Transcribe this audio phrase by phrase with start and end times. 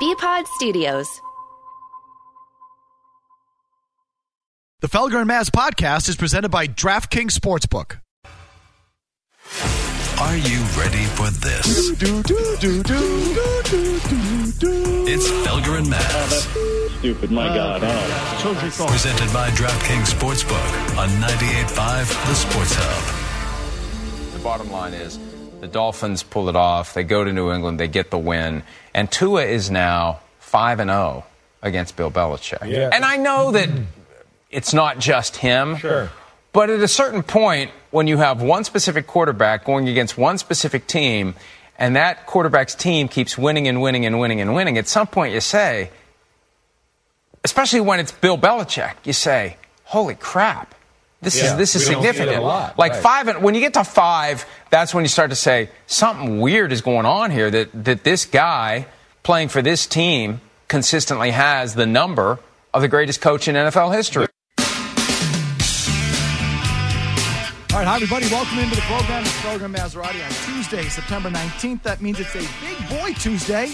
[0.00, 1.20] Bpod Studios.
[4.80, 7.98] The Felger and Maz podcast is presented by DraftKings Sportsbook.
[10.20, 11.90] Are you ready for this?
[15.10, 15.98] It's Felger and Maz.
[15.98, 17.80] Ah, stupid, my ah, God.
[17.82, 18.86] Oh.
[18.88, 24.32] Presented by DraftKings Sportsbook on 98.5 The Sports Hub.
[24.32, 25.18] The bottom line is
[25.60, 26.94] the Dolphins pull it off.
[26.94, 27.80] They go to New England.
[27.80, 28.62] They get the win.
[28.94, 31.24] And Tua is now 5 and 0
[31.62, 32.70] against Bill Belichick.
[32.70, 32.90] Yeah.
[32.92, 33.68] And I know that
[34.50, 35.76] it's not just him.
[35.76, 36.10] Sure.
[36.52, 40.86] But at a certain point, when you have one specific quarterback going against one specific
[40.86, 41.34] team,
[41.78, 45.34] and that quarterback's team keeps winning and winning and winning and winning, at some point
[45.34, 45.90] you say,
[47.44, 50.74] especially when it's Bill Belichick, you say, "Holy crap,
[51.20, 53.02] this Yeah, is this is we don't see it a significant." lot, like right.
[53.02, 56.72] five, and when you get to five, that's when you start to say something weird
[56.72, 57.50] is going on here.
[57.50, 58.86] That that this guy
[59.22, 62.38] playing for this team consistently has the number
[62.72, 64.26] of the greatest coach in NFL history.
[67.70, 68.26] All right, hi, everybody.
[68.30, 69.22] Welcome into the program.
[69.22, 71.82] It's Program Maserati on Tuesday, September 19th.
[71.82, 73.70] That means it's a Big Boy Tuesday.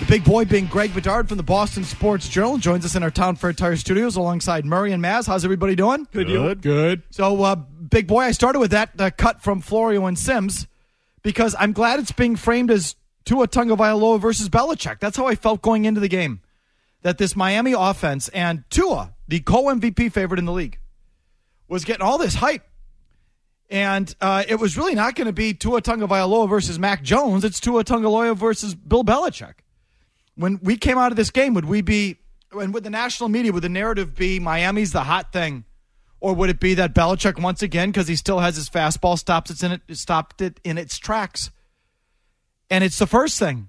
[0.00, 3.12] The big boy being Greg Bedard from the Boston Sports Journal joins us in our
[3.12, 5.28] Town Fair Tire Studios alongside Murray and Maz.
[5.28, 6.08] How's everybody doing?
[6.10, 6.62] Good, good.
[6.62, 7.02] good.
[7.10, 10.66] So, uh, big boy, I started with that uh, cut from Florio and Simms
[11.22, 14.98] because I'm glad it's being framed as Tua Tagovailoa versus Belichick.
[14.98, 16.40] That's how I felt going into the game.
[17.02, 20.80] That this Miami offense and Tua, the co-MVP favorite in the league,
[21.68, 22.66] was getting all this hype.
[23.70, 27.44] And uh, it was really not going to be Tua Tagovailoa versus Mac Jones.
[27.44, 29.54] It's Tua Tagovailoa versus Bill Belichick.
[30.36, 32.16] When we came out of this game, would we be,
[32.52, 35.64] and would the national media, would the narrative be Miami's the hot thing?
[36.20, 39.50] Or would it be that Belichick once again, because he still has his fastball, stops
[39.50, 41.50] it in it, stopped it in its tracks?
[42.70, 43.68] And it's the first thing.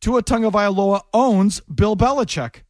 [0.00, 2.62] Tua Tagovailoa owns Bill Belichick,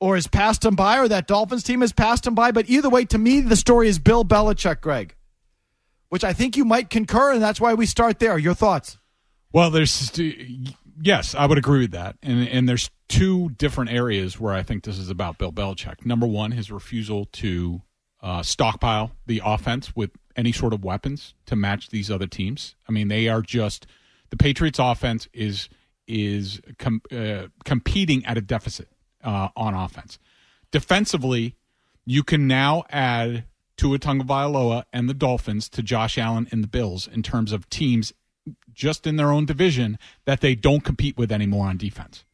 [0.00, 2.52] or has passed him by, or that Dolphins team has passed him by.
[2.52, 5.14] But either way, to me, the story is Bill Belichick, Greg,
[6.10, 8.36] which I think you might concur, and that's why we start there.
[8.36, 8.98] Your thoughts?
[9.52, 10.12] Well, there's
[11.00, 14.84] yes, I would agree with that, and and there's two different areas where I think
[14.84, 16.04] this is about Bill Belichick.
[16.04, 17.82] Number one, his refusal to
[18.22, 22.74] uh, stockpile the offense with any sort of weapons to match these other teams.
[22.88, 23.86] I mean, they are just
[24.30, 25.68] the Patriots' offense is
[26.06, 28.88] is com- uh, competing at a deficit
[29.24, 30.18] uh, on offense.
[30.70, 31.56] Defensively,
[32.04, 33.44] you can now add
[33.76, 38.12] Tua Tagovailoa and the Dolphins to Josh Allen and the Bills in terms of teams
[38.76, 42.24] just in their own division that they don't compete with anymore on defense.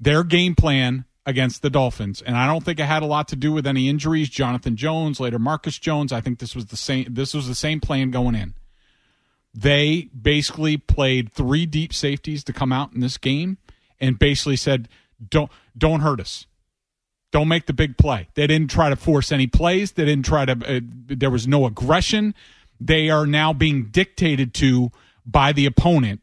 [0.00, 3.36] Their game plan against the Dolphins, and I don't think it had a lot to
[3.36, 4.28] do with any injuries.
[4.28, 6.12] Jonathan Jones, later Marcus Jones.
[6.12, 7.06] I think this was the same.
[7.10, 8.54] This was the same plan going in.
[9.52, 13.58] They basically played three deep safeties to come out in this game,
[14.00, 14.88] and basically said,
[15.28, 16.46] "Don't don't hurt us."
[17.32, 18.28] Don't make the big play.
[18.34, 19.92] They didn't try to force any plays.
[19.92, 20.76] They didn't try to.
[20.76, 22.32] Uh, there was no aggression.
[22.80, 24.92] They are now being dictated to
[25.26, 26.22] by the opponent,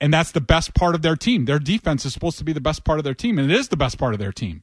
[0.00, 1.44] and that's the best part of their team.
[1.44, 3.68] Their defense is supposed to be the best part of their team, and it is
[3.68, 4.62] the best part of their team.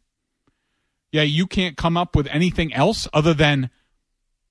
[1.12, 3.70] Yeah, you can't come up with anything else other than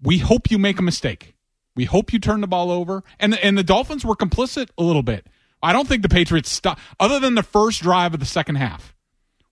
[0.02, 1.34] we hope you make a mistake.
[1.74, 5.02] We hope you turn the ball over, and and the Dolphins were complicit a little
[5.02, 5.26] bit.
[5.62, 8.94] I don't think the Patriots stopped, other than the first drive of the second half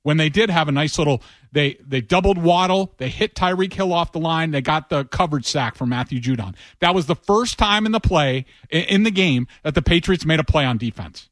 [0.09, 3.93] when they did have a nice little they they doubled Waddle, they hit Tyreek Hill
[3.93, 6.55] off the line, they got the coverage sack from Matthew Judon.
[6.79, 10.41] That was the first time in the play in, the game that the Patriots made
[10.41, 11.29] a play on defense.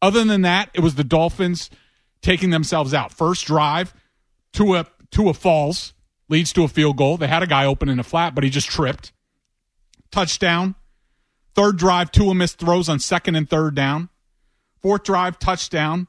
[0.00, 1.68] Other than that, it was the Dolphins
[2.22, 3.12] taking themselves out.
[3.12, 3.92] First drive,
[4.54, 5.92] to a to a falls
[6.30, 7.18] leads to a field goal.
[7.18, 9.12] They had a guy open in a flat, but he just tripped.
[10.10, 10.76] Touchdown.
[11.54, 14.08] Third drive, Tua missed throws on second and third down.
[14.80, 16.08] Fourth drive, touchdown.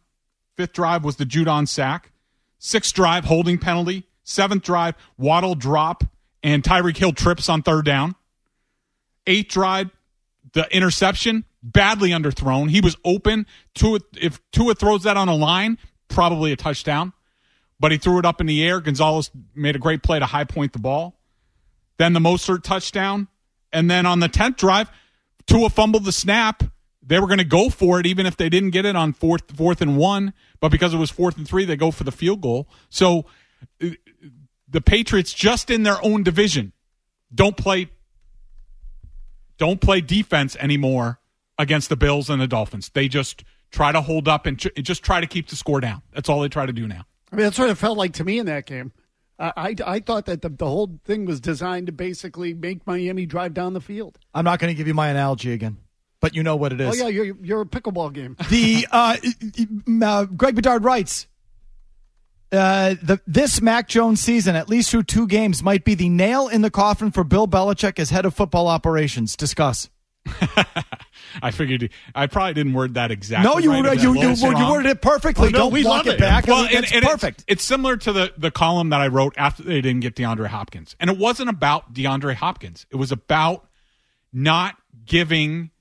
[0.58, 2.12] Fifth drive was the Judon sack.
[2.60, 4.08] Sixth drive, holding penalty.
[4.24, 6.04] Seventh drive, Waddle drop
[6.46, 8.16] and Tyreek Hill trips on third down.
[9.28, 9.90] Eighth drive,
[10.54, 12.70] the interception, badly underthrown.
[12.70, 13.48] He was open.
[13.74, 15.78] Tua, if Tua throws that on a line,
[16.08, 17.14] probably a touchdown.
[17.80, 18.80] But he threw it up in the air.
[18.80, 21.20] Gonzalez made a great play to high point the ball.
[21.98, 23.28] Then the Mostert touchdown.
[23.74, 24.90] And then on the 10th drive,
[25.48, 26.64] Tua fumbled the snap.
[27.08, 29.56] They were going to go for it even if they didn't get it on fourth
[29.56, 32.42] fourth and one, but because it was fourth and three, they go for the field
[32.42, 32.68] goal.
[32.90, 33.26] So
[33.82, 33.90] uh,
[34.68, 36.74] the Patriots just in their own division
[37.34, 37.90] don't play
[39.58, 41.20] don't play defense anymore
[41.58, 42.90] against the Bills and the Dolphins.
[42.90, 46.02] They just try to hold up and ch- just try to keep the score down.
[46.14, 47.06] That's all they try to do now.
[47.32, 48.92] I mean, that's what it felt like to me in that game.
[49.38, 53.26] I, I, I thought that the, the whole thing was designed to basically make Miami
[53.26, 54.18] drive down the field.
[54.34, 55.78] I'm not going to give you my analogy again.
[56.20, 58.36] But you know what it Oh yeah, you're you're a pickleball game.
[58.50, 59.18] The uh,
[60.04, 61.28] uh, Greg Bedard writes.
[62.52, 66.48] Uh, the this Mac Jones season, at least through two games, might be the nail
[66.48, 69.36] in the coffin for Bill Belichick as head of football operations.
[69.36, 69.90] Discuss.
[71.42, 73.50] I figured I probably didn't word that exactly.
[73.50, 75.50] No, you right, you you, was you, you worded it perfectly.
[75.50, 76.20] Oh, no, Don't we walk love it it.
[76.20, 76.48] back.
[76.48, 77.42] Well, and, it's and perfect.
[77.42, 80.48] It's, it's similar to the the column that I wrote after they didn't get DeAndre
[80.48, 82.86] Hopkins, and it wasn't about DeAndre Hopkins.
[82.90, 83.68] It was about
[84.32, 84.76] not
[85.06, 85.72] giving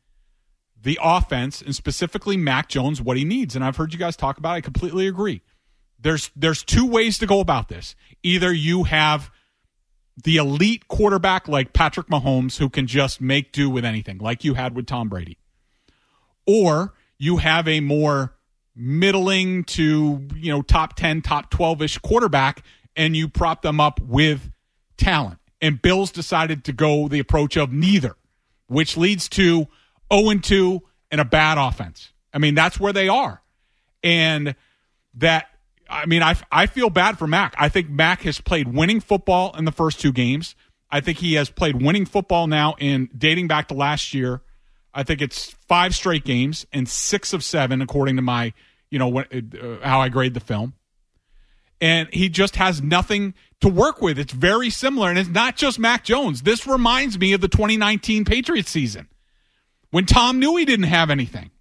[0.85, 3.57] the offense and specifically Mac Jones what he needs.
[3.57, 4.53] And I've heard you guys talk about.
[4.53, 4.59] it.
[4.59, 5.43] I completely agree.
[5.99, 7.97] There's there's two ways to go about this.
[8.23, 9.31] Either you have
[10.23, 14.55] the elite quarterback like Patrick Mahomes who can just make do with anything, like you
[14.55, 15.39] had with Tom Brady,
[16.47, 18.35] or you have a more
[18.77, 22.63] middling to you know top 10 top 12ish quarterback
[22.97, 24.51] and you prop them up with
[24.97, 28.17] talent and bills decided to go the approach of neither
[28.67, 29.69] which leads to
[30.15, 32.13] 0 2 and a bad offense.
[32.33, 33.43] I mean that's where they are.
[34.03, 34.55] And
[35.15, 35.47] that
[35.89, 37.55] i mean I, I feel bad for mac.
[37.59, 40.55] I think mac has played winning football in the first two games.
[40.91, 44.43] I think he has played winning football now in dating back to last year.
[44.95, 48.53] I think it's five straight games and six of seven, according to my,
[48.91, 50.75] you know, what, uh, how I grade the film.
[51.81, 54.21] And he just has nothing to work with.
[54.21, 56.43] It's very similar, and it's not just Mac Jones.
[56.43, 59.09] This reminds me of the 2019 Patriots season
[59.95, 61.53] when Tom knew he didn't have anything,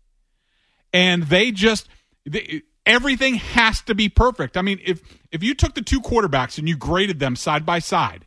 [0.92, 1.88] and they just
[2.26, 4.58] they, everything has to be perfect.
[4.58, 7.78] I mean, if if you took the two quarterbacks and you graded them side by
[7.78, 8.26] side,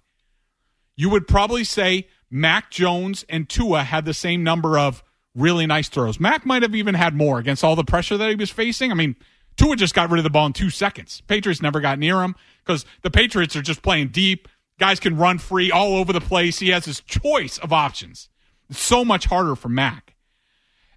[0.94, 5.02] you would probably say Mac Jones and Tua had the same number of
[5.34, 6.20] really nice throws.
[6.20, 8.92] Mac might have even had more against all the pressure that he was facing.
[8.92, 9.16] I mean,
[9.56, 11.20] Tua just got rid of the ball in two seconds.
[11.26, 14.46] Patriots never got near him because the Patriots are just playing deep.
[14.78, 16.60] Guys can run free all over the place.
[16.60, 18.28] He has his choice of options.
[18.70, 20.14] So much harder for Mac.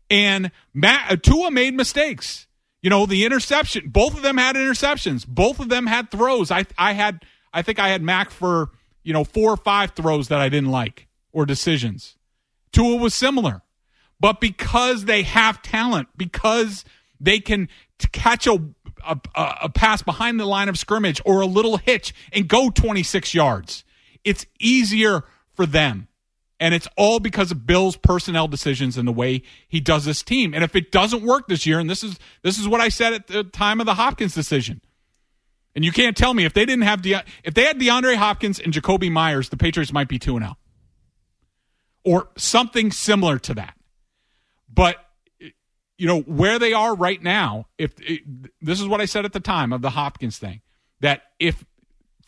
[0.10, 2.48] And Matt, uh, Tua made mistakes.
[2.82, 5.28] You know, the interception, both of them had interceptions.
[5.28, 6.50] Both of them had throws.
[6.50, 7.24] I, I had,
[7.54, 8.70] I think I had Mac for,
[9.04, 12.16] you know, four or five throws that I didn't like or decisions.
[12.72, 13.62] Tua was similar.
[14.20, 16.84] But because they have talent, because
[17.20, 17.70] they can
[18.12, 18.60] catch a,
[19.08, 23.34] a, a pass behind the line of scrimmage or a little hitch and go 26
[23.34, 23.84] yards,
[24.24, 25.24] it's easier
[25.54, 26.09] for them.
[26.60, 30.54] And it's all because of Bill's personnel decisions and the way he does this team.
[30.54, 33.14] And if it doesn't work this year, and this is this is what I said
[33.14, 34.82] at the time of the Hopkins decision,
[35.74, 38.60] and you can't tell me if they didn't have De- if they had DeAndre Hopkins
[38.60, 40.58] and Jakobi Meyers, the Patriots might be two and zero,
[42.04, 43.76] or something similar to that.
[44.72, 44.98] But
[45.98, 47.68] you know where they are right now.
[47.78, 48.22] If it,
[48.62, 50.62] this is what I said at the time of the Hopkins thing,
[51.00, 51.64] that if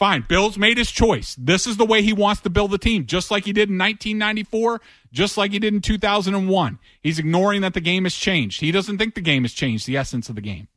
[0.01, 1.35] fine, Bill's made his choice.
[1.37, 3.77] This is the way he wants to build the team, just like he did in
[3.77, 4.81] 1994,
[5.11, 6.79] just like he did in 2001.
[6.99, 8.61] He's ignoring that the game has changed.
[8.61, 10.69] He doesn't think the game has changed, the essence of the game.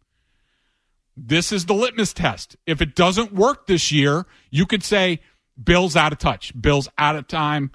[1.16, 2.56] This is the litmus test.
[2.66, 5.20] If it doesn't work this year, you could say
[5.62, 6.52] Bill's out of touch.
[6.60, 7.70] Bill's out of time.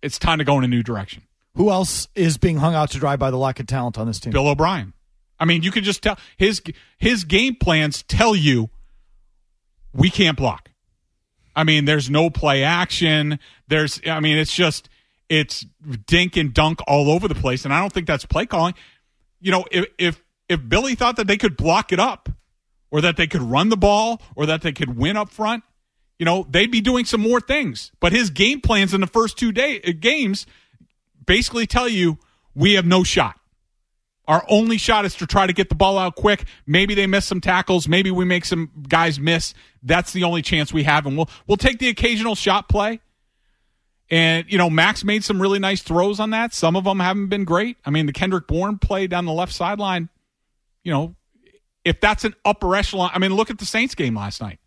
[0.00, 1.24] It's time to go in a new direction.
[1.56, 4.20] Who else is being hung out to dry by the lack of talent on this
[4.20, 4.32] team?
[4.32, 4.94] Bill O'Brien.
[5.38, 6.62] I mean, you could just tell his
[6.96, 8.70] his game plans tell you
[9.96, 10.70] we can't block.
[11.54, 13.38] I mean, there's no play action.
[13.66, 14.88] There's, I mean, it's just,
[15.28, 15.64] it's
[16.06, 17.64] dink and dunk all over the place.
[17.64, 18.74] And I don't think that's play calling.
[19.40, 22.28] You know, if, if, if Billy thought that they could block it up
[22.90, 25.64] or that they could run the ball or that they could win up front,
[26.18, 27.90] you know, they'd be doing some more things.
[28.00, 30.46] But his game plans in the first two day, uh, games
[31.24, 32.18] basically tell you
[32.54, 33.38] we have no shot.
[34.28, 36.44] Our only shot is to try to get the ball out quick.
[36.66, 37.86] Maybe they miss some tackles.
[37.86, 39.54] Maybe we make some guys miss.
[39.82, 43.00] That's the only chance we have, and we'll we'll take the occasional shot play.
[44.10, 46.54] And you know, Max made some really nice throws on that.
[46.54, 47.76] Some of them haven't been great.
[47.84, 50.08] I mean, the Kendrick Bourne play down the left sideline.
[50.84, 51.16] You know,
[51.84, 54.58] if that's an upper echelon, I mean, look at the Saints game last night.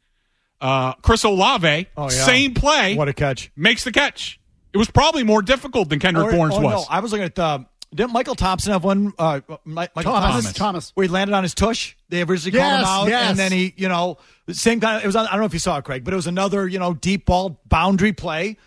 [0.61, 2.09] Uh, Chris Olave, Oh, yeah.
[2.09, 3.49] same play, What a catch.
[3.55, 4.41] makes the catch.
[4.73, 6.73] It was probably more difficult than Kendrick Or- Bourne's oh, was.
[6.73, 7.65] No, I was looking at the.
[7.93, 9.13] Didn't Michael Thompson have one?
[9.17, 10.43] Uh, Mi- Michael Thomas.
[10.43, 10.53] Thomas.
[10.53, 10.91] Thomas.
[10.93, 11.95] Where he landed on his tush.
[12.09, 13.29] They originally called him out, yes.
[13.31, 14.17] and then he, you know,
[14.51, 15.03] same kind of.
[15.03, 15.15] It was.
[15.15, 16.93] On, I don't know if you saw it, Craig, but it was another, you know,
[16.93, 18.57] deep ball boundary play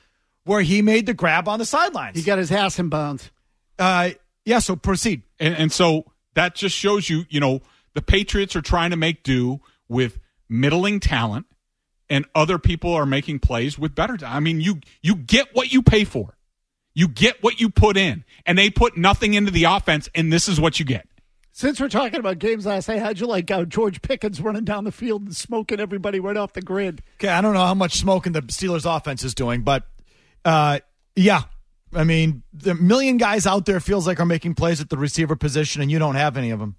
[0.45, 2.17] where he made the grab on the sidelines.
[2.17, 3.31] He got his ass in bounds.
[3.79, 4.11] uh,
[4.45, 4.59] yeah.
[4.59, 5.23] So proceed.
[5.39, 7.61] And, and so that just shows you, you know,
[7.95, 11.47] the Patriots are trying to make do with middling talent,
[12.11, 14.19] and other people are making plays with better.
[14.27, 16.37] I mean, you you get what you pay for,
[16.95, 20.49] you get what you put in, and they put nothing into the offense, and this
[20.49, 21.07] is what you get.
[21.55, 24.85] Since we're talking about games last night, how'd you like uh, George Pickens running down
[24.85, 27.03] the field and smoking everybody right off the grid?
[27.17, 29.85] Okay, I don't know how much smoking the Steelers' offense is doing, but
[30.47, 30.81] uh,
[31.15, 31.43] yeah,
[31.95, 35.37] I mean, the million guys out there feels like are making plays at the receiver
[35.37, 36.77] position, and you don't have any of them.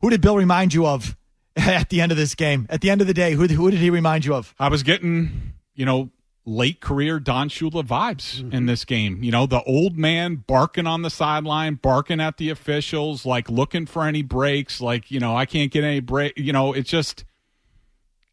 [0.00, 1.16] Who did Bill remind you of
[1.56, 2.66] at the end of this game?
[2.68, 4.54] At the end of the day, who, who did he remind you of?
[4.58, 6.10] I was getting, you know,
[6.48, 8.52] late career Don Shula vibes mm-hmm.
[8.52, 9.22] in this game.
[9.22, 13.86] You know, the old man barking on the sideline, barking at the officials, like looking
[13.86, 16.38] for any breaks, like, you know, I can't get any break.
[16.38, 17.24] You know, it's just,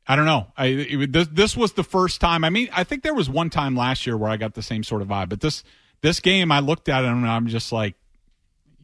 [0.07, 0.47] I don't know.
[0.57, 2.43] I it, this, this was the first time.
[2.43, 4.83] I mean, I think there was one time last year where I got the same
[4.83, 5.63] sort of vibe, but this
[6.01, 7.95] this game, I looked at it and I'm just like,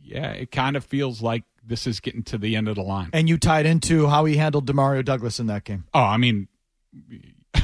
[0.04, 3.10] yeah, it kind of feels like this is getting to the end of the line.
[3.14, 5.86] And you tied into how he handled Demario Douglas in that game.
[5.94, 6.48] Oh, I mean,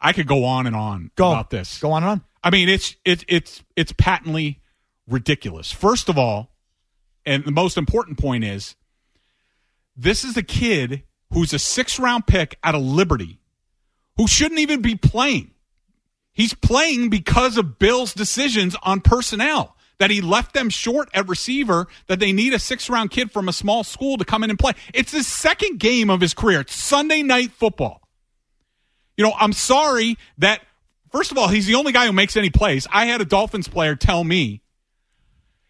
[0.00, 1.30] I could go on and on go.
[1.30, 1.78] about this.
[1.78, 2.24] Go on and on.
[2.42, 4.60] I mean, it's it's it's it's patently
[5.08, 5.72] ridiculous.
[5.72, 6.50] First of all,
[7.26, 8.76] and the most important point is,
[9.96, 13.40] this is a kid who's a six round pick out of Liberty,
[14.16, 15.50] who shouldn't even be playing.
[16.32, 21.86] He's playing because of Bill's decisions on personnel that he left them short at receiver,
[22.08, 24.58] that they need a six round kid from a small school to come in and
[24.58, 24.72] play.
[24.92, 26.60] It's his second game of his career.
[26.60, 28.03] It's Sunday night football.
[29.16, 30.60] You know, I'm sorry that,
[31.12, 32.86] first of all, he's the only guy who makes any plays.
[32.90, 34.62] I had a Dolphins player tell me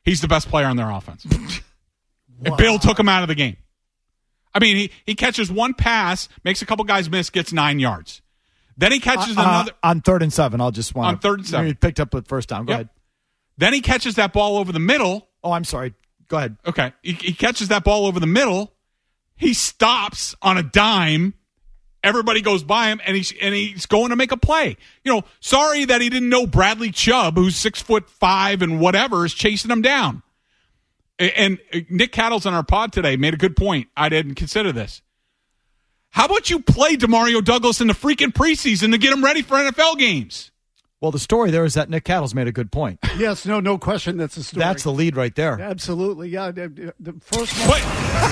[0.02, 1.24] he's the best player on their offense.
[1.30, 1.58] wow.
[2.44, 3.56] And Bill took him out of the game.
[4.54, 8.22] I mean, he, he catches one pass, makes a couple guys miss, gets nine yards.
[8.76, 10.60] Then he catches uh, another uh, on third and seven.
[10.60, 11.66] I'll just want on third and seven.
[11.66, 12.66] He picked up the first down.
[12.66, 12.76] Go yep.
[12.76, 12.88] ahead.
[13.56, 15.28] Then he catches that ball over the middle.
[15.42, 15.94] Oh, I'm sorry.
[16.28, 16.56] Go ahead.
[16.66, 18.72] Okay, he, he catches that ball over the middle.
[19.36, 21.34] He stops on a dime.
[22.04, 24.76] Everybody goes by him, and he's and he's going to make a play.
[25.04, 29.24] You know, sorry that he didn't know Bradley Chubb, who's six foot five and whatever,
[29.24, 30.22] is chasing him down.
[31.18, 31.58] And
[31.88, 33.88] Nick Cattles on our pod today made a good point.
[33.96, 35.00] I didn't consider this.
[36.10, 39.56] How about you play Demario Douglas in the freaking preseason to get him ready for
[39.56, 40.50] NFL games?
[41.04, 42.98] Well, the story there is that Nick Cattles made a good point.
[43.18, 44.16] yes, no, no question.
[44.16, 44.64] That's the story.
[44.64, 45.60] That's the lead right there.
[45.60, 46.50] Absolutely, yeah.
[46.50, 47.82] The first one.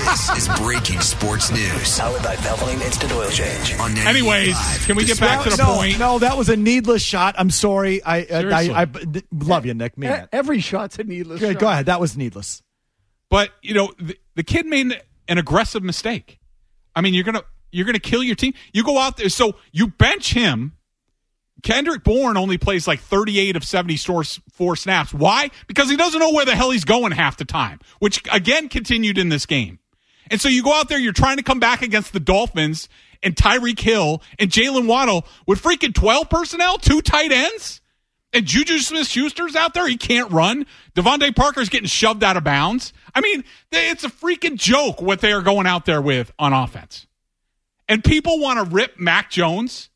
[0.07, 1.99] this is breaking sports news.
[1.99, 3.77] Powered by Valvoline Instant Oil Change.
[3.77, 5.99] On Anyways, can we get back to the no, point?
[5.99, 7.35] No, that was a needless shot.
[7.37, 8.03] I'm sorry.
[8.03, 8.87] I I, I, I,
[9.31, 9.95] love you, Nick.
[9.95, 11.41] Me, every shot's a needless.
[11.41, 11.59] Go, shot.
[11.59, 11.85] go ahead.
[11.85, 12.63] That was needless.
[13.29, 16.39] But you know, the, the kid made an aggressive mistake.
[16.95, 18.53] I mean, you're gonna you're going to kill your team.
[18.71, 19.29] You go out there.
[19.29, 20.73] So you bench him.
[21.63, 25.13] Kendrick Bourne only plays like 38 of 74 snaps.
[25.13, 25.49] Why?
[25.67, 29.17] Because he doesn't know where the hell he's going half the time, which again continued
[29.17, 29.79] in this game.
[30.29, 32.87] And so you go out there, you're trying to come back against the Dolphins
[33.21, 37.81] and Tyreek Hill and Jaylen Waddle with freaking 12 personnel, two tight ends.
[38.35, 39.87] And Juju Smith Schuster's out there.
[39.87, 40.65] He can't run.
[40.95, 42.91] DeVante Parker's getting shoved out of bounds.
[43.13, 47.05] I mean, it's a freaking joke what they are going out there with on offense
[47.87, 49.89] and people want to rip Mac Jones,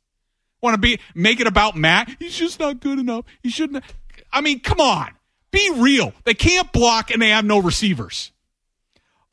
[0.61, 2.09] want to be make it about Matt?
[2.19, 3.25] He's just not good enough.
[3.41, 3.83] He shouldn't.
[4.31, 5.11] I mean, come on,
[5.51, 6.13] be real.
[6.23, 8.31] They can't block and they have no receivers.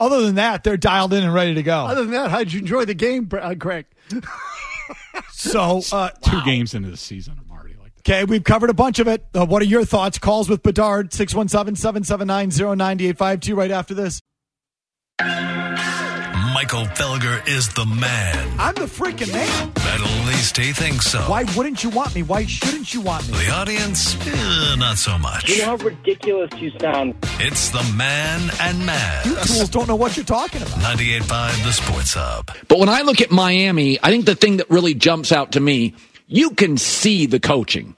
[0.01, 1.87] Other than that, they're dialed in and ready to go.
[1.87, 3.87] Other than that, how'd you enjoy the game, uh, Greg?
[5.31, 6.45] so, uh, two wow.
[6.45, 8.01] games into the season, I'm already like that.
[8.01, 9.25] Okay, we've covered a bunch of it.
[9.33, 10.19] Uh, what are your thoughts?
[10.19, 14.21] Calls with Bedard, 617 779 0985 right after this.
[16.55, 18.55] Michael Felger is the man.
[18.61, 19.73] I'm the freaking man.
[19.75, 21.19] At least he thinks so.
[21.23, 22.23] Why wouldn't you want me?
[22.23, 23.39] Why shouldn't you want me?
[23.39, 25.49] The audience, eh, not so much.
[25.49, 27.17] You know how ridiculous you sound.
[27.41, 29.27] It's the man and man.
[29.27, 30.79] You tools don't know what you're talking about.
[30.79, 32.49] 98.5 The Sports Hub.
[32.69, 35.61] But when I look at Miami, I think the thing that really jumps out to
[35.61, 35.97] me,
[36.29, 37.97] you can see the coaching.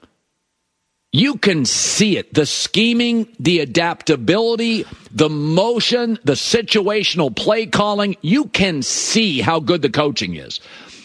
[1.11, 2.33] You can see it.
[2.33, 8.17] The scheming, the adaptability, the motion, the situational play calling.
[8.21, 10.59] You can see how good the coaching is.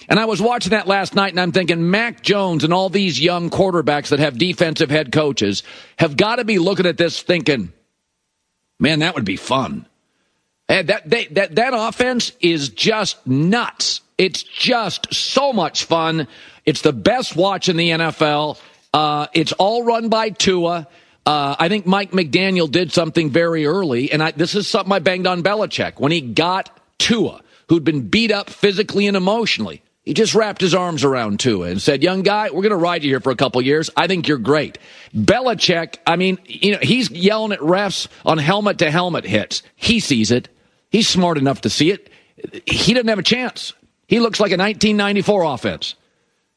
[0.08, 3.20] And I was watching that last night and I'm thinking Mac Jones and all these
[3.20, 5.62] young quarterbacks that have defensive head coaches
[5.98, 7.72] have got to be looking at this thinking,
[8.78, 9.86] man, that would be fun.
[10.68, 14.00] And that, they, that, that offense is just nuts.
[14.18, 16.26] It's just so much fun.
[16.66, 18.58] It's the best watch in the NFL.
[18.92, 20.86] Uh, it's all run by Tua.
[21.24, 24.98] Uh, I think Mike McDaniel did something very early, and I, this is something I
[24.98, 29.82] banged on Belichick when he got Tua, who'd been beat up physically and emotionally.
[30.04, 33.04] He just wrapped his arms around Tua and said, "Young guy, we're going to ride
[33.04, 33.88] you here for a couple years.
[33.96, 34.78] I think you're great."
[35.14, 39.62] Belichick, I mean, you know, he's yelling at refs on helmet to helmet hits.
[39.76, 40.48] He sees it.
[40.90, 42.10] He's smart enough to see it.
[42.66, 43.74] He doesn't have a chance.
[44.08, 45.94] He looks like a 1994 offense.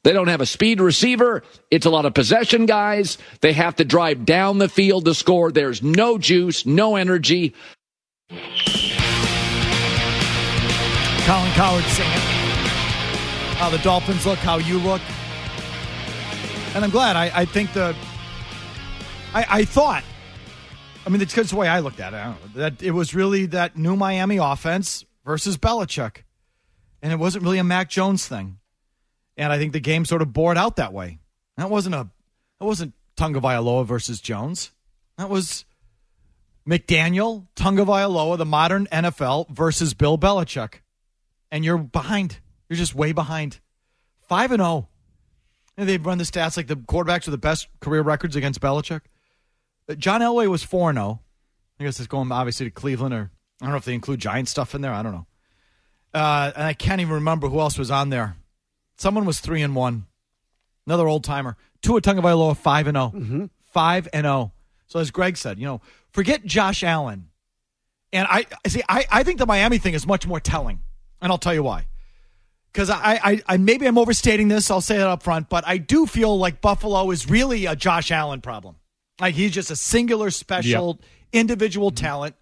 [0.06, 1.42] They don't have a speed receiver.
[1.72, 3.18] It's a lot of possession guys.
[3.42, 5.52] They have to drive down the field to score.
[5.52, 7.56] There's no juice, no energy.
[8.30, 8.38] Colin
[11.54, 12.12] Cowherd singing.
[13.58, 15.02] How the Dolphins look, how you look.
[16.76, 17.16] And I'm glad.
[17.16, 17.96] I, I think the
[19.34, 20.04] I, I thought.
[21.04, 22.18] I mean, that's the way I looked at it.
[22.18, 26.18] Know, that it was really that new Miami offense versus Belichick,
[27.02, 28.60] and it wasn't really a Mac Jones thing.
[29.38, 31.20] And I think the game sort of bore it out that way.
[31.58, 32.10] That wasn't a.
[32.60, 34.72] That wasn't Tunga Vailoa versus Jones.
[35.18, 35.66] That was
[36.68, 40.76] McDaniel, Tunga Vailoa, the modern NFL versus Bill Belichick.
[41.52, 42.40] And you're behind.
[42.70, 43.60] You're just way behind.
[44.28, 44.90] 5 and 0.
[45.78, 49.02] And they've run the stats like the quarterbacks with the best career records against Belichick.
[49.88, 51.22] Uh, John Elway was 4 0.
[51.80, 54.50] I guess it's going obviously to Cleveland or I don't know if they include Giant
[54.50, 54.94] stuff in there.
[54.94, 55.28] I don't know.
[56.14, 58.38] Uh, and I can't even remember who else was on there.
[58.98, 60.06] Someone was 3 and 1.
[60.88, 61.58] Another old timer.
[61.82, 63.50] Tua Tagovailoa 5 and 0.
[63.74, 64.52] 5 and 0.
[64.88, 67.30] So as Greg said, you know, forget Josh Allen.
[68.14, 70.80] And I see I, I think the Miami thing is much more telling.
[71.22, 71.88] And I'll tell you why
[72.76, 74.70] because I, I, I maybe I'm overstating this.
[74.70, 78.12] I'll say that up front, but I do feel like Buffalo is really a Josh
[78.12, 78.76] Allen problem.
[79.20, 81.00] Like he's just a singular, special,
[81.32, 82.04] individual mm-hmm.
[82.04, 82.36] talent,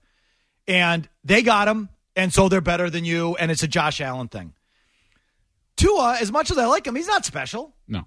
[0.68, 4.28] and they got him, and so they're better than you, and it's a Josh Allen
[4.28, 4.54] thing.
[5.84, 7.76] Tua, as much as I like him, he's not special.
[7.88, 8.06] No.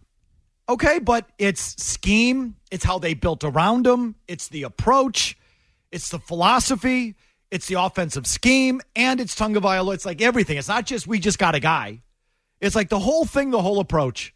[0.69, 5.37] Okay, but it's scheme, it's how they built around him, it's the approach,
[5.93, 7.17] it's the philosophy,
[7.51, 9.93] it's the offensive scheme, and it's Tunga Viola.
[9.93, 10.57] It's like everything.
[10.57, 12.03] It's not just we just got a guy.
[12.61, 14.35] It's like the whole thing, the whole approach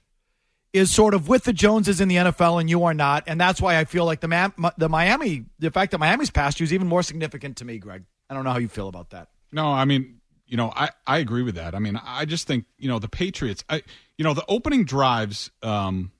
[0.72, 3.24] is sort of with the Joneses in the NFL and you are not.
[3.26, 6.64] And that's why I feel like the, the Miami, the fact that Miami's past you
[6.64, 8.04] is even more significant to me, Greg.
[8.28, 9.28] I don't know how you feel about that.
[9.50, 10.19] No, I mean,
[10.50, 11.76] you know, I, I agree with that.
[11.76, 13.82] I mean, I just think, you know, the Patriots, I,
[14.18, 16.10] you know, the opening drives, um,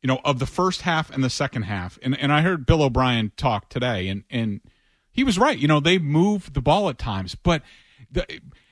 [0.00, 2.82] you know, of the first half and the second half, and, and I heard Bill
[2.82, 4.62] O'Brien talk today, and, and
[5.12, 5.58] he was right.
[5.58, 7.62] You know, they moved the ball at times, but
[8.10, 8.26] the,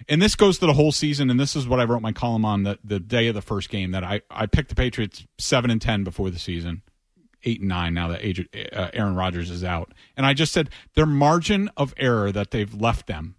[0.09, 2.47] and this goes to the whole season, and this is what I wrote my column
[2.47, 5.71] on the, the day of the first game that I, I picked the Patriots seven
[5.71, 6.81] and ten before the season,
[7.45, 11.07] eight and nine now that uh, Aaron Rodgers is out, and I just said their
[11.07, 13.37] margin of error that they've left them,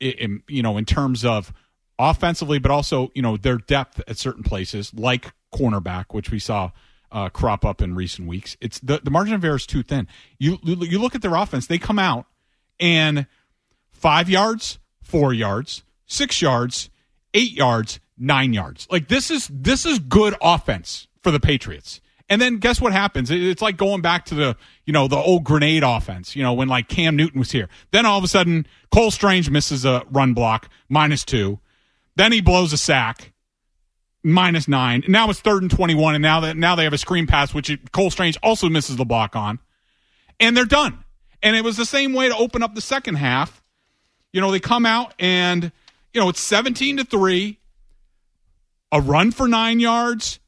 [0.00, 1.52] in, you know, in terms of
[1.98, 6.70] offensively, but also you know their depth at certain places like cornerback, which we saw.
[7.12, 8.56] Uh, crop up in recent weeks.
[8.60, 10.06] It's the, the margin of error is too thin.
[10.38, 12.26] You you look at their offense; they come out
[12.78, 13.26] and
[13.90, 16.88] five yards, four yards, six yards,
[17.34, 18.86] eight yards, nine yards.
[18.90, 22.00] Like this is this is good offense for the Patriots.
[22.30, 23.30] And then guess what happens?
[23.30, 26.34] It's like going back to the you know the old grenade offense.
[26.34, 27.68] You know when like Cam Newton was here.
[27.90, 31.58] Then all of a sudden Cole Strange misses a run block minus two.
[32.16, 33.32] Then he blows a sack
[34.22, 35.04] minus nine.
[35.08, 37.52] Now it's third and twenty one, and now that now they have a screen pass
[37.52, 39.58] which Cole Strange also misses the block on,
[40.38, 41.04] and they're done.
[41.42, 43.62] And it was the same way to open up the second half.
[44.32, 45.72] You know they come out and
[46.12, 47.58] you know, it's 17 to 3.
[48.92, 50.40] A run for nine yards.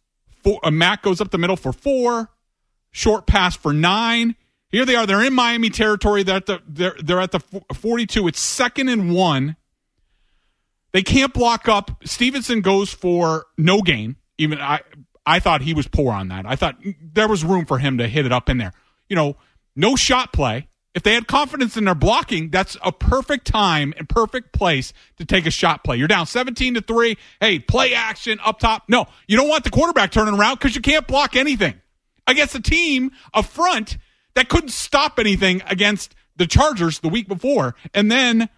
[0.43, 2.31] Four, a Mac goes up the middle for four.
[2.91, 4.37] Short pass for nine.
[4.69, 5.07] Here they are.
[5.07, 6.23] They're in Miami territory.
[6.23, 7.41] They're at the, they're, they're at the
[7.75, 8.29] 42.
[8.29, 9.57] It's second and one.
[10.93, 12.03] They can't block up.
[12.05, 14.17] Stevenson goes for no gain.
[14.39, 14.81] Even I,
[15.25, 16.47] I thought he was poor on that.
[16.47, 18.73] I thought there was room for him to hit it up in there.
[19.09, 19.37] You know,
[19.77, 20.69] no shot play.
[20.95, 25.25] If they had confidence in their blocking, that's a perfect time and perfect place to
[25.25, 25.97] take a shot play.
[25.97, 27.17] You're down 17 to 3.
[27.41, 28.85] Hey, play action up top.
[28.89, 31.81] No, you don't want the quarterback turning around because you can't block anything
[32.27, 33.97] against a team up front
[34.35, 37.75] that couldn't stop anything against the Chargers the week before.
[37.95, 38.51] And then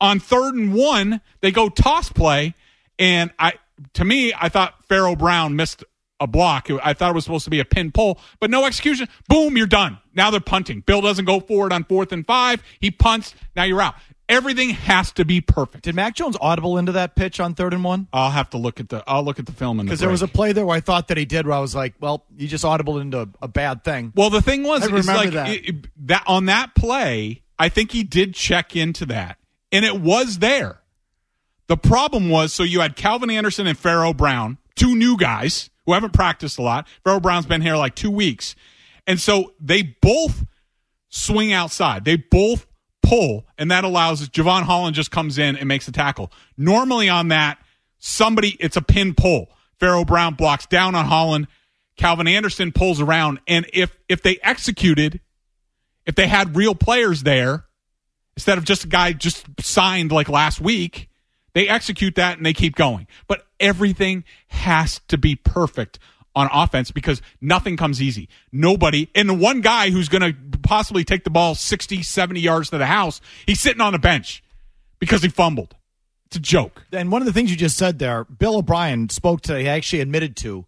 [0.00, 2.54] on third and one, they go toss play.
[2.98, 3.54] And I,
[3.94, 5.84] to me, I thought Pharaoh Brown missed
[6.20, 6.68] a block.
[6.82, 9.08] I thought it was supposed to be a pin pull, but no execution.
[9.28, 9.98] Boom, you're done.
[10.14, 10.80] Now they're punting.
[10.80, 12.62] Bill doesn't go forward on fourth and five.
[12.80, 13.34] He punts.
[13.54, 13.94] Now you're out.
[14.28, 15.84] Everything has to be perfect.
[15.84, 18.08] Did Mac Jones audible into that pitch on third and one?
[18.12, 19.02] I'll have to look at the.
[19.06, 21.08] I'll look at the film because the there was a play there where I thought
[21.08, 21.46] that he did.
[21.46, 24.12] Where I was like, well, you just audible into a, a bad thing.
[24.14, 25.48] Well, the thing was, I remember like, that.
[25.48, 29.38] It, it, that on that play, I think he did check into that,
[29.72, 30.82] and it was there.
[31.68, 35.94] The problem was, so you had Calvin Anderson and Pharaoh Brown, two new guys who
[35.94, 36.86] haven't practiced a lot.
[37.02, 38.54] Pharaoh Brown's been here like two weeks.
[39.06, 40.44] And so they both
[41.08, 42.04] swing outside.
[42.04, 42.66] They both
[43.02, 46.30] pull, and that allows Jevon Holland just comes in and makes the tackle.
[46.58, 47.56] Normally on that,
[47.98, 49.48] somebody, it's a pin pull.
[49.80, 51.48] Pharaoh Brown blocks down on Holland.
[51.96, 53.40] Calvin Anderson pulls around.
[53.48, 55.20] And if if they executed,
[56.04, 57.64] if they had real players there,
[58.36, 61.07] instead of just a guy just signed like last week,
[61.58, 63.08] they execute that and they keep going.
[63.26, 65.98] But everything has to be perfect
[66.36, 68.28] on offense because nothing comes easy.
[68.52, 72.70] Nobody, and the one guy who's going to possibly take the ball 60, 70 yards
[72.70, 74.44] to the house, he's sitting on a bench
[75.00, 75.74] because he fumbled.
[76.26, 76.84] It's a joke.
[76.92, 80.00] And one of the things you just said there, Bill O'Brien spoke to, he actually
[80.00, 80.64] admitted to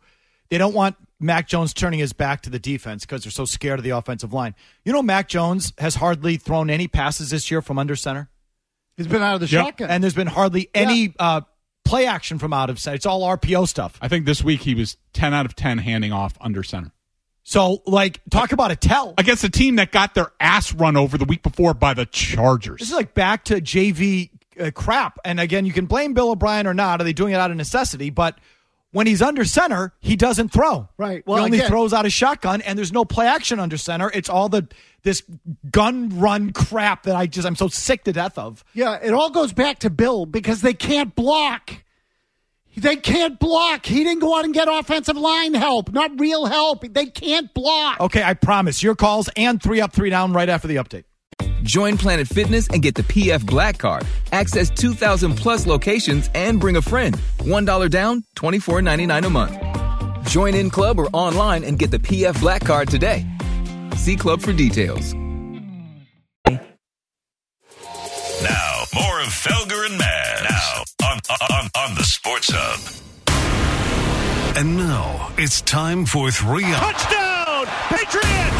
[0.48, 3.78] They don't want Mac Jones turning his back to the defense because they're so scared
[3.78, 4.56] of the offensive line.
[4.84, 8.28] You know, Mac Jones has hardly thrown any passes this year from under center.
[9.00, 9.64] He's been out of the Yep.
[9.64, 9.90] shotgun.
[9.90, 11.40] And there's been hardly any uh,
[11.84, 12.96] play action from out of center.
[12.96, 13.98] It's all RPO stuff.
[14.00, 16.92] I think this week he was 10 out of 10 handing off under center.
[17.42, 19.14] So, like, talk about a tell.
[19.18, 22.78] Against a team that got their ass run over the week before by the Chargers.
[22.80, 25.18] This is like back to JV uh, crap.
[25.24, 27.00] And again, you can blame Bill O'Brien or not.
[27.00, 28.10] Are they doing it out of necessity?
[28.10, 28.38] But
[28.92, 30.88] when he's under center, he doesn't throw.
[30.98, 31.22] Right.
[31.26, 34.10] Well, he only again- throws out a shotgun, and there's no play action under center.
[34.12, 34.68] It's all the
[35.02, 35.22] this
[35.70, 38.64] gun run crap that I just I'm so sick to death of.
[38.74, 41.84] Yeah, it all goes back to Bill because they can't block.
[42.76, 43.84] They can't block.
[43.86, 46.84] He didn't go out and get offensive line help, not real help.
[46.94, 48.00] They can't block.
[48.00, 48.82] Okay, I promise.
[48.82, 51.04] Your calls and three up, three down right after the update.
[51.62, 54.06] Join Planet Fitness and get the PF Black Card.
[54.32, 57.16] Access 2,000 plus locations and bring a friend.
[57.38, 60.26] $1 down, $24.99 a month.
[60.28, 63.26] Join in club or online and get the PF Black Card today.
[63.96, 65.14] See club for details.
[68.42, 70.42] Now, more of Felger and Maz.
[70.48, 71.18] Now, on,
[71.50, 72.80] on, on the Sports Hub.
[74.56, 76.80] And now, it's time for three up.
[76.80, 78.59] Touchdown, Patriots!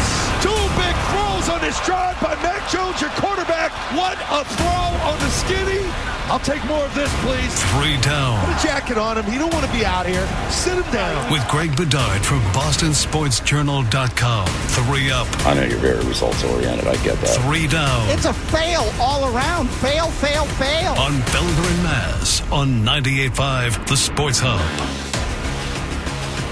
[1.61, 3.71] Two big throws on this drive by Mac Jones, your quarterback.
[3.95, 5.81] What a throw on the skinny.
[6.29, 7.63] I'll take more of this, please.
[7.73, 8.45] Three down.
[8.45, 9.25] Put a jacket on him.
[9.25, 10.25] He don't want to be out here.
[10.49, 11.31] Sit him down.
[11.31, 14.47] With Greg Bedard from BostonSportsJournal.com.
[14.47, 15.27] Three up.
[15.45, 16.87] I know you're very results oriented.
[16.87, 17.41] I get that.
[17.41, 18.09] Three down.
[18.09, 19.69] It's a fail all around.
[19.69, 20.93] Fail, fail, fail.
[20.93, 24.61] on Felger and Maz on 98.5 The Sports Hub.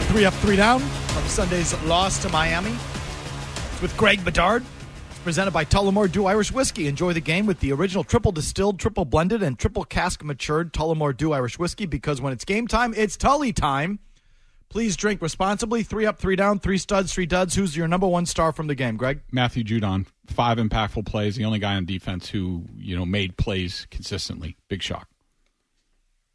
[0.10, 2.76] Three up, three down from Sunday's loss to Miami.
[3.72, 4.66] It's with Greg Bedard.
[5.30, 6.88] Presented by Tullamore Dew Irish Whiskey.
[6.88, 11.16] Enjoy the game with the original triple distilled, triple blended, and triple cask matured Tullamore
[11.16, 14.00] Dew Irish Whiskey because when it's game time, it's Tully time.
[14.70, 15.84] Please drink responsibly.
[15.84, 17.54] Three up, three down, three studs, three duds.
[17.54, 19.22] Who's your number one star from the game, Greg?
[19.32, 23.86] Matthew Judon, five impactful plays, the only guy on defense who, you know, made plays
[23.92, 24.58] consistently.
[24.68, 25.10] Big shock.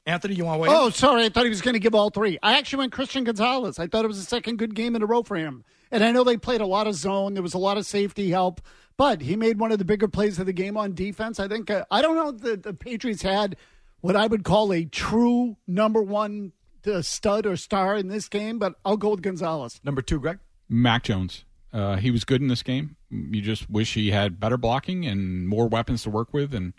[0.06, 0.70] Anthony, you want to wait?
[0.70, 1.24] Oh, sorry.
[1.24, 2.38] I thought he was going to give all three.
[2.42, 3.78] I actually went Christian Gonzalez.
[3.78, 5.64] I thought it was the second good game in a row for him.
[5.90, 7.34] And I know they played a lot of zone.
[7.34, 8.60] There was a lot of safety help,
[8.96, 11.40] but he made one of the bigger plays of the game on defense.
[11.40, 13.56] I think, uh, I don't know if the, the Patriots had
[14.00, 16.52] what I would call a true number one
[16.86, 19.80] uh, stud or star in this game, but I'll go with Gonzalez.
[19.84, 20.38] Number two, Greg.
[20.68, 21.44] Mac Jones.
[21.72, 22.96] Uh, he was good in this game.
[23.10, 26.52] You just wish he had better blocking and more weapons to work with.
[26.54, 26.74] And,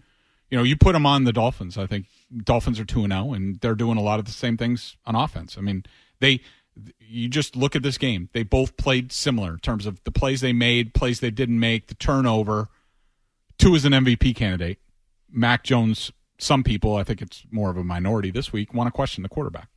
[0.49, 1.77] you know, you put them on the Dolphins.
[1.77, 2.05] I think
[2.43, 5.15] Dolphins are 2 and 0, and they're doing a lot of the same things on
[5.15, 5.57] offense.
[5.57, 5.83] I mean,
[6.19, 6.41] they,
[6.99, 8.29] you just look at this game.
[8.33, 11.87] They both played similar in terms of the plays they made, plays they didn't make,
[11.87, 12.69] the turnover.
[13.57, 14.79] Tua is an MVP candidate.
[15.31, 18.91] Mac Jones, some people, I think it's more of a minority this week, want to
[18.91, 19.69] question the quarterback.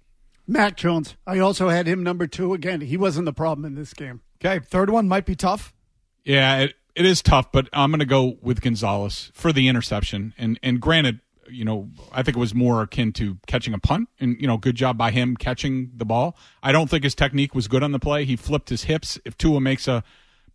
[0.46, 1.16] Mac Jones.
[1.26, 2.54] I also had him number two.
[2.54, 4.22] Again, he wasn't the problem in this game.
[4.40, 5.74] Okay, third one might be tough.
[6.24, 10.34] Yeah, it, it is tough, but I'm going to go with Gonzalez for the interception.
[10.36, 14.08] And and granted, you know, I think it was more akin to catching a punt,
[14.18, 16.36] and you know, good job by him catching the ball.
[16.60, 18.24] I don't think his technique was good on the play.
[18.24, 19.16] He flipped his hips.
[19.24, 20.02] If Tua makes a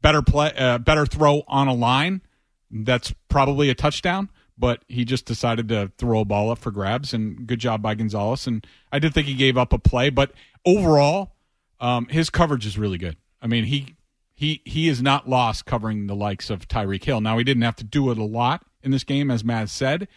[0.02, 2.22] better play, uh, better throw on a line,
[2.70, 4.30] that's probably a touchdown.
[4.58, 7.96] But he just decided to throw a ball up for grabs, and good job by
[7.96, 8.48] Gonzalez.
[8.48, 10.34] And I did think he gave up a play, but
[10.66, 11.38] overall,
[11.80, 13.16] um, his coverage is really good.
[13.42, 13.96] I mean, he
[14.44, 17.22] he he is not lost covering the likes of Tyreek Hill.
[17.22, 20.10] Now he didn't have to do it a lot in this game, as Maz said,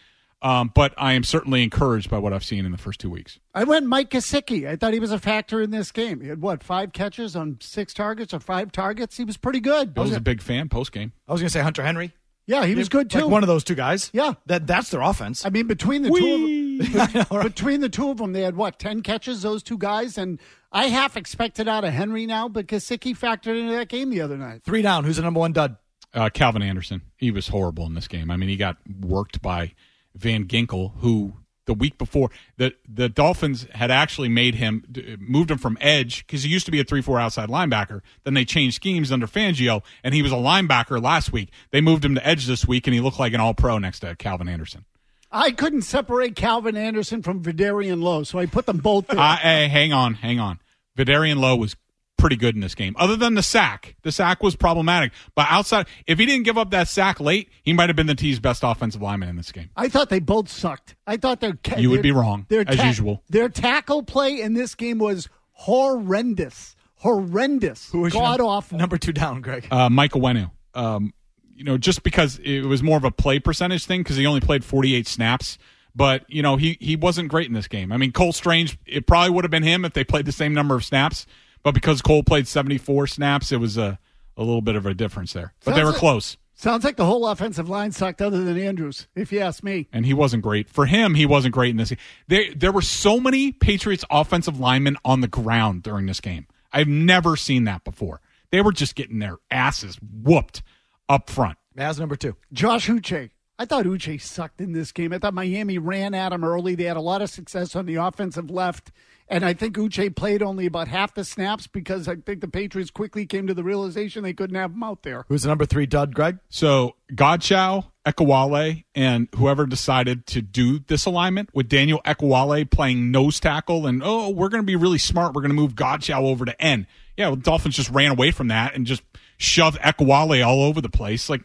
[0.43, 3.39] um, but I am certainly encouraged by what I've seen in the first two weeks.
[3.55, 4.69] I went Mike Gesicki.
[4.69, 6.21] I thought he was a factor in this game.
[6.21, 9.17] He had what five catches on six targets or five targets.
[9.17, 9.97] He was pretty good.
[9.97, 11.13] I was a big fan post game.
[11.29, 12.13] I was going to say Hunter Henry.
[12.47, 13.23] Yeah, he was good too.
[13.23, 14.11] Like one of those two guys.
[14.13, 14.35] Yeah.
[14.47, 15.45] That that's their offense.
[15.45, 18.79] I mean, between the two of them, between the two of them, they had what
[18.79, 19.43] ten catches.
[19.43, 20.39] Those two guys, and
[20.71, 24.37] I half expected out of Henry now, but Gesicki factored into that game the other
[24.37, 24.63] night.
[24.63, 25.05] Three down.
[25.05, 25.77] Who's the number one dud?
[26.15, 27.03] Uh, Calvin Anderson.
[27.17, 28.31] He was horrible in this game.
[28.31, 29.75] I mean, he got worked by
[30.15, 31.35] Van Ginkel, who
[31.67, 34.85] the week before the the Dolphins had actually made him
[35.19, 38.01] moved him from edge because he used to be a three four outside linebacker.
[38.25, 41.51] Then they changed schemes under Fangio, and he was a linebacker last week.
[41.71, 44.01] They moved him to edge this week, and he looked like an All Pro next
[44.01, 44.85] to Calvin Anderson.
[45.31, 49.19] I couldn't separate Calvin Anderson from Vederian Lowe, so I put them both there.
[49.19, 50.61] Uh, hey, hang on, hang on.
[50.97, 51.77] Vederian Lowe was
[52.17, 53.97] pretty good in this game, other than the sack.
[54.03, 57.73] The sack was problematic, but outside, if he didn't give up that sack late, he
[57.73, 59.71] might have been the T's best offensive lineman in this game.
[59.77, 60.95] I thought they both sucked.
[61.07, 63.23] I thought their You would their- be wrong, their as usual.
[63.29, 68.79] Their tackle play in this game was horrendous, horrendous, Who was your god num- awful.
[68.79, 69.67] Number two down, Greg.
[69.71, 70.51] Uh, Mike Onwenu.
[70.75, 71.13] Um,
[71.55, 74.41] you know, just because it was more of a play percentage thing because he only
[74.41, 75.57] played 48 snaps.
[75.95, 77.91] But, you know, he, he wasn't great in this game.
[77.91, 80.53] I mean, Cole Strange, it probably would have been him if they played the same
[80.53, 81.27] number of snaps.
[81.67, 83.99] But because Cole played 74 snaps, it was a,
[84.37, 85.53] a little bit of a difference there.
[85.65, 86.37] But they were like- close.
[86.55, 89.89] Sounds like the whole offensive line sucked, other than Andrews, if you ask me.
[89.93, 90.71] and he wasn't great.
[90.71, 91.93] For him, he wasn't great in this.
[92.29, 96.47] There, there were so many Patriots offensive linemen on the ground during this game.
[96.73, 98.21] I've never seen that before.
[98.53, 100.63] They were just getting their asses whooped
[101.09, 101.59] up front.
[101.77, 102.37] As number two.
[102.53, 103.31] Josh Uche.
[103.59, 105.13] I thought Uche sucked in this game.
[105.13, 106.77] I thought Miami ran at him early.
[106.77, 108.93] They had a lot of success on the offensive left.
[109.29, 112.93] And I think Uche played only about half the snaps because I think the Patriots
[112.93, 115.25] quickly came to the realization they couldn't have him out there.
[115.29, 116.39] Who's the number three dud, Greg?
[116.49, 123.41] So Godchaux, Ekuale, and whoever decided to do this alignment with Daniel Ekuale playing nose
[123.41, 125.35] tackle, and oh, we're going to be really smart.
[125.35, 126.87] We're going to move Godchaux over to N.
[127.17, 129.03] Yeah, well, Dolphins just ran away from that and just
[129.39, 131.29] shoved Ekuale all over the place.
[131.29, 131.43] Like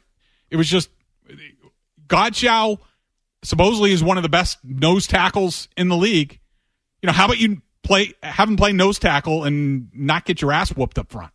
[0.52, 0.89] it was just
[2.08, 2.78] Godchaux
[3.44, 6.39] supposedly is one of the best nose tackles in the league.
[7.02, 10.52] You know, how about you play have him play nose tackle and not get your
[10.52, 11.32] ass whooped up front?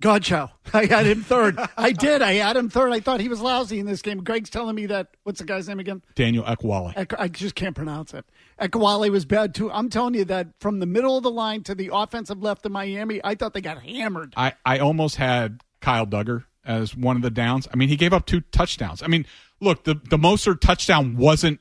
[0.00, 0.50] Godchaux.
[0.72, 1.58] I had him third.
[1.76, 2.22] I did.
[2.22, 2.92] I had him third.
[2.92, 4.22] I thought he was lousy in this game.
[4.22, 5.08] Greg's telling me that.
[5.24, 6.02] What's the guy's name again?
[6.14, 6.92] Daniel Ekuale.
[6.96, 8.24] Ek- I just can't pronounce it.
[8.60, 9.70] Ekuale was bad too.
[9.72, 12.72] I'm telling you that from the middle of the line to the offensive left of
[12.72, 14.34] Miami, I thought they got hammered.
[14.36, 17.66] I, I almost had Kyle Dugger as one of the downs.
[17.72, 19.02] I mean, he gave up two touchdowns.
[19.02, 19.26] I mean,
[19.58, 21.58] look, the, the Mostert touchdown wasn't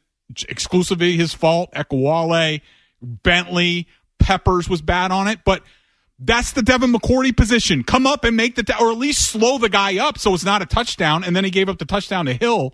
[0.48, 1.72] exclusively his fault.
[1.74, 2.62] Ekuale,
[3.02, 3.88] Bentley,
[4.20, 5.64] Peppers was bad on it, but
[6.20, 7.84] that's the Devin McCourty position.
[7.84, 10.62] Come up and make the, or at least slow the guy up so it's not
[10.62, 11.24] a touchdown.
[11.24, 12.74] And then he gave up the touchdown to Hill.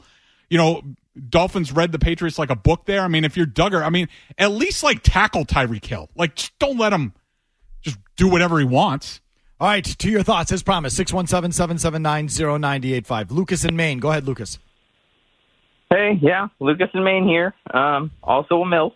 [0.49, 0.81] You know,
[1.29, 3.01] Dolphins read the Patriots like a book there.
[3.01, 4.07] I mean, if you're Dugger, I mean,
[4.37, 6.09] at least like tackle Tyreek Hill.
[6.15, 7.13] Like, just don't let him
[7.81, 9.19] just do whatever he wants.
[9.59, 12.27] All right, to your thoughts, as promised, 617 779
[12.59, 13.31] 0985.
[13.31, 13.99] Lucas in Maine.
[13.99, 14.59] Go ahead, Lucas.
[15.89, 17.53] Hey, yeah, Lucas and Maine here.
[17.71, 18.93] Um, also a MILF.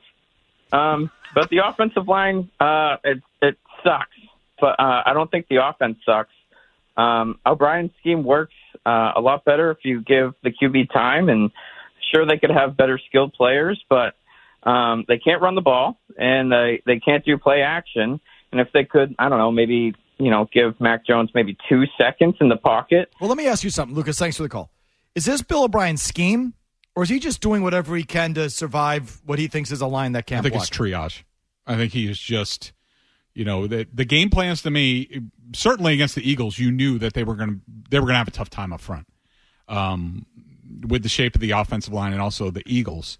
[0.73, 4.09] Um, but the offensive line, uh, it, it sucks.
[4.59, 6.31] But uh, I don't think the offense sucks.
[6.95, 11.29] Um, O'Brien's scheme works uh, a lot better if you give the QB time.
[11.29, 11.51] And
[12.13, 14.15] sure, they could have better skilled players, but
[14.67, 18.19] um, they can't run the ball and they, they can't do play action.
[18.51, 21.83] And if they could, I don't know, maybe you know, give Mac Jones maybe two
[21.99, 23.11] seconds in the pocket.
[23.19, 24.17] Well, let me ask you something, Lucas.
[24.17, 24.69] Thanks for the call.
[25.15, 26.53] Is this Bill O'Brien's scheme,
[26.97, 29.85] or is he just doing whatever he can to survive what he thinks is a
[29.85, 30.67] line that can't I think block?
[30.67, 31.21] it's triage.
[31.67, 32.71] I think he is just,
[33.35, 35.21] you know, the the game plans to me.
[35.53, 38.17] Certainly against the Eagles, you knew that they were going to they were going to
[38.17, 39.05] have a tough time up front,
[39.67, 40.25] um,
[40.87, 43.19] with the shape of the offensive line and also the Eagles.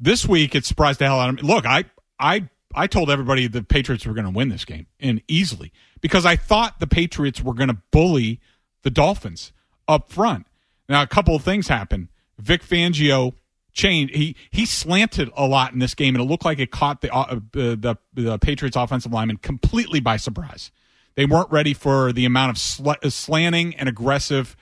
[0.00, 1.42] This week, it surprised the hell out of me.
[1.42, 1.84] Look, I
[2.18, 6.26] I I told everybody the Patriots were going to win this game and easily because
[6.26, 8.40] I thought the Patriots were going to bully
[8.82, 9.52] the Dolphins
[9.86, 10.48] up front.
[10.88, 12.08] Now, a couple of things happened.
[12.42, 13.34] Vic Fangio
[13.72, 14.14] changed.
[14.14, 17.12] He he slanted a lot in this game, and it looked like it caught the
[17.12, 20.70] uh, the, the Patriots offensive lineman completely by surprise.
[21.14, 24.56] They weren't ready for the amount of sl- slanting and aggressive,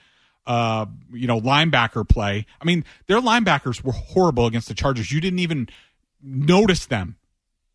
[0.45, 2.45] uh, you know, linebacker play.
[2.59, 5.11] I mean, their linebackers were horrible against the Chargers.
[5.11, 5.69] You didn't even
[6.21, 7.15] notice them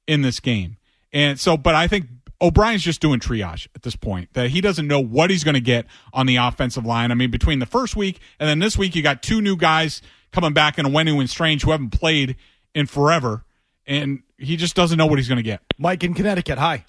[0.07, 0.77] in this game,
[1.13, 1.57] and so.
[1.57, 2.07] But I think
[2.41, 4.33] O'Brien's just doing triage at this point.
[4.35, 7.11] That he doesn't know what he's going to get on the offensive line.
[7.11, 10.03] I mean, between the first week and then this week, you got two new guys
[10.33, 12.37] coming back in Wenu and Strange who haven't played
[12.75, 13.45] in forever,
[13.87, 15.63] and he just doesn't know what he's going to get.
[15.79, 16.59] Mike in Connecticut.
[16.59, 16.85] Hi.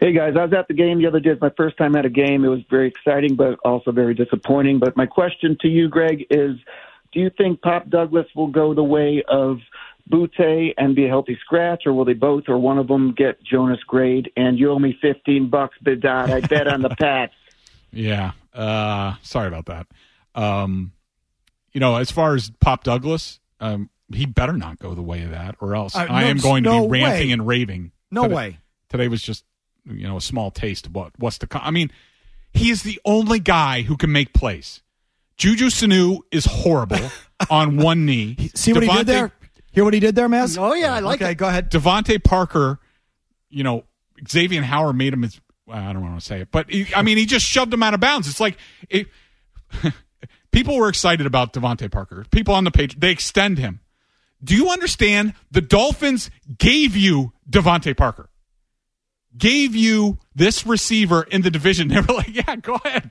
[0.00, 1.30] Hey guys, I was at the game the other day.
[1.30, 2.44] It's my first time at a game.
[2.44, 4.78] It was very exciting, but also very disappointing.
[4.78, 6.56] But my question to you, Greg, is:
[7.12, 9.58] Do you think Pop Douglas will go the way of
[10.10, 13.42] Boutte and be a healthy scratch, or will they both, or one of them get
[13.42, 14.30] Jonas grade?
[14.36, 16.30] And you owe me fifteen bucks, Bedard.
[16.30, 17.32] I bet on the Pats.
[17.92, 18.32] Yeah.
[18.52, 19.86] Uh, sorry about that.
[20.34, 20.92] Um,
[21.72, 25.30] you know, as far as Pop Douglas, um, he better not go the way of
[25.30, 27.32] that, or else Uh, I no- am going to no be ranting way.
[27.32, 27.92] and raving.
[28.10, 28.58] No Today- way.
[28.88, 29.44] Today was just,
[29.86, 31.62] you know, a small taste of what what's to come.
[31.64, 31.92] I mean,
[32.52, 34.82] he is the only guy who can make plays.
[35.36, 37.10] Juju Sanu is horrible
[37.50, 38.50] on one knee.
[38.56, 39.32] See what he did there?
[39.72, 40.58] Hear what he did there, Maz?
[40.58, 41.34] Oh yeah, I like okay, it.
[41.36, 41.70] go ahead.
[41.70, 42.80] DeVante Parker,
[43.48, 43.84] you know,
[44.28, 45.40] Xavier Howard made him his.
[45.66, 47.82] well, I don't want to say it, but he, I mean, he just shoved him
[47.82, 48.28] out of bounds.
[48.28, 49.06] It's like it,
[50.52, 52.24] people were excited about DeVante Parker.
[52.30, 53.80] People on the page they extend him.
[54.42, 55.34] Do you understand?
[55.50, 58.30] The Dolphins gave you DeVante Parker,
[59.36, 61.88] gave you this receiver in the division.
[61.94, 63.10] They were like, "Yeah, go ahead,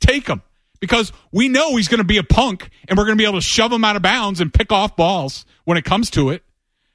[0.00, 0.42] take him."
[0.80, 3.38] Because we know he's going to be a punk, and we're going to be able
[3.38, 6.42] to shove him out of bounds and pick off balls when it comes to it.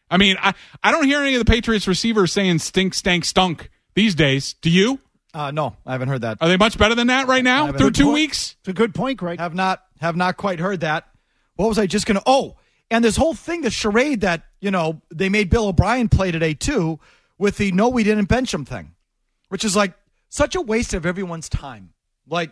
[0.10, 3.70] I mean, I, I don't hear any of the Patriots receivers saying stink, stank, stunk
[3.94, 4.54] these days.
[4.62, 5.00] Do you?
[5.34, 6.38] Uh, no, I haven't heard that.
[6.42, 8.14] Are they much better than that right now through two point.
[8.14, 8.56] weeks?
[8.62, 9.40] It's a good point, Greg.
[9.40, 11.08] Have not have not quite heard that.
[11.56, 12.24] What was I just going to?
[12.26, 12.56] Oh,
[12.90, 16.54] and this whole thing, the charade that you know they made Bill O'Brien play today
[16.54, 17.00] too,
[17.38, 18.96] with the no, we didn't bench him thing.
[19.50, 19.94] which is like
[20.30, 21.94] such a waste of everyone's time.
[22.28, 22.52] Like,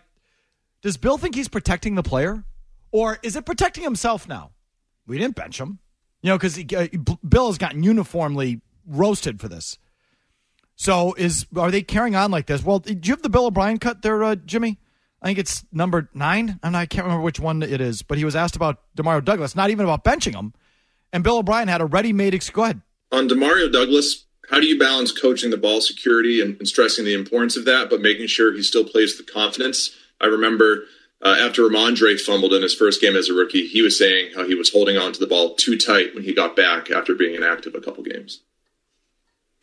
[0.84, 2.44] does Bill think he's protecting the player,
[2.92, 4.52] or is it protecting himself now?
[5.08, 5.80] We didn't bench him,
[6.22, 6.88] you know, because uh,
[7.28, 9.80] Bill has gotten uniformly roasted for this.
[10.76, 12.64] So is are they carrying on like this?
[12.64, 14.80] Well, did you have the Bill O'Brien cut there, uh, Jimmy?
[15.22, 16.60] I think it's number nine.
[16.64, 19.56] And I can't remember which one it is, but he was asked about Demario Douglas,
[19.56, 20.54] not even about benching him.
[21.14, 22.34] And Bill O'Brien had a ready-made.
[22.34, 22.54] excuse.
[22.54, 22.82] Go ahead.
[23.12, 27.14] On Demario Douglas, how do you balance coaching the ball security and, and stressing the
[27.14, 29.96] importance of that, but making sure he still plays with confidence?
[30.24, 30.86] I remember
[31.22, 34.46] uh, after Rhamondre fumbled in his first game as a rookie, he was saying how
[34.46, 37.36] he was holding on to the ball too tight when he got back after being
[37.36, 38.42] inactive a couple games.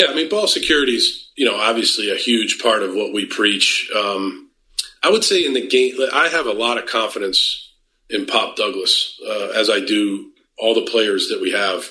[0.00, 3.26] Yeah, I mean, ball security is, you know, obviously a huge part of what we
[3.26, 3.90] preach.
[3.94, 4.50] Um,
[5.02, 7.74] I would say in the game, I have a lot of confidence
[8.08, 11.84] in Pop Douglas, uh, as I do all the players that we have.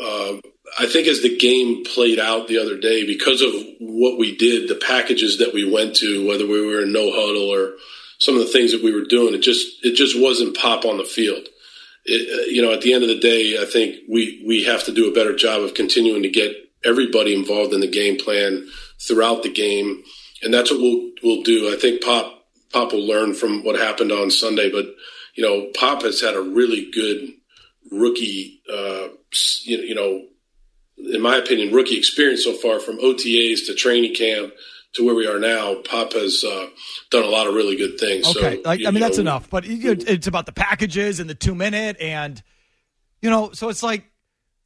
[0.00, 0.40] Uh,
[0.78, 4.68] I think as the game played out the other day, because of what we did,
[4.68, 7.74] the packages that we went to, whether we were in no huddle or
[8.18, 10.98] some of the things that we were doing, it just it just wasn't Pop on
[10.98, 11.48] the field.
[12.04, 14.84] It, uh, you know, at the end of the day, I think we we have
[14.84, 16.52] to do a better job of continuing to get
[16.84, 18.68] everybody involved in the game plan
[19.00, 20.02] throughout the game,
[20.42, 21.72] and that's what we'll we'll do.
[21.72, 24.86] I think Pop Pop will learn from what happened on Sunday, but
[25.34, 27.30] you know, Pop has had a really good
[27.90, 29.08] rookie, uh,
[29.64, 30.22] you know,
[30.98, 34.52] in my opinion, rookie experience so far from OTAs to training camp
[34.94, 35.76] to where we are now.
[35.82, 36.66] Pop has uh,
[37.10, 38.26] done a lot of really good things.
[38.28, 41.28] Okay, so, like, you, I mean you that's enough, but it's about the packages and
[41.28, 42.42] the two minute and
[43.22, 44.10] you know, so it's like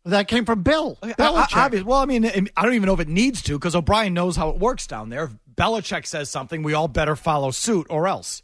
[0.05, 0.99] that came from Bill.
[1.03, 1.57] Belichick.
[1.57, 1.85] Obvious.
[1.85, 4.49] Well, I mean, I don't even know if it needs to because O'Brien knows how
[4.51, 5.25] it works down there.
[5.25, 8.43] If Belichick says something, we all better follow suit or else.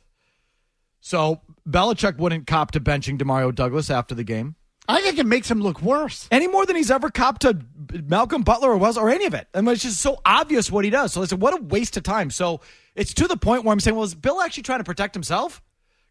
[1.00, 4.56] So Belichick wouldn't cop to benching Demario Douglas after the game.
[4.88, 6.28] I think it makes him look worse.
[6.30, 7.58] Any more than he's ever copped to
[8.06, 9.48] Malcolm Butler or was or any of it.
[9.54, 11.12] I mean, it's just so obvious what he does.
[11.12, 12.30] So listen, what a waste of time.
[12.30, 12.60] So
[12.94, 15.62] it's to the point where I'm saying, well, is Bill actually trying to protect himself?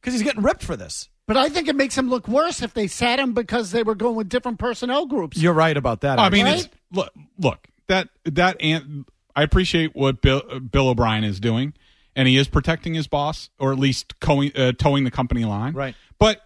[0.01, 1.09] Because he's getting ripped for this.
[1.27, 3.95] But I think it makes him look worse if they sat him because they were
[3.95, 5.37] going with different personnel groups.
[5.37, 6.19] You're right about that.
[6.19, 6.59] I mean, right?
[6.59, 11.73] it's, look, look that that and I appreciate what Bill, Bill O'Brien is doing,
[12.15, 15.73] and he is protecting his boss, or at least co- uh, towing the company line.
[15.73, 15.95] Right.
[16.19, 16.41] But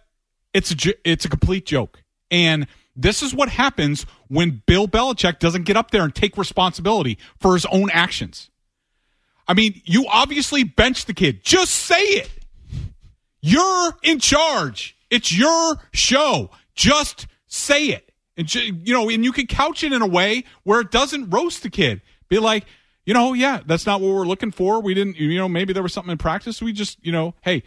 [0.52, 2.66] it's a it's a complete joke, and
[2.96, 7.54] this is what happens when Bill Belichick doesn't get up there and take responsibility for
[7.54, 8.50] his own actions.
[9.48, 11.42] I mean, you obviously benched the kid.
[11.42, 12.30] Just say it.
[13.40, 14.96] You're in charge.
[15.10, 16.50] It's your show.
[16.74, 18.12] Just say it.
[18.36, 21.30] And ju- you know, and you can couch it in a way where it doesn't
[21.30, 22.00] roast the kid.
[22.28, 22.64] Be like,
[23.04, 24.80] you know, yeah, that's not what we're looking for.
[24.80, 26.62] We didn't, you know, maybe there was something in practice.
[26.62, 27.64] We just, you know, hey,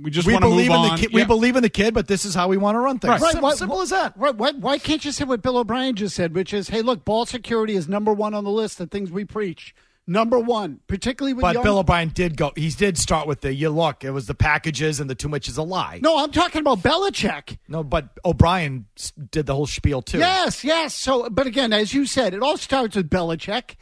[0.00, 0.96] we just we want to move believe in on.
[0.96, 1.12] the kid.
[1.12, 3.20] We believe in the kid, but this is how we want to run things.
[3.20, 3.32] Right.
[3.32, 4.14] Sim- why- simple as that.
[4.16, 4.34] Right.
[4.34, 7.26] Why, why can't you say what Bill O'Brien just said, which is, hey, look, ball
[7.26, 9.74] security is number one on the list of things we preach.
[10.04, 12.50] Number one, particularly with But young- Bill O'Brien did go.
[12.56, 14.02] He did start with the you look.
[14.02, 16.00] It was the packages and the too much is a lie.
[16.02, 17.58] No, I'm talking about Belichick.
[17.68, 18.86] No, but O'Brien
[19.30, 20.18] did the whole spiel too.
[20.18, 20.94] Yes, yes.
[20.96, 23.76] So, but again, as you said, it all starts with Belichick.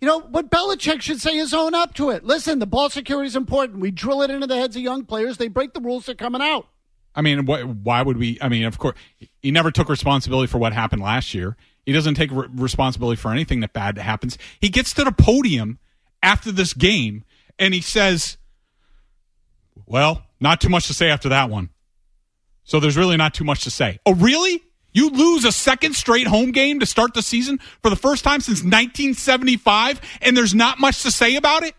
[0.00, 2.24] You know what Belichick should say is own up to it.
[2.24, 3.80] Listen, the ball security is important.
[3.80, 5.36] We drill it into the heads of young players.
[5.36, 6.06] They break the rules.
[6.06, 6.66] They're coming out.
[7.14, 8.38] I mean, wh- why would we?
[8.40, 8.96] I mean, of course,
[9.42, 11.56] he never took responsibility for what happened last year.
[11.84, 14.38] He doesn't take re- responsibility for anything that bad that happens.
[14.60, 15.78] He gets to the podium
[16.22, 17.24] after this game
[17.58, 18.38] and he says,
[19.86, 21.70] "Well, not too much to say after that one."
[22.64, 23.98] So there's really not too much to say.
[24.06, 24.62] Oh, really?
[24.92, 28.40] You lose a second straight home game to start the season for the first time
[28.40, 31.74] since 1975, and there's not much to say about it?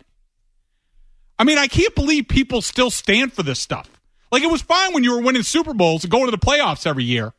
[1.38, 3.90] I mean, I can't believe people still stand for this stuff.
[4.32, 6.88] Like, it was fine when you were winning Super Bowls and going to the playoffs
[6.88, 7.34] every year.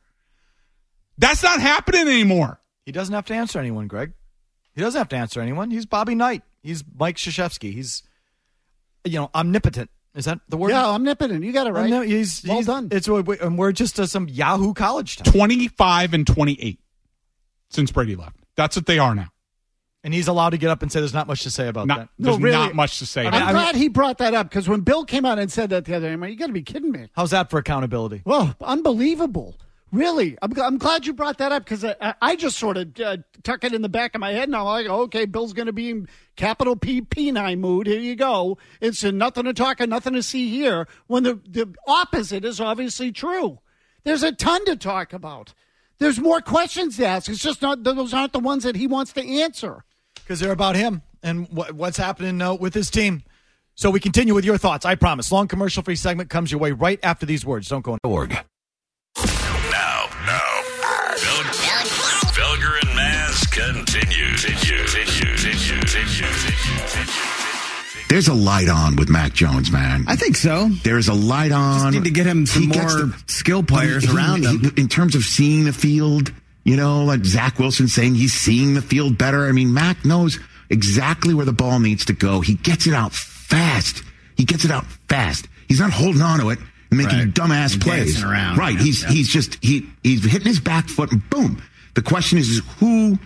[1.17, 2.61] That's not happening anymore.
[2.85, 4.13] He doesn't have to answer anyone, Greg.
[4.75, 5.71] He doesn't have to answer anyone.
[5.71, 6.43] He's Bobby Knight.
[6.63, 7.73] He's Mike Krzyzewski.
[7.73, 8.03] He's,
[9.05, 9.91] you know, omnipotent.
[10.14, 10.70] Is that the word?
[10.70, 11.42] Yeah, omnipotent.
[11.42, 11.90] You got it right.
[11.92, 12.88] Omni- he's, well he's- done.
[12.90, 15.33] It's and we're just uh, some Yahoo college town.
[15.33, 16.79] 25 and 28
[17.70, 18.37] since Brady left.
[18.57, 19.29] That's what they are now.
[20.05, 21.98] And he's allowed to get up and say there's not much to say about Not,
[22.01, 22.09] that.
[22.18, 22.57] there's really.
[22.57, 23.22] not much to say.
[23.22, 23.53] I'm about it.
[23.53, 26.08] glad he brought that up because when Bill came out and said that the other
[26.08, 27.08] day, I'm like, you got to be kidding me.
[27.15, 28.23] How's that for accountability?
[28.25, 29.56] Well, unbelievable.
[29.93, 32.99] Really, I'm, I'm glad you brought that up because I, I- I just sort of
[32.99, 35.67] uh, tuck it in the back of my head and I'm like, okay, Bill's going
[35.67, 37.87] to be in capital P P9 mood.
[37.87, 38.57] Here you go.
[38.81, 40.88] It's nothing to talk and nothing to see here.
[41.09, 43.59] When the the opposite is obviously true.
[44.05, 45.53] There's a ton to talk about.
[45.99, 47.29] There's more questions to ask.
[47.29, 49.85] It's just not those aren't the ones that he wants to answer.
[50.15, 53.23] because they're about him and what, what's happening uh, with his team.
[53.75, 54.87] So we continue with your thoughts.
[54.87, 55.31] I promise.
[55.31, 57.69] Long commercial free segment comes your way right after these words.
[57.69, 58.37] Don't go org.
[68.09, 70.05] There's a light on with Mac Jones, man.
[70.07, 70.69] I think so.
[70.85, 71.93] There's a light on.
[71.93, 74.73] Just need to get him some He more skill players he- around he- him.
[74.77, 76.31] in terms of seeing the field.
[76.65, 79.49] You know, like Zach Wilson saying he's seeing the field better.
[79.49, 80.38] I mean, Mac knows
[80.71, 82.40] exactly where the ball needs to go.
[82.40, 84.05] He gets it out fast.
[84.37, 85.49] He gets it out fast.
[85.67, 87.35] He's not holding on to it and making Right.
[87.35, 88.23] dumbass And plays.
[88.23, 88.59] around.
[88.59, 88.77] Right.
[88.77, 89.09] Yeah, he's yeah.
[89.11, 91.61] he's just he he's hitting his back foot and boom.
[91.95, 93.19] The question is, is who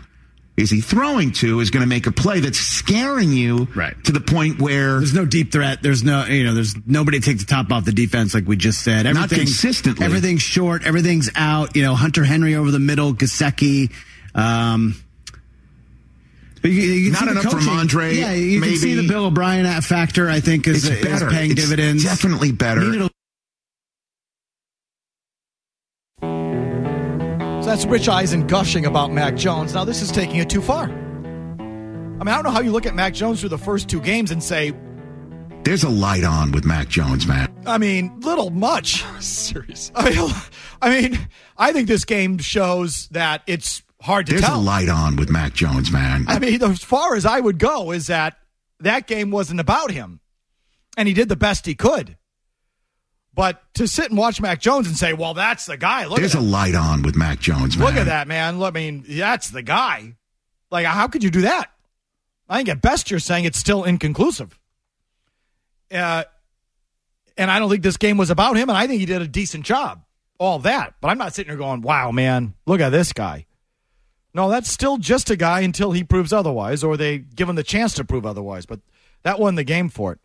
[0.57, 3.95] is he throwing to is going to make a play that's scaring you Right.
[4.05, 5.83] to the point where There's no deep threat.
[5.83, 8.57] There's no, you know, there's nobody to take the top off the defense like we
[8.57, 9.05] just said.
[9.05, 10.05] Not Everything's- consistently.
[10.07, 10.85] Everything's short.
[10.85, 11.77] Everything's out.
[11.77, 13.93] You know, Hunter Henry over the middle, Gesicki.
[14.35, 14.95] Um,
[16.63, 17.69] you, you can Not see the enough from.
[17.69, 20.29] Andre, Yeah, you can see the Bill O'Brien factor.
[20.29, 21.31] I think is, it's is better.
[21.31, 22.03] paying It's dividends.
[22.03, 23.09] Definitely better.
[27.67, 29.75] So that's Rich Eisen gushing about Mac Jones.
[29.75, 30.85] Now, this is taking it too far.
[30.85, 34.01] I mean, I don't know how you look at Mac Jones through the first two
[34.01, 34.73] games and say,
[35.65, 37.53] There's a light on with Mac Jones, man.
[37.67, 39.05] I mean, little much.
[39.21, 39.91] Serious.
[39.97, 40.31] I mean,
[40.81, 44.41] I mean, I think this game shows that it's hard to tell.
[44.41, 44.61] There's tell.
[44.61, 46.25] a light on with Mac Jones, man.
[46.29, 48.39] I mean, as far as I would go, is that
[48.79, 50.21] that game wasn't about him,
[50.97, 52.17] and he did the best he could.
[53.37, 56.35] But to sit and watch Mac Jones and say, "Well, that's the guy," look There's
[56.35, 57.87] a light on with Mac Jones, man.
[57.87, 58.63] look at that, man.
[58.63, 60.15] I mean, that's the guy.
[60.71, 61.71] Like, how could you do that?
[62.49, 64.59] I think at best you're saying it's still inconclusive.
[65.93, 66.25] Uh,
[67.37, 69.29] and I don't think this game was about him, and I think he did a
[69.29, 70.03] decent job.
[70.39, 73.45] All that, but I'm not sitting here going, "Wow, man, look at this guy."
[74.33, 77.63] No, that's still just a guy until he proves otherwise, or they give him the
[77.63, 78.65] chance to prove otherwise.
[78.65, 78.81] But
[79.25, 80.21] that won the game for it.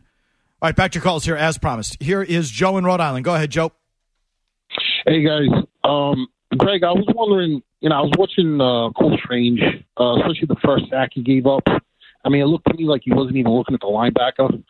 [0.62, 1.98] All right, back to your calls here as promised.
[2.00, 3.26] Here is Joe in Rhode Island.
[3.26, 3.72] Go ahead, Joe.
[5.08, 5.48] Hey guys,
[5.84, 7.64] um, Greg, I was wondering.
[7.80, 9.60] You know, I was watching uh, Cole Strange,
[10.00, 11.64] uh, especially the first sack he gave up.
[12.24, 14.64] I mean, it looked to me like he wasn't even looking at the linebacker.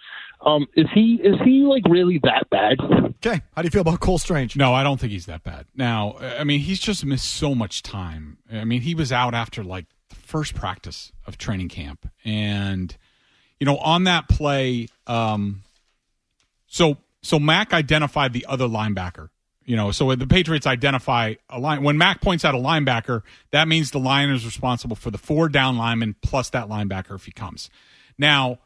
[0.45, 2.77] Um, is he is he like really that bad?
[3.17, 4.55] Okay, how do you feel about Cole Strange?
[4.55, 5.65] No, I don't think he's that bad.
[5.75, 8.37] Now, I mean, he's just missed so much time.
[8.49, 12.95] I mean, he was out after like the first practice of training camp, and
[13.59, 15.63] you know, on that play, um,
[16.71, 19.29] so so Mac identified the other linebacker.
[19.63, 21.83] You know, so the Patriots identify a line.
[21.83, 25.49] When Mac points out a linebacker, that means the line is responsible for the four
[25.49, 27.69] down linemen plus that linebacker if he comes.
[28.17, 28.57] Now,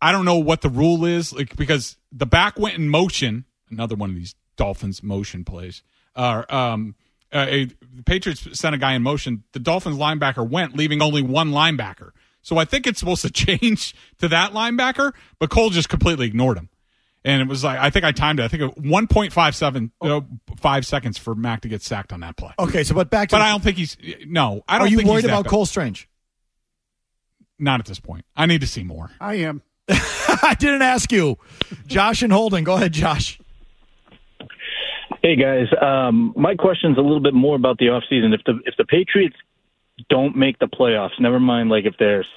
[0.00, 3.44] I don't know what the rule is, like because the back went in motion.
[3.70, 5.82] Another one of these Dolphins motion plays.
[6.16, 6.94] Uh, um,
[7.30, 9.44] uh, a, the Patriots sent a guy in motion.
[9.52, 12.12] The Dolphins linebacker went, leaving only one linebacker.
[12.40, 13.30] So I think it's supposed to
[13.60, 16.70] change to that linebacker, but Cole just completely ignored him.
[17.24, 18.44] And it was like I think I timed it.
[18.44, 20.20] I think it- 1.57 uh,
[20.56, 22.52] five seconds for Mac to get sacked on that play.
[22.58, 23.96] Okay, so but back to But I don't think he's
[24.26, 24.62] no.
[24.68, 24.86] I don't.
[24.86, 25.46] Are you think worried he's about.
[25.46, 26.08] Cole Strange?
[27.58, 28.24] Not at this point.
[28.36, 29.10] I need to see more.
[29.20, 29.62] I am.
[29.88, 31.38] I didn't ask you.
[31.86, 32.62] Josh and Holden.
[32.62, 33.40] Go ahead, Josh.
[35.22, 38.32] Hey guys, um, my question's a little bit more about the offseason.
[38.34, 39.36] If the if the Patriots
[40.08, 42.28] don't make the playoffs, never mind like if there's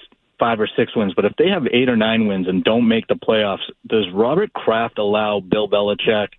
[0.41, 3.05] five or six wins, but if they have eight or nine wins and don't make
[3.07, 6.29] the playoffs, does Robert Kraft allow Bill Belichick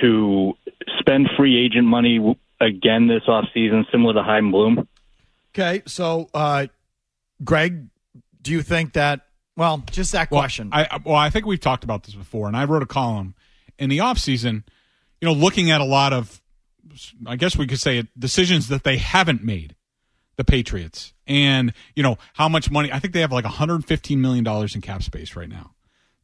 [0.00, 0.54] to
[1.00, 4.86] spend free agent money again this offseason, similar to Chaim Bloom?
[5.52, 6.66] Okay, so uh,
[7.42, 7.88] Greg,
[8.40, 9.22] do you think that?
[9.56, 10.70] Well, just that Well, question.
[10.72, 13.34] I I- well, I think we've talked about this before, and I wrote a column
[13.78, 14.62] in the offseason,
[15.20, 16.40] you know, looking at a lot of,
[17.26, 19.74] I guess we could say, it, decisions that they haven't made,
[20.36, 22.92] the Patriots, and you know how much money.
[22.92, 25.74] I think they have like 115 million dollars in cap space right now.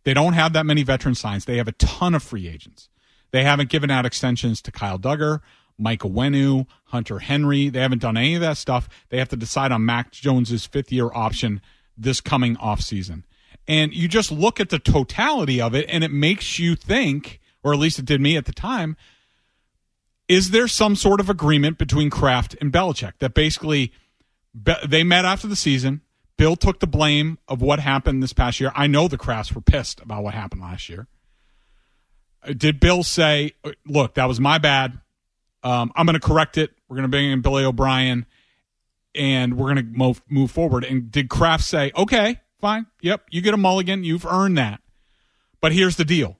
[0.04, 1.44] They don't have that many veteran signs.
[1.44, 2.88] They have a ton of free agents.
[3.32, 5.40] They haven't given out extensions to Kyle Dugger,
[5.78, 7.68] Michael Onwenu, Hunter Henry.
[7.68, 8.88] They haven't done any of that stuff.
[9.08, 11.60] They have to decide on Mac Jones's fifth year option
[11.96, 13.24] this coming offseason.
[13.68, 17.72] And you just look at the totality of it, and it makes you think, or
[17.72, 18.96] at least it did me at the time,
[20.30, 23.92] is there some sort of agreement between Kraft and Belichick that basically
[24.54, 26.02] Be- they met after the season?
[26.36, 28.70] Bill took the blame of what happened this past year.
[28.76, 31.08] I know the Krafts were pissed about what happened last year.
[32.44, 33.54] Uh, Did Bill say,
[33.84, 35.00] "Look, that was my bad.
[35.64, 36.70] Um, I'm going to correct it.
[36.88, 38.24] We're going to bring in Billy O'Brien,
[39.16, 43.52] and we're going to move forward." And did Kraft say, "Okay, fine, yep, you get
[43.52, 44.04] a mulligan.
[44.04, 44.80] You've earned that."
[45.60, 46.38] But here's the deal: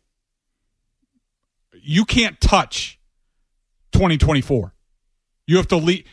[1.73, 3.00] you can't touch
[4.01, 4.73] 2024.
[5.47, 6.05] You have to leave.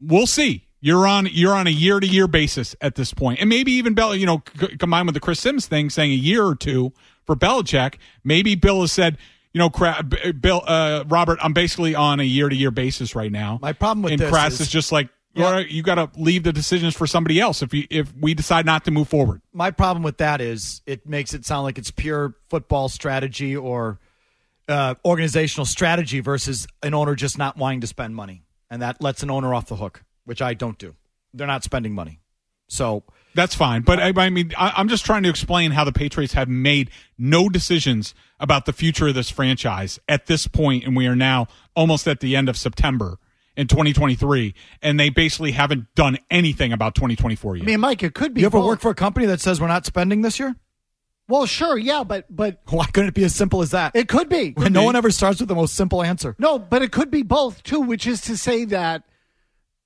[0.00, 0.68] We'll see.
[0.80, 3.94] You're on you're on a year to year basis at this point, and maybe even
[3.94, 4.14] Bell.
[4.14, 6.92] You know, c- combined with the Chris Simms thing, saying a year or two
[7.24, 7.94] for Belichick.
[8.24, 9.16] Maybe Bill has said,
[9.52, 13.30] you know, Cra- Bill uh, Robert, I'm basically on a year to year basis right
[13.30, 13.58] now.
[13.62, 16.42] My problem with and this Kraft is- is just like, or you got to leave
[16.42, 19.40] the decisions for somebody else if you if we decide not to move forward.
[19.52, 23.98] My problem with that is it makes it sound like it's pure football strategy or
[24.68, 29.22] uh, organizational strategy versus an owner just not wanting to spend money, and that lets
[29.22, 30.94] an owner off the hook, which I don't do.
[31.34, 32.20] They're not spending money,
[32.68, 33.04] so
[33.34, 36.34] That's fine, but I, I mean, I, I'm just trying to explain how the Patriots
[36.34, 41.06] have made no decisions about the future of this franchise at this point, and we
[41.06, 43.18] are now almost at the end of September
[43.56, 47.62] in 2023, and they basically haven't done anything about 2024 yet.
[47.62, 48.40] I mean, Mike, it could be.
[48.40, 48.66] you ever both.
[48.66, 50.56] work for a company that says we're not spending this year?
[51.32, 53.96] Well, sure, yeah, but but Why couldn't it be as simple as that?
[53.96, 54.50] it could be.
[54.50, 56.36] When no one ever starts with the most simple answer.
[56.38, 59.04] No, but it could be both too, which is to say that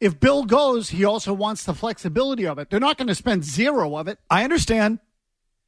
[0.00, 2.68] if Bill goes, he also wants the flexibility of it.
[2.68, 4.18] They're not going to spend zero of it.
[4.28, 4.98] I understand.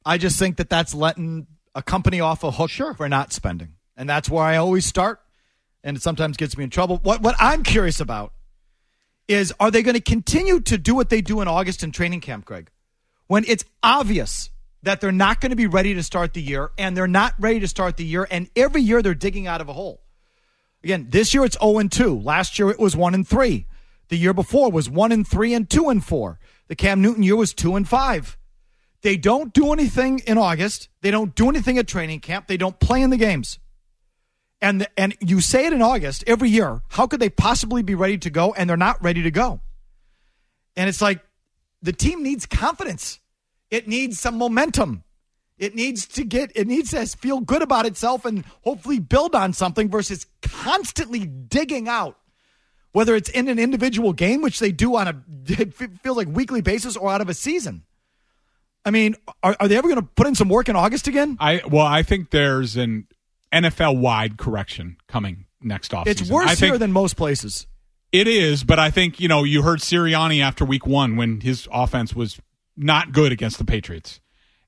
[0.05, 4.09] I just think that that's letting a company off a hook for not spending, and
[4.09, 5.21] that's where I always start,
[5.81, 6.97] and it sometimes gets me in trouble.
[7.03, 8.33] What what I'm curious about
[9.29, 12.19] is are they going to continue to do what they do in August in training
[12.19, 12.69] camp, Greg,
[13.27, 14.49] when it's obvious
[14.83, 17.59] that they're not going to be ready to start the year, and they're not ready
[17.59, 20.01] to start the year, and every year they're digging out of a hole.
[20.83, 22.19] Again, this year it's 0 and 2.
[22.19, 23.65] Last year it was 1 and 3.
[24.07, 26.39] The year before was 1 and 3 and 2 and 4.
[26.67, 28.37] The Cam Newton year was 2 and 5.
[29.01, 30.89] They don't do anything in August.
[31.01, 32.47] They don't do anything at training camp.
[32.47, 33.59] They don't play in the games.
[34.61, 36.81] And and you say it in August every year.
[36.89, 39.61] How could they possibly be ready to go and they're not ready to go?
[40.75, 41.21] And it's like
[41.81, 43.19] the team needs confidence.
[43.71, 45.03] It needs some momentum.
[45.57, 49.51] It needs to get it needs to feel good about itself and hopefully build on
[49.53, 52.17] something versus constantly digging out
[52.91, 56.61] whether it's in an individual game which they do on a it feels like weekly
[56.61, 57.83] basis or out of a season.
[58.85, 61.37] I mean, are, are they ever going to put in some work in August again?
[61.39, 63.07] I well, I think there's an
[63.51, 66.07] NFL wide correction coming next offseason.
[66.07, 67.67] It's worse I think here than most places.
[68.11, 71.67] It is, but I think you know you heard Sirianni after Week One when his
[71.71, 72.39] offense was
[72.79, 74.19] not good against the Patriots,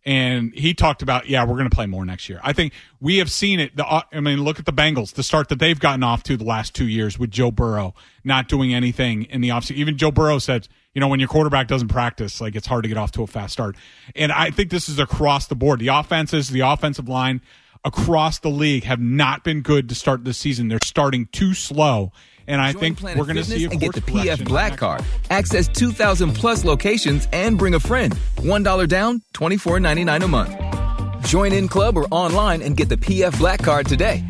[0.05, 2.39] and he talked about yeah we're going to play more next year.
[2.43, 3.76] I think we have seen it.
[3.76, 6.43] The I mean look at the Bengals, the start that they've gotten off to the
[6.43, 7.93] last two years with Joe Burrow
[8.24, 9.76] not doing anything in the offseason.
[9.78, 12.89] Even Joe Burrow said you know when your quarterback doesn't practice like it's hard to
[12.89, 13.76] get off to a fast start,
[14.16, 15.80] and I think this is across the board.
[15.80, 17.41] The offenses, the offensive line
[17.84, 20.68] across the league have not been good to start this season.
[20.68, 22.12] They're starting too slow.
[22.51, 24.43] And I Join think Planet we're going to Fitness see a and get the PF
[24.43, 25.05] Black Card.
[25.29, 28.13] Access 2,000 plus locations and bring a friend.
[28.39, 31.25] $1 down, $24.99 a month.
[31.25, 34.21] Join in club or online and get the PF Black Card today.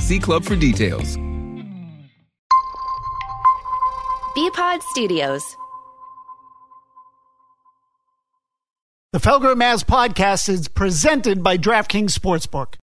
[0.00, 1.16] See club for details.
[4.36, 5.56] Bpod Studios.
[9.14, 12.74] The Felger and Mazz podcast is presented by DraftKings Sportsbook.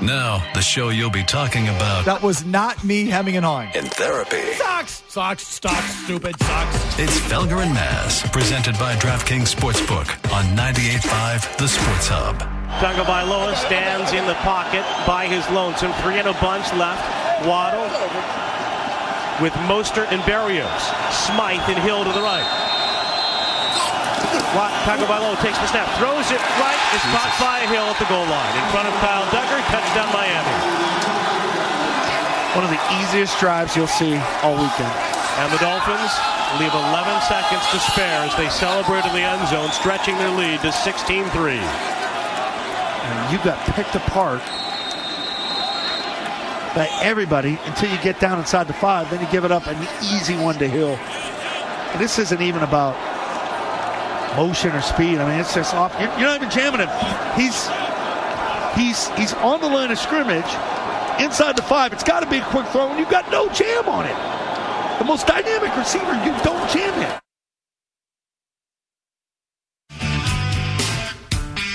[0.00, 3.70] Now, the show you'll be talking about That was not me hemming and hawing.
[3.74, 4.52] in therapy.
[4.54, 6.98] Sucks, sucks, sucks, stupid, sucks.
[7.00, 12.38] It's Felger and Mazz, presented by DraftKings Sportsbook on 98.5 The Sports Hub.
[12.78, 15.92] Tagovailoa stands in the pocket by his lonesome.
[16.04, 17.02] Three and a bunch left.
[17.46, 17.82] Waddle
[19.42, 20.82] with Mostert and Berrios.
[21.26, 22.46] Smythe and Hill to the right.
[24.56, 28.24] Wa- Tagovailoa takes the snap, throws it right, is caught by Hill at the goal
[28.24, 28.52] line.
[28.56, 30.56] In front of Kyle Dugger, touchdown Miami.
[32.56, 34.94] One of the easiest drives you'll see all weekend.
[35.38, 36.12] And the Dolphins
[36.58, 40.60] leave 11 seconds to spare as they celebrate in the end zone, stretching their lead
[40.62, 41.28] to 16-3.
[41.60, 44.40] And you got picked apart
[46.74, 49.10] by everybody until you get down inside the five.
[49.10, 50.98] Then you give it up an easy one to Hill.
[51.92, 52.96] And this isn't even about
[54.36, 55.18] motion or speed.
[55.18, 55.92] I mean, it's just off.
[56.00, 56.90] You're, you're not even jamming him.
[57.36, 57.68] He's
[58.76, 60.48] he's he's on the line of scrimmage
[61.20, 61.92] inside the five.
[61.92, 64.98] It's got to be a quick throw, and you've got no jam on it.
[64.98, 67.20] The most dynamic receiver, you don't jam him.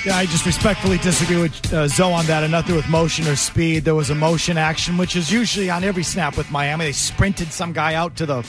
[0.05, 3.37] Yeah, I just respectfully disagree with uh, Zoe on that, and nothing with motion or
[3.37, 3.85] speed.
[3.85, 6.85] There was a motion action, which is usually on every snap with Miami.
[6.85, 8.45] They sprinted some guy out to the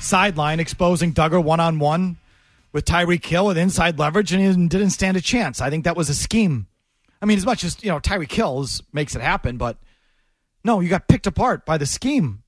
[0.00, 2.16] sideline, exposing Dugger one on one
[2.74, 5.60] with Tyreek Hill with inside leverage, and he didn't stand a chance.
[5.60, 6.66] I think that was a scheme.
[7.22, 9.78] I mean, as much as you know, Tyreek Hills makes it happen, but
[10.64, 12.42] no, you got picked apart by the scheme,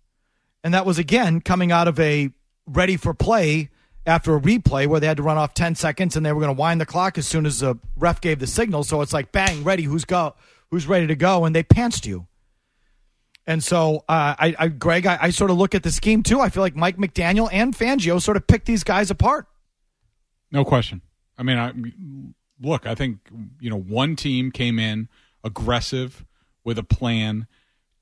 [0.64, 2.31] and that was again coming out of a
[2.66, 3.70] ready for play
[4.05, 6.55] after a replay where they had to run off 10 seconds and they were going
[6.55, 8.85] to wind the clock as soon as the ref gave the signal.
[8.85, 10.35] So it's like, bang, ready, who's go,
[10.70, 12.27] who's ready to go, and they pantsed you.
[13.49, 16.41] And so, uh, I, I, Greg, I, I sort of look at the scheme too.
[16.41, 19.47] I feel like Mike McDaniel and Fangio sort of picked these guys apart.
[20.51, 21.03] No question.
[21.38, 21.72] I mean, I
[22.61, 22.86] look.
[22.86, 23.18] I think
[23.61, 25.09] you know one team came in
[25.44, 26.24] aggressive
[26.64, 27.47] with a plan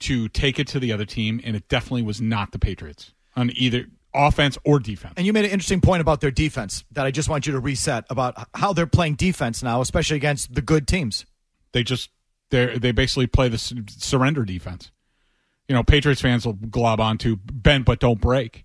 [0.01, 3.51] to take it to the other team, and it definitely was not the Patriots on
[3.55, 5.15] either offense or defense.
[5.17, 7.61] And you made an interesting point about their defense that I just want you to
[7.61, 11.27] reset about how they're playing defense now, especially against the good teams.
[11.73, 12.11] They just
[12.51, 14.91] they they basically play the surrender defense.
[15.69, 18.64] You know, Patriots fans will glob onto bend but don't break.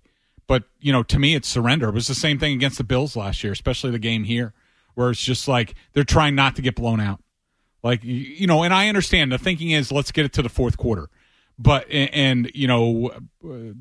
[0.50, 1.90] But you know, to me, it's surrender.
[1.90, 4.52] It was the same thing against the Bills last year, especially the game here,
[4.94, 7.22] where it's just like they're trying not to get blown out.
[7.84, 10.76] Like you know, and I understand the thinking is let's get it to the fourth
[10.76, 11.08] quarter,
[11.56, 13.12] but and, and you know,
[13.44, 13.74] uh,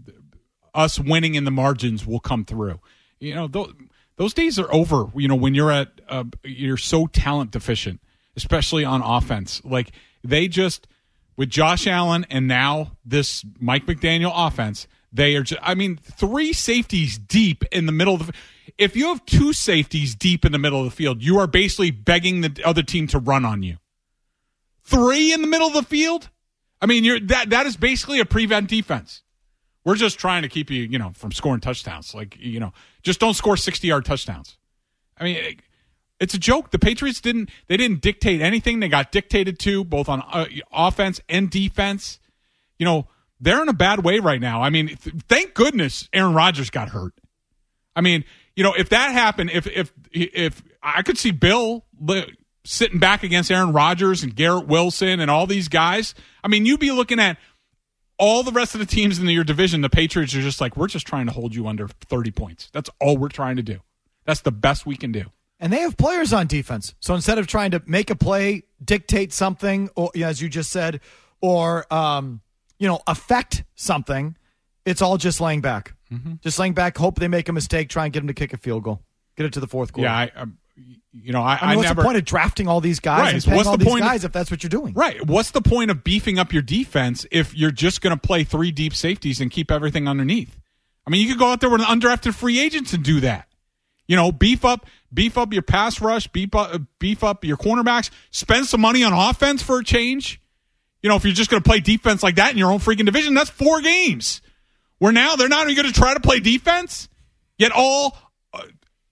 [0.76, 2.80] us winning in the margins will come through.
[3.20, 3.74] You know, those,
[4.18, 5.08] those days are over.
[5.16, 8.00] You know, when you're at uh, you're so talent deficient,
[8.36, 9.60] especially on offense.
[9.66, 9.90] Like
[10.24, 10.88] they just
[11.36, 16.54] with Josh Allen and now this Mike McDaniel offense, they are just I mean, three
[16.54, 18.34] safeties deep in the middle of the
[18.78, 21.92] if you have two safeties deep in the middle of the field, you are basically
[21.92, 23.78] begging the other team to run on you.
[24.84, 26.30] Three in the middle of the field?
[26.82, 29.24] I mean, you're that that is basically a prevent defense.
[29.86, 32.14] We're just trying to keep you, you know, from scoring touchdowns.
[32.14, 34.58] Like, you know, just don't score 60-yard touchdowns.
[35.18, 35.60] I mean, it-
[36.20, 36.72] it's a joke.
[36.72, 38.82] The Patriots didn't they didn't dictate anything.
[38.82, 42.20] They got dictated to both on uh, offense and defense.
[42.78, 43.08] You know,
[43.40, 44.62] they're in a bad way right now.
[44.62, 47.14] I mean, th- thank goodness Aaron Rodgers got hurt.
[47.96, 48.24] I mean,
[48.56, 52.36] you know, if that happened, if if if I could see Bill li-
[52.66, 56.14] sitting back against Aaron Rodgers and Garrett Wilson and all these guys,
[56.44, 57.38] I mean, you'd be looking at
[58.18, 59.82] all the rest of the teams in your division.
[59.82, 62.70] The Patriots are just like, we're just trying to hold you under thirty points.
[62.74, 63.80] That's all we're trying to do.
[64.26, 65.26] That's the best we can do.
[65.60, 66.96] And they have players on defense.
[67.00, 71.02] So instead of trying to make a play, dictate something, or as you just said,
[71.42, 72.42] or um,
[72.80, 74.36] you know, affect something,
[74.86, 75.94] it's all just laying back.
[76.12, 76.36] Mm-hmm.
[76.42, 78.58] Just laying back, hope they make a mistake, try and get them to kick a
[78.58, 79.02] field goal,
[79.36, 80.08] get it to the fourth quarter.
[80.08, 80.58] Yeah, I, um,
[81.12, 82.02] you know, I, I mean, what's never.
[82.02, 84.06] the point of drafting all these guys Right, and paying what's all the these point
[84.06, 84.94] of- if that's what you're doing?
[84.94, 85.24] Right.
[85.26, 88.72] What's the point of beefing up your defense if you're just going to play three
[88.72, 90.58] deep safeties and keep everything underneath?
[91.06, 93.48] I mean, you could go out there with an undrafted free agent and do that.
[94.08, 98.10] You know, beef up, beef up your pass rush, beef up, beef up your cornerbacks.
[98.32, 100.42] Spend some money on offense for a change.
[101.02, 103.06] You know, if you're just going to play defense like that in your own freaking
[103.06, 104.42] division, that's four games.
[104.98, 107.08] Where now they're not even going to try to play defense.
[107.58, 108.18] Yet all
[108.54, 108.64] uh,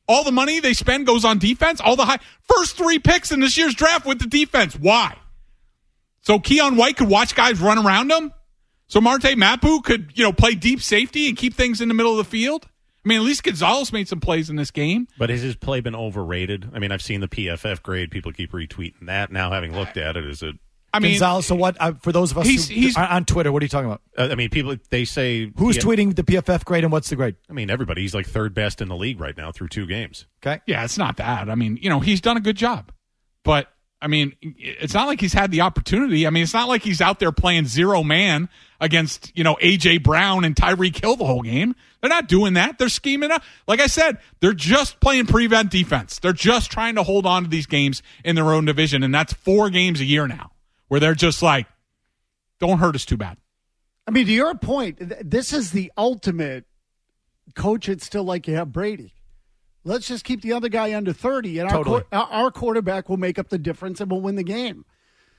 [0.07, 1.79] all the money they spend goes on defense.
[1.79, 4.75] All the high first three picks in this year's draft with the defense.
[4.75, 5.15] Why?
[6.21, 8.33] So Keion White could watch guys run around him.
[8.87, 12.11] So Marte Mapu could, you know, play deep safety and keep things in the middle
[12.11, 12.65] of the field.
[12.65, 15.07] I mean, at least Gonzalez made some plays in this game.
[15.17, 16.69] But has his play been overrated?
[16.73, 18.11] I mean, I've seen the PFF grade.
[18.11, 19.31] People keep retweeting that.
[19.31, 20.55] Now, having looked at it, is it?
[20.97, 21.45] I mean, Gonzalez.
[21.45, 21.77] So what?
[21.79, 23.87] Uh, for those of us He's- who, he's- on- on Twitter, what are you talking
[23.87, 24.01] about?
[24.17, 27.15] Uh, I mean, people they say Who's yeah, tweeting the PFF grade and what's the
[27.15, 27.35] grade?
[27.49, 28.01] I mean, everybody.
[28.01, 30.25] He's like third best in the league right now through two games.
[30.45, 30.61] Okay.
[30.67, 31.49] Yeah, it's not that.
[31.49, 32.91] I mean, you know, he's done a good job.
[33.43, 33.67] But
[34.01, 36.27] I mean, it's not like he's had the opportunity.
[36.27, 38.47] I mean, it's not like he's out there playing zero man
[38.79, 41.73] against, you know, AJ Brown and Tyreek Hill the whole game.
[41.99, 42.77] They're not doing that.
[42.77, 43.41] They're scheming up.
[43.67, 46.19] Like I said, they're just playing prevent defense.
[46.19, 49.01] They're just trying to hold on to these games in their own division.
[49.01, 50.51] And that's four games a year now
[50.87, 51.67] where they're just like,
[52.59, 53.37] don't hurt us too bad.
[54.07, 56.65] I mean, to your point, th- this is the ultimate
[57.55, 57.89] coach.
[57.89, 59.13] It's still like you have Brady.
[59.83, 62.01] Let's just keep the other guy under 30, and our, Totally.
[62.09, 64.85] quar- our, our quarterback will make up the difference and we'll win the game.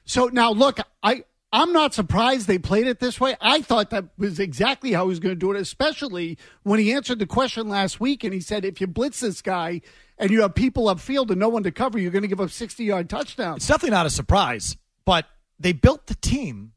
[0.04, 3.36] So now, look, I, I'm not surprised they played it this way.
[3.40, 6.92] I thought that was exactly how he was going to do it, especially when he
[6.92, 9.80] answered the question last week and he said, if you blitz this guy
[10.18, 12.50] and you have people upfield and no one to cover, you're going to give up
[12.50, 13.58] 60 yard touchdowns.
[13.58, 15.26] It's definitely not a surprise, but
[15.58, 16.72] they built the team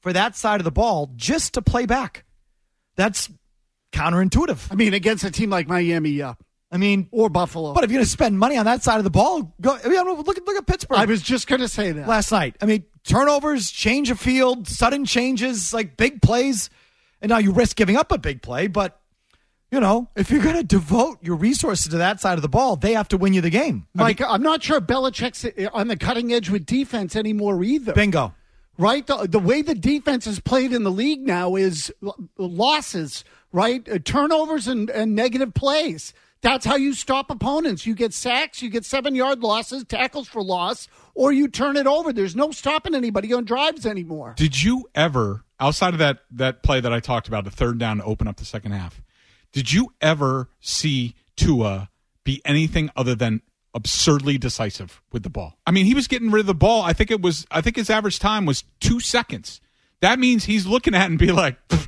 [0.00, 2.24] for that side of the ball just to play back.
[2.96, 3.30] That's
[3.92, 4.70] counterintuitive.
[4.70, 6.34] I mean, against a team like Miami, yeah.
[6.70, 7.72] I mean, or Buffalo.
[7.72, 9.78] But if you're going to spend money on that side of the ball, go.
[9.82, 10.98] I mean, look at look at Pittsburgh.
[10.98, 12.56] I was just going to say that last night.
[12.60, 16.68] I mean, turnovers, change of field, sudden changes, like big plays,
[17.22, 18.66] and now you risk giving up a big play.
[18.66, 19.00] But
[19.70, 22.76] you know, if you're going to devote your resources to that side of the ball,
[22.76, 23.86] they have to win you the game.
[23.96, 27.92] I Mike, mean, I'm not sure Belichick's on the cutting edge with defense anymore either.
[27.92, 28.34] bingo.
[28.78, 29.06] Right?
[29.06, 31.90] The, the way the defense is played in the league now is
[32.36, 33.88] losses, right?
[33.88, 36.12] Uh, turnovers and, and negative plays.
[36.42, 37.86] That's how you stop opponents.
[37.86, 41.86] You get sacks, you get seven yard losses, tackles for loss, or you turn it
[41.86, 42.12] over.
[42.12, 44.34] There's no stopping anybody on drives anymore.
[44.36, 47.96] Did you ever, outside of that that play that I talked about, the third down
[47.98, 49.00] to open up the second half,
[49.56, 51.88] did you ever see Tua
[52.24, 53.40] be anything other than
[53.72, 55.56] absurdly decisive with the ball?
[55.66, 56.82] I mean, he was getting rid of the ball.
[56.82, 57.46] I think it was.
[57.50, 59.62] I think his average time was two seconds.
[60.02, 61.86] That means he's looking at and be like, "This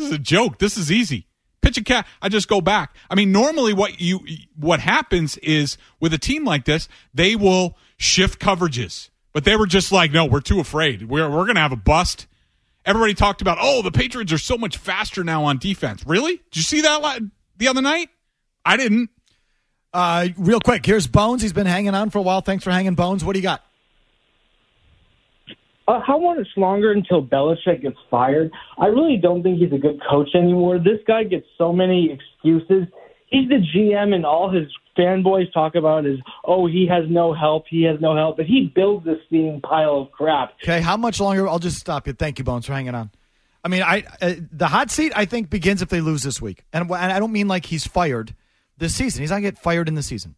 [0.00, 0.58] is a joke.
[0.58, 1.28] This is easy."
[1.62, 2.08] Pitch a cat.
[2.20, 2.96] I just go back.
[3.08, 4.26] I mean, normally what you
[4.56, 9.10] what happens is with a team like this, they will shift coverages.
[9.32, 11.04] But they were just like, no, we're too afraid.
[11.08, 12.26] We're we're gonna have a bust.
[12.86, 16.06] Everybody talked about, oh, the Patriots are so much faster now on defense.
[16.06, 16.36] Really?
[16.36, 17.20] Did you see that
[17.58, 18.08] the other night?
[18.64, 19.10] I didn't.
[19.92, 21.42] Uh, real quick, here's Bones.
[21.42, 22.40] He's been hanging on for a while.
[22.40, 23.24] Thanks for hanging, Bones.
[23.24, 23.62] What do you got?
[25.88, 28.50] Uh, how much longer until Belichick gets fired?
[28.76, 30.78] I really don't think he's a good coach anymore.
[30.78, 32.88] This guy gets so many excuses.
[33.28, 34.66] He's the GM, and all his
[34.96, 38.72] fanboys talk about is, oh, he has no help, he has no help, but he
[38.74, 40.54] builds this steaming pile of crap.
[40.62, 41.48] Okay, how much longer?
[41.48, 42.12] I'll just stop you.
[42.12, 43.10] Thank you, Bones, for hanging on.
[43.64, 46.64] I mean, I uh, the hot seat I think begins if they lose this week,
[46.72, 48.34] and, and I don't mean like he's fired
[48.78, 49.22] this season.
[49.22, 50.36] He's not get fired in the season,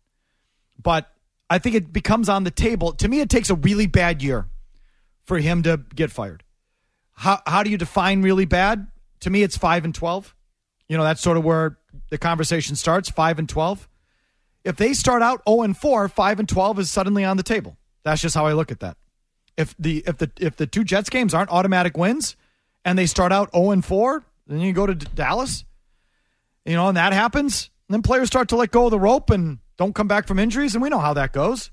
[0.83, 1.13] but
[1.51, 2.93] I think it becomes on the table.
[2.93, 4.49] To me, it takes a really bad year
[5.25, 6.43] for him to get fired.
[7.13, 8.87] How how do you define really bad?
[9.21, 10.35] To me, it's five and twelve.
[10.89, 11.77] You know, that's sort of where
[12.09, 13.11] the conversation starts.
[13.11, 13.89] Five and twelve.
[14.65, 17.77] If they start out zero and four, five and twelve is suddenly on the table.
[18.05, 18.97] That's just how I look at that.
[19.57, 22.37] If the if the if the two Jets games aren't automatic wins,
[22.85, 25.65] and they start out zero and four, then you go to D- Dallas.
[26.65, 27.71] You know, and that happens.
[27.89, 30.39] And then players start to let go of the rope and don't come back from
[30.39, 31.71] injuries, and we know how that goes.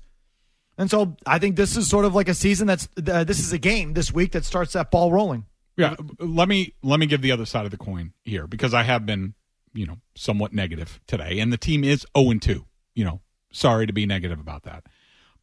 [0.78, 3.52] And so I think this is sort of like a season that's uh, this is
[3.52, 5.46] a game this week that starts that ball rolling.
[5.76, 8.82] Yeah, let me let me give the other side of the coin here because I
[8.82, 9.34] have been,
[9.74, 12.64] you know, somewhat negative today, and the team is zero and two.
[12.96, 13.20] You know,
[13.52, 14.84] sorry to be negative about that,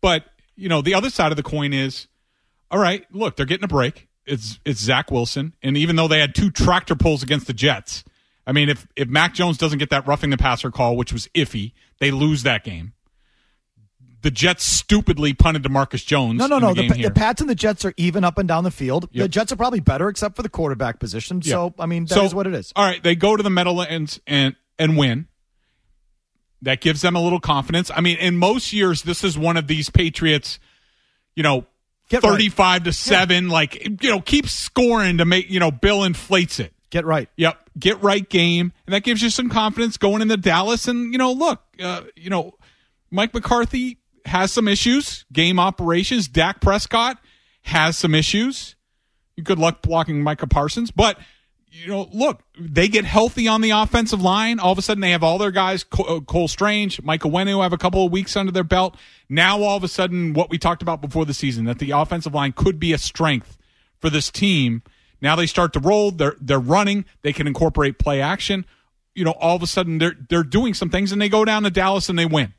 [0.02, 0.26] but
[0.58, 2.08] you know, the other side of the coin is,
[2.70, 3.06] all right.
[3.12, 4.08] Look, they're getting a break.
[4.26, 8.04] It's it's Zach Wilson, and even though they had two tractor pulls against the Jets,
[8.46, 11.28] I mean, if if Mac Jones doesn't get that roughing the passer call, which was
[11.36, 12.94] iffy, they lose that game.
[14.22, 16.40] The Jets stupidly punted to Marcus Jones.
[16.40, 16.70] No, no, no.
[16.70, 17.10] The, The, game Pa- here.
[17.10, 19.10] the Pats and the Jets are even up and down the field.
[19.14, 21.42] The Jets are probably better, except for the quarterback position.
[21.42, 22.72] So I mean, that is So, what it is.
[22.76, 25.28] All right, they go to the Meadowlands and and win.
[26.64, 27.92] That gives them a little confidence.
[27.94, 30.60] I mean, in most years, this is one of these Patriots,
[31.36, 31.66] you know,
[32.10, 32.32] Get right.
[32.32, 33.50] thirty-five to seven.
[33.50, 36.74] Like you know, keep scoring to make you know Bill inflates it.
[36.90, 37.30] Get right.
[37.38, 40.88] Yep, get right game, and that gives you some confidence going into Dallas.
[40.88, 42.54] And you know, look, uh, you know,
[43.10, 45.26] Mike McCarthy has some issues.
[45.34, 46.28] Game operations.
[46.28, 47.18] Dak Prescott
[47.64, 48.76] has some issues.
[49.42, 51.18] Good luck blocking Micah Parsons, but
[51.76, 54.60] you know, look, they get healthy on the offensive line.
[54.60, 57.64] All of a sudden, they have all their guys, Cole, uh, Cole Strange, Mike Onwenu,
[57.64, 58.96] have a couple of weeks under their belt.
[59.28, 62.34] Now, all of a sudden, what we talked about before the season, that the offensive
[62.34, 63.58] line could be a strength
[64.00, 64.84] for this team.
[65.20, 66.12] Now they start to roll.
[66.12, 67.06] They're they're running.
[67.22, 68.66] They can incorporate play action.
[69.16, 71.64] You know, all of a sudden they're they're doing some things, and they go down
[71.64, 72.54] to Dallas and they win.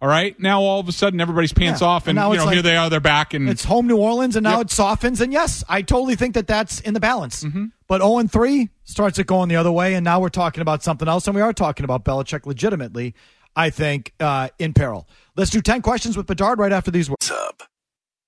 [0.00, 0.38] All right.
[0.40, 1.88] Now all of a sudden everybody's pants Yeah.
[1.88, 2.88] off, and, And you know like- here they are.
[2.88, 4.66] They're back, and It's home New Orleans, and now Yep.
[4.66, 5.20] it softens.
[5.20, 7.44] And yes, I totally think that that's in the balance.
[7.44, 7.66] Mm-hmm.
[7.88, 10.82] But 0 and 3 starts it going the other way, and now we're talking about
[10.82, 13.14] something else, and we are talking about Belichick legitimately,
[13.56, 15.08] I think, uh, in peril.
[15.36, 17.30] Let's do 10 questions with Bedard right after these words.
[17.30, 17.62] Up.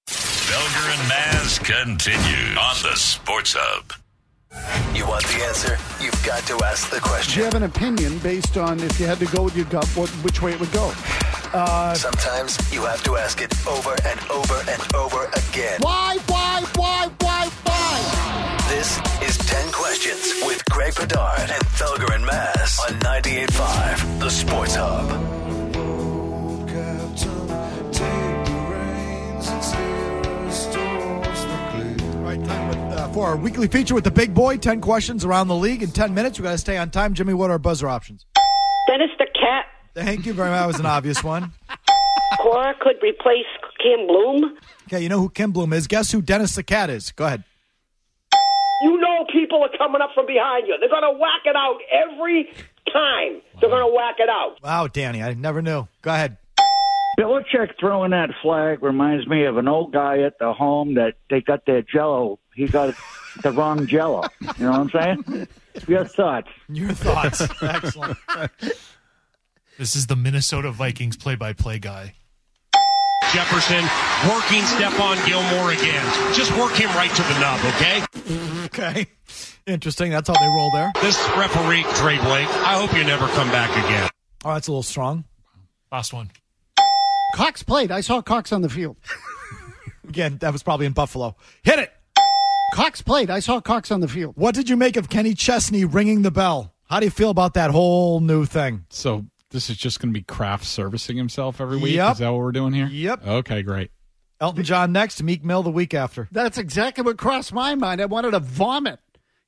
[0.08, 3.92] Felger and Mazz continues on the Sports Hub.
[4.96, 5.76] You want the answer?
[6.02, 7.34] You've got to ask the question.
[7.34, 9.86] Do you have an opinion based on if you had to go with your gut,
[9.88, 10.92] what, which way it would go?
[11.52, 15.78] Uh, Sometimes you have to ask it over and over and over again.
[15.82, 17.19] Why, why, why, why, why?
[18.70, 24.76] This is 10 Questions with Greg Bedard and Felger and Mazz on 98.5, The Sports
[24.76, 25.10] Hub.
[32.14, 35.24] All right, time with, uh, for our weekly feature with the big boy 10 questions
[35.24, 36.38] around the league in 10 minutes.
[36.38, 37.12] we got to stay on time.
[37.14, 38.24] Jimmy, what are our buzzer options?
[38.86, 39.66] Dennis the cat.
[39.96, 40.60] Thank you very much.
[40.60, 41.52] That was an obvious one.
[42.40, 43.46] Cora could replace
[43.82, 44.56] Kim Bloom.
[44.86, 45.88] Okay, you know who Kim Bloom is.
[45.88, 47.10] Guess who Dennis the Cat is?
[47.10, 47.42] Go ahead.
[48.82, 50.76] You know people are coming up from behind you.
[50.80, 52.50] They're going to whack it out every
[52.92, 53.42] time.
[53.60, 54.56] They're going to whack it out.
[54.62, 55.86] Wow, Danny, I never knew.
[56.02, 56.38] Go ahead.
[57.18, 61.42] Belichick throwing that flag reminds me of an old guy at the home that they
[61.42, 62.38] got their jello.
[62.54, 62.94] He got
[63.42, 64.24] the wrong jello.
[64.40, 65.48] You know what I'm saying?
[65.86, 66.48] Your thoughts.
[66.68, 67.42] Your thoughts.
[67.62, 68.16] Excellent.
[69.78, 72.14] This is the Minnesota Vikings play-by-play guy.
[73.32, 73.82] Jefferson
[74.28, 76.34] working Stephon Gilmore again.
[76.34, 78.04] Just work him right to the nub, okay?
[78.66, 79.06] Okay.
[79.66, 80.10] Interesting.
[80.10, 80.90] That's how they roll there.
[81.00, 84.08] This referee, Trey Blake, I hope you never come back again.
[84.44, 85.24] Oh, that's a little strong.
[85.92, 86.30] Last one.
[87.34, 87.92] Cox played.
[87.92, 88.96] I saw Cox on the field.
[90.08, 91.36] Again, that was probably in Buffalo.
[91.62, 91.92] Hit it.
[92.74, 93.30] Cox played.
[93.30, 94.34] I saw Cox on the field.
[94.36, 96.72] What did you make of Kenny Chesney ringing the bell?
[96.88, 98.84] How do you feel about that whole new thing?
[98.90, 101.94] so this is just going to be Kraft servicing himself every week.
[101.94, 102.12] Yep.
[102.12, 102.86] Is that what we're doing here?
[102.86, 103.26] Yep.
[103.26, 103.90] Okay, great.
[104.40, 106.28] Elton John next, Meek Mill the week after.
[106.32, 108.00] That's exactly what crossed my mind.
[108.00, 108.98] I wanted to vomit.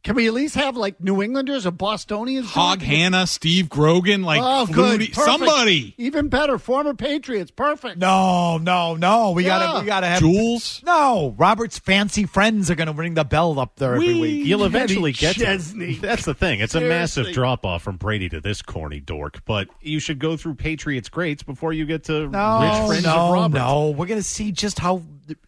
[0.05, 2.51] Can we at least have like New Englanders or Bostonians?
[2.51, 4.67] Hog Hannah, Steve Grogan, like oh.
[4.69, 5.95] Flutie- somebody.
[5.97, 7.53] Even better, former Patriots.
[7.53, 7.99] Perfect.
[7.99, 9.31] No, no, no.
[9.31, 9.61] We Yeah.
[9.61, 10.83] gotta we gotta have Jules.
[10.85, 14.45] No, Robert's fancy friends are gonna ring the bell up there every week.
[14.45, 15.95] You'll eventually get to Chesney.
[16.01, 16.59] That's the thing.
[16.59, 20.37] It's a massive drop off from Brady to this corny dork, but you should go
[20.37, 23.57] through Patriots greats before you get to No, rich friends of no, Robert.
[23.57, 23.91] no.
[23.91, 25.03] We're gonna see just how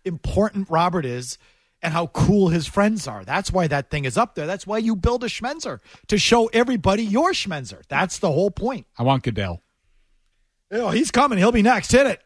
[0.04, 1.38] important Robert is
[1.84, 3.24] and how cool his friends are.
[3.24, 4.46] That's why that thing is up there.
[4.46, 7.82] That's why you build a Schmenzer to show everybody your Schmenzer.
[7.88, 8.86] That's the whole point.
[8.98, 9.62] I want Goodell.
[10.72, 11.38] Oh, he's coming.
[11.38, 11.92] He'll be next.
[11.92, 12.22] Hit it.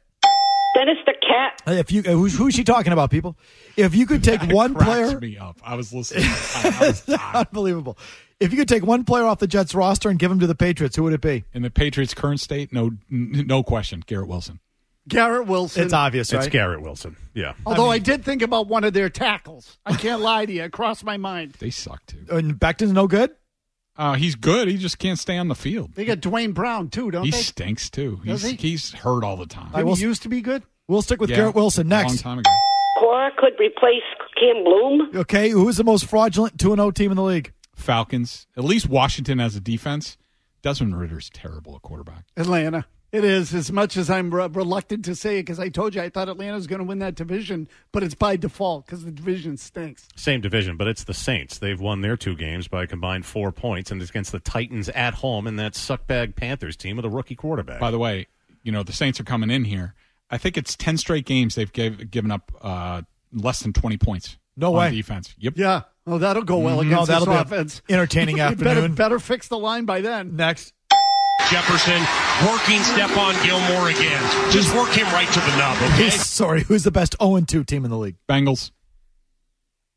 [0.74, 1.61] Dennis the cat.
[1.66, 3.36] If you, uh, who's, who's she talking about, people?
[3.76, 5.59] If you could take That one player, me up.
[5.64, 6.24] I was listening.
[6.28, 7.98] I was unbelievable.
[8.38, 10.54] If you could take one player off the Jets roster and give him to the
[10.54, 11.44] Patriots, who would it be?
[11.52, 14.61] in the Patriots' current state, no, no question, Garrett Wilson.
[15.09, 15.84] Garrett Wilson.
[15.84, 16.48] It's obvious, It's?
[16.48, 17.16] Garrett Wilson.
[17.34, 17.54] Yeah.
[17.66, 19.78] Although I, did think about one of their tackles.
[19.86, 20.62] I can't lie to you.
[20.64, 21.52] It crossed my mind.
[21.59, 22.24] They suck too.
[22.30, 23.30] And Becton's no good.
[23.96, 24.68] Uh, he's good.
[24.68, 25.94] He just can't stay on the field.
[25.94, 27.36] They got Duane Brown too, don't He they?
[27.38, 28.20] He stinks too.
[28.24, 28.68] Does He's he?
[28.70, 29.70] he's hurt all the time.
[29.74, 30.62] I will- he used to be good.
[30.86, 32.22] We'll stick with Yeah, Garrett Wilson a long next.
[32.22, 32.50] time ago.
[33.00, 34.02] Cora could replace
[34.38, 35.11] Cam Bloom.
[35.14, 37.52] Okay, who is the most fraudulent 2 0 team in the league?
[37.74, 38.46] Falcons.
[38.56, 40.16] At least Washington has a defense.
[40.62, 42.24] Desmond Ridder's terrible at quarterback.
[42.36, 42.86] Atlanta.
[43.11, 46.02] It is as much as I'm re- reluctant to say it because I told you
[46.02, 49.11] I thought Atlanta was going to win that division, but it's by default because the
[49.11, 50.09] division stinks.
[50.14, 51.59] Same division, but it's the Saints.
[51.59, 54.90] They've won their two games by a combined four points, and it's against the Titans
[54.90, 57.80] at home and that suckbag Panthers team with a rookie quarterback.
[57.80, 58.26] By the way,
[58.62, 59.94] you know the Saints are coming in here.
[60.30, 63.00] I think it's ten straight games they've gave, given up uh,
[63.32, 64.36] less than twenty points.
[64.54, 64.90] No on way.
[64.90, 65.34] defense.
[65.38, 65.54] Yep.
[65.56, 65.82] Yeah.
[66.06, 66.88] Oh, that'll go well Mhm.
[66.90, 67.82] No, against that'll this be offense.
[67.88, 68.94] entertaining You better, afternoon.
[68.94, 70.36] better fix the line by then.
[70.36, 70.74] Next.
[71.51, 72.01] Jefferson
[72.46, 74.51] working Stephon Gilmore again.
[74.51, 76.11] Just work him right to the nub, okay?
[76.11, 78.16] Sorry, who's the best 0 2 team in the league?
[78.28, 78.70] Bengals.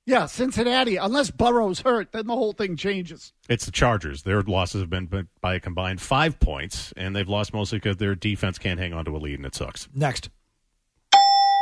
[0.05, 0.95] Yeah, Cincinnati.
[0.95, 3.33] Unless Burrow's hurt, then the whole thing changes.
[3.49, 4.23] It's the Chargers.
[4.23, 8.15] Their losses have been by a combined five points, and they've lost mostly because their
[8.15, 9.89] defense can't hang on to a lead, and it sucks.
[9.93, 10.29] Next.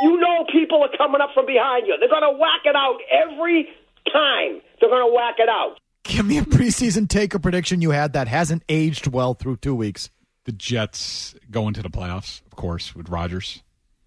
[0.02, 1.96] You know people are coming up from behind you.
[1.98, 3.68] They're going to whack it out every
[4.10, 4.62] time.
[4.80, 5.79] They're going to whack it out.
[6.04, 9.74] Give me a preseason take or prediction you had that hasn't aged well through two
[9.74, 10.10] weeks.
[10.44, 13.62] The Jets go into the playoffs, of course, with Rodgers.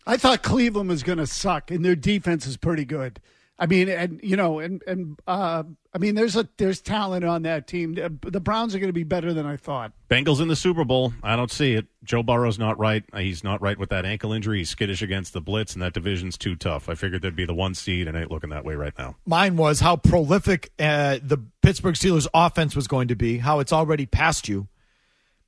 [0.05, 3.21] I thought Cleveland was going to suck, and their defense is pretty good.
[3.63, 7.43] I mean, and you know, and and uh, I mean, there's a there's talent on
[7.43, 7.93] that team.
[7.93, 9.93] The the Browns are going to be better than I thought.
[10.09, 11.13] Bengals in the Super Bowl.
[11.23, 11.85] I don't see it.
[12.03, 13.05] Joe Burrow's not right.
[13.13, 14.57] Uh, He's not right with that ankle injury.
[14.57, 16.89] He's skittish against the blitz, and that division's too tough.
[16.89, 19.15] I figured they'd be the one seed, and it ain't looking that way right now.
[19.25, 23.71] Mine was how prolific uh, the Pittsburgh Steelers offense was going to be, how it's
[23.71, 24.67] already past you.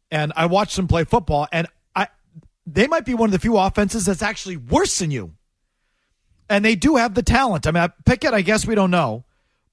[0.09, 2.07] And I watched them play football, and I
[2.65, 5.33] they might be one of the few offenses that's actually worse than you.
[6.49, 7.65] And they do have the talent.
[7.67, 9.23] I mean, Pickett, I guess we don't know,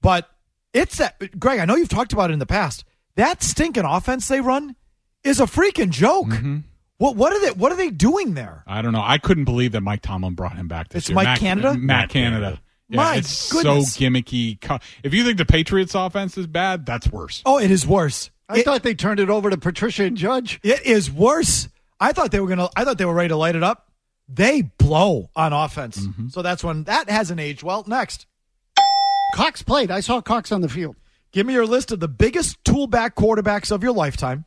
[0.01, 0.29] but
[0.73, 1.39] it's that.
[1.39, 2.83] Greg, I know you've talked about it in the past.
[3.15, 4.75] That stinking offense they run
[5.23, 6.27] is a freaking joke.
[6.27, 6.57] Mm-hmm.
[6.97, 8.63] What what are they what are they doing there?
[8.65, 9.03] I don't know.
[9.03, 11.15] I couldn't believe that Mike Tomlin brought him back this It's year.
[11.15, 11.73] Mike Matt, Canada?
[11.73, 12.41] Matt, Matt Canada.
[12.45, 12.61] Canada.
[12.89, 13.93] Yeah, My it's goodness.
[13.93, 14.81] so gimmicky.
[15.03, 17.41] If you think the Patriots offense is bad, that's worse.
[17.45, 18.29] Oh, it is worse.
[18.49, 20.59] I thought they turned it over to Patricia and Judge.
[20.63, 21.69] It is worse.
[21.99, 22.69] I thought they were gonna.
[22.75, 23.89] I thought they were ready to light it up.
[24.27, 25.97] They blow on offense.
[25.97, 26.29] Mm-hmm.
[26.29, 27.83] So that's when that hasn't aged well.
[27.87, 28.25] Next,
[29.35, 29.91] Cox played.
[29.91, 30.95] I saw Cox on the field.
[31.31, 34.45] give me your list of the biggest toolback quarterbacks of your lifetime,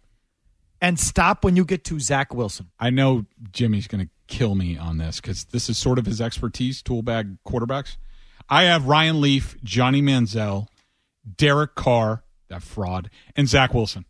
[0.80, 2.70] and stop when you get to Zach Wilson.
[2.80, 6.20] I know Jimmy's going to kill me on this because this is sort of his
[6.20, 7.96] expertise, tool bag quarterbacks.
[8.48, 10.68] I have Ryan Leaf, Johnny Manziel,
[11.36, 14.04] Derek Carr, that fraud, and Zach Wilson.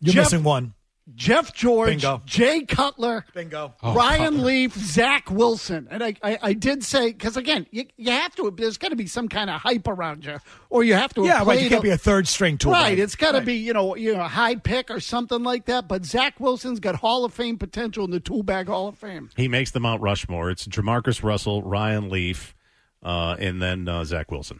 [0.00, 0.74] You're Jeff- missing one.
[1.14, 2.20] Jeff George, Bingo.
[2.26, 3.74] Jay Cutler, Bingo.
[3.80, 4.38] Oh, Ryan Cutler.
[4.44, 5.86] Leaf, Zach Wilson.
[5.88, 8.96] And I, I, I did say, because again, you, you have to, there's got to
[8.96, 10.38] be some kind of hype around you,
[10.68, 11.44] or you have to Yeah, right.
[11.44, 12.72] played You can't a- be a third string tool.
[12.72, 15.66] Right, it's got to be you know you know a high pick or something like
[15.66, 15.86] that.
[15.86, 19.30] But Zach Wilson's got Hall of Fame potential in the tool bag Hall of Fame.
[19.36, 20.50] He makes the Mount Rushmore.
[20.50, 22.56] It's JaMarcus Russell, Ryan Leaf,
[23.04, 24.58] uh, and then uh, Zach Wilson.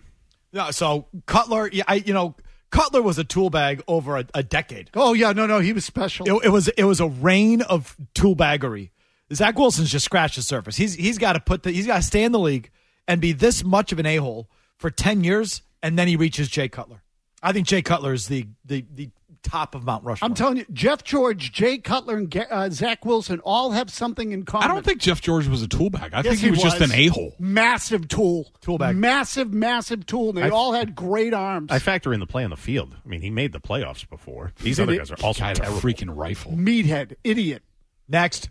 [0.53, 2.37] No, so Cutler, yeah, I you know
[2.77, 4.91] Cutler was a tool bag over a, a decade.
[4.95, 6.27] Oh yeah, no, no, he was special.
[6.27, 8.91] It, it was it was a reign of tool baggery.
[9.33, 10.77] Zach Wilson's just scratched the surface.
[10.77, 12.71] He's he's got to put the, he's got to stay in the league
[13.09, 16.49] and be this much of an a hole for ten years, and then he reaches
[16.49, 17.03] Jay Cutler.
[17.43, 19.11] I think Jay Cutler is the the, the
[19.47, 20.27] top of Mount Rushmore.
[20.29, 24.45] I'm telling you, Jeff George, Jay Cutler, and uh, Zach Wilson all have something in
[24.45, 24.69] common.
[24.71, 26.13] I don't think Jeff George was a tool bag.
[26.13, 27.35] I Yes, think he was, just an a hole.
[27.39, 30.31] Massive tool, tool bag, massive, massive tool.
[30.31, 31.69] And they I- all had great arms.
[31.71, 32.95] I factor in the play on the field.
[33.05, 34.53] I mean, he made the playoffs before.
[34.61, 34.99] These Did other he?
[34.99, 35.81] guys are also Guy had a terrible.
[35.81, 36.53] freaking rifle.
[36.53, 37.63] Meathead, idiot.
[38.09, 38.51] Next,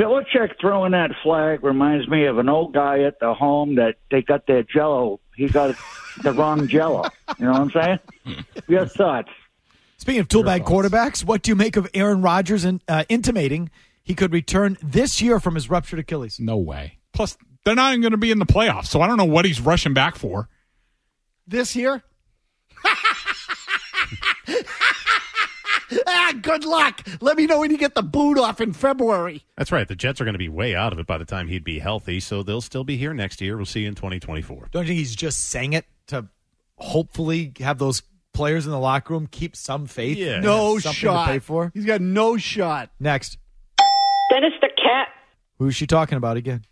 [0.00, 4.22] Belichick throwing that flag reminds me of an old guy at the home that they
[4.22, 5.74] got their jello He got
[6.22, 7.04] the wrong Jello.
[7.38, 7.70] You know what I'm
[8.24, 8.44] saying?
[8.68, 9.30] Your thoughts?
[9.98, 13.68] Speaking of toolbag quarterbacks, what do you make of Aaron Rodgers in, uh, intimating
[14.04, 16.38] he could return this year from his ruptured Achilles?
[16.38, 16.98] No way.
[17.12, 19.44] Plus, they're not even going to be in the playoffs, so I don't know what
[19.44, 20.48] he's rushing back for.
[21.48, 22.04] This year?
[26.06, 27.04] ah, good luck.
[27.20, 29.42] Let me know when you get the boot off in February.
[29.56, 29.88] That's right.
[29.88, 31.80] The Jets are going to be way out of it by the time he'd be
[31.80, 33.56] healthy, so they'll still be here next year.
[33.56, 34.68] We'll see you in 2024.
[34.70, 36.28] Don't you think he's just saying it to
[36.76, 38.02] hopefully have those
[38.38, 40.16] players in the locker room keep some faith?
[40.16, 40.38] Yeah.
[40.40, 41.26] No Something shot.
[41.26, 41.70] to pay for.
[41.74, 42.90] He's got no shot.
[43.00, 43.36] Next,
[44.30, 45.08] Dennis the cat.
[45.58, 46.64] who's she talking about again?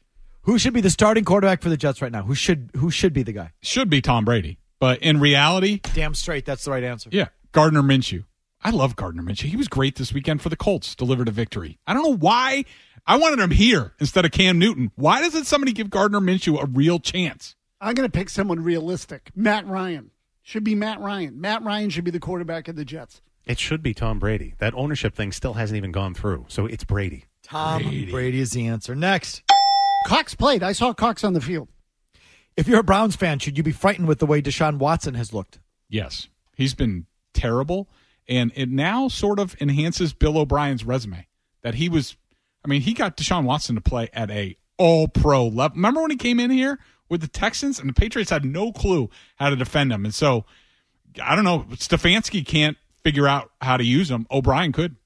[0.42, 2.22] Who should be the starting quarterback for the Jets right now?
[2.22, 3.50] Who should who should be the guy?
[3.62, 7.10] Should be Tom Brady, but in reality, Damn straight, that's the right answer.
[7.12, 8.24] yeah, Gardner Minshew.
[8.62, 9.48] I love Gardner Minshew.
[9.48, 10.94] He was great this weekend for the Colts.
[10.94, 11.78] Delivered a victory.
[11.86, 12.64] I don't know why.
[13.08, 14.90] I wanted him here instead of Cam Newton.
[14.96, 17.54] Why doesn't somebody give Gardner Minshew a real chance?
[17.80, 19.30] I'm going to pick someone realistic.
[19.36, 20.10] Matt Ryan.
[20.46, 21.40] Should be Matt Ryan.
[21.40, 23.20] Matt Ryan should be the quarterback of the Jets.
[23.46, 24.54] It should be Tom Brady.
[24.58, 27.24] That ownership thing still hasn't even gone through, so it's Brady.
[27.42, 28.38] Tom Brady.
[28.38, 28.94] is the answer.
[28.94, 29.42] Next,
[30.06, 30.62] Cox played.
[30.62, 31.66] I saw Cox on the field.
[32.56, 35.34] if you're a Browns fan, should you be frightened with the way Deshaun Watson has
[35.34, 35.58] looked?
[35.88, 37.88] Yes, he's been terrible,
[38.28, 41.26] and it now sort of enhances Bill O'Brien's resume
[41.62, 42.16] that he was.
[42.64, 45.74] I mean, he got Deshaun Watson to play at a All Pro level.
[45.74, 46.78] Remember when he came in here
[47.08, 50.04] with the Texans and the Patriots had no clue how to defend them.
[50.04, 50.44] and so
[51.22, 51.66] I don't know.
[51.72, 54.26] Stefanski can't figure out how to use them.
[54.30, 54.96] O'Brien could.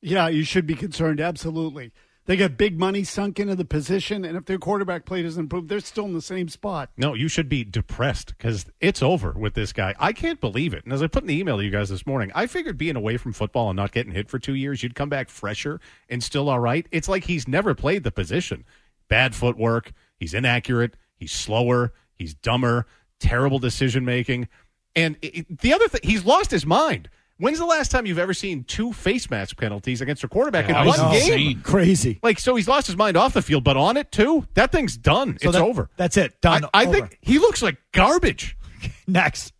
[0.00, 1.20] Yeah, you should be concerned.
[1.20, 1.92] Absolutely.
[2.26, 5.68] They got big money sunk into the position, and if their quarterback play doesn't improve,
[5.68, 6.90] they're still in the same spot.
[6.96, 9.94] No, you should be depressed because it's over with this guy.
[9.98, 10.84] I can't believe it.
[10.84, 12.96] And as I put in the email to you guys this morning, I figured being
[12.96, 16.24] away from football and not getting hit for two years, you'd come back fresher and
[16.24, 16.86] still all right.
[16.90, 18.64] It's like he's never played the position.
[19.08, 19.92] Bad footwork.
[20.16, 20.96] He's inaccurate.
[21.16, 21.92] He's slower.
[22.16, 22.86] He's dumber.
[23.20, 24.48] Terrible decision making.
[24.96, 27.08] And it, it- the other thing, he's lost his mind.
[27.38, 30.82] When's the last time you've ever seen two face mask penalties against a quarterback Yeah,
[30.82, 31.14] in one game?
[31.20, 31.60] insane.
[31.62, 32.20] Crazy.
[32.22, 34.46] Like, so he's lost his mind off the field, but on it too?
[34.54, 35.36] That thing's done.
[35.42, 35.90] So it's that- over.
[35.96, 36.40] That's it.
[36.40, 36.64] Done.
[36.66, 36.92] I, I Over.
[36.92, 38.56] think he looks like garbage.
[39.08, 39.52] Next,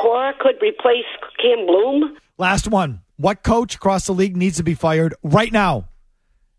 [0.00, 1.04] Cora could replace
[1.38, 2.16] Chaim Bloom.
[2.38, 3.00] last one.
[3.16, 5.88] What coach across the league needs to be fired right now?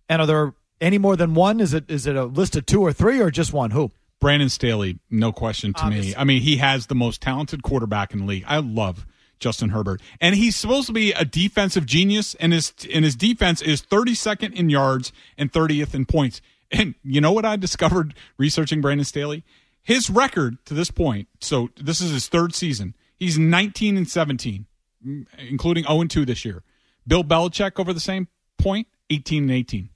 [0.10, 1.60] And are there any more than one?
[1.60, 3.72] Is it is it a list of two or three or just one?
[3.72, 3.92] Who?
[4.20, 6.16] Brandon Staley, no question to me.
[6.16, 8.46] I mean, he has the most talented quarterback in the league.
[8.48, 9.06] I love
[9.40, 13.62] Justin Herbert, and he's supposed to be a defensive genius, and his and his defense
[13.62, 16.42] is 32nd in yards and 30th in points.
[16.72, 19.44] And you know what I discovered researching Brandon Staley?
[19.84, 21.28] His record to this point.
[21.40, 22.96] So this is his third season.
[23.18, 24.66] He's 19 and 17,
[25.06, 26.64] mm, including 0 and 2 this year.
[27.08, 29.90] Bill Belichick over the same point, 18 and 18.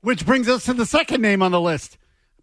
[0.00, 1.98] Which brings us to the second name on the list.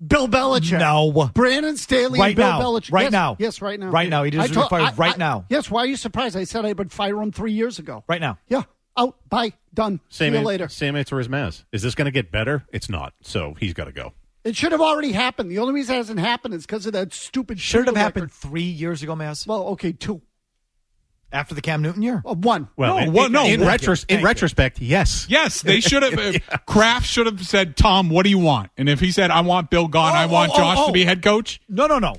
[0.06, 0.80] Bill Belichick.
[0.80, 1.30] No.
[1.34, 2.60] Brandon Staley Right and Bill now.
[2.62, 2.92] Belichick.
[2.92, 3.36] Right Yes, now.
[3.40, 3.90] Yes, right now.
[3.92, 4.24] Right now.
[4.24, 5.46] He deserves I to be fired right I- now.
[5.50, 6.36] Yes, why are you surprised?
[6.36, 8.04] I said I would fire him three years ago.
[8.08, 8.40] Right now.
[8.48, 8.64] Yeah.
[8.98, 9.16] Out.
[9.30, 9.54] Bye.
[9.74, 10.00] Done.
[10.10, 10.68] Same See you an- later.
[10.70, 11.64] Same answer as Mazz.
[11.72, 12.66] Is this going to get better?
[12.74, 13.14] It's not.
[13.22, 14.14] So he's got to go.
[14.44, 15.52] It should have already happened.
[15.52, 18.32] The only reason it hasn't happened is because of that stupid Should have Shula happened
[18.32, 19.46] three years ago, Mazz?
[19.46, 20.22] Well, okay, two.
[21.34, 22.22] After the Cam Newton year?
[22.26, 22.68] Uh, one.
[22.76, 23.46] Well, No, in, well, in- no.
[23.46, 25.26] in, Thank retros- in retrospect, yes.
[25.30, 26.66] Yes, they should have.
[26.66, 29.70] Kraft should have said, "Tom, what do you want?" And if he said, "I want
[29.70, 32.16] Bill gone, I Oh, want oh, Josh oh, to be head coach," No, no, no.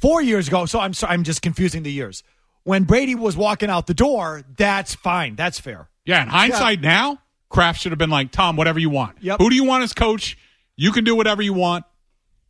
[0.00, 0.66] Four years ago.
[0.66, 1.12] So I'm sorry.
[1.14, 2.22] I'm just confusing the years.
[2.64, 5.36] When Brady was walking out the door, that's fine.
[5.36, 5.88] That's fair.
[6.04, 6.22] yeah.
[6.22, 9.16] In hindsight, now Kraft should have been like, "Tom, whatever you want.
[9.22, 9.38] Yep.
[9.40, 10.36] Who do you want as coach?
[10.76, 11.84] You can do whatever you want,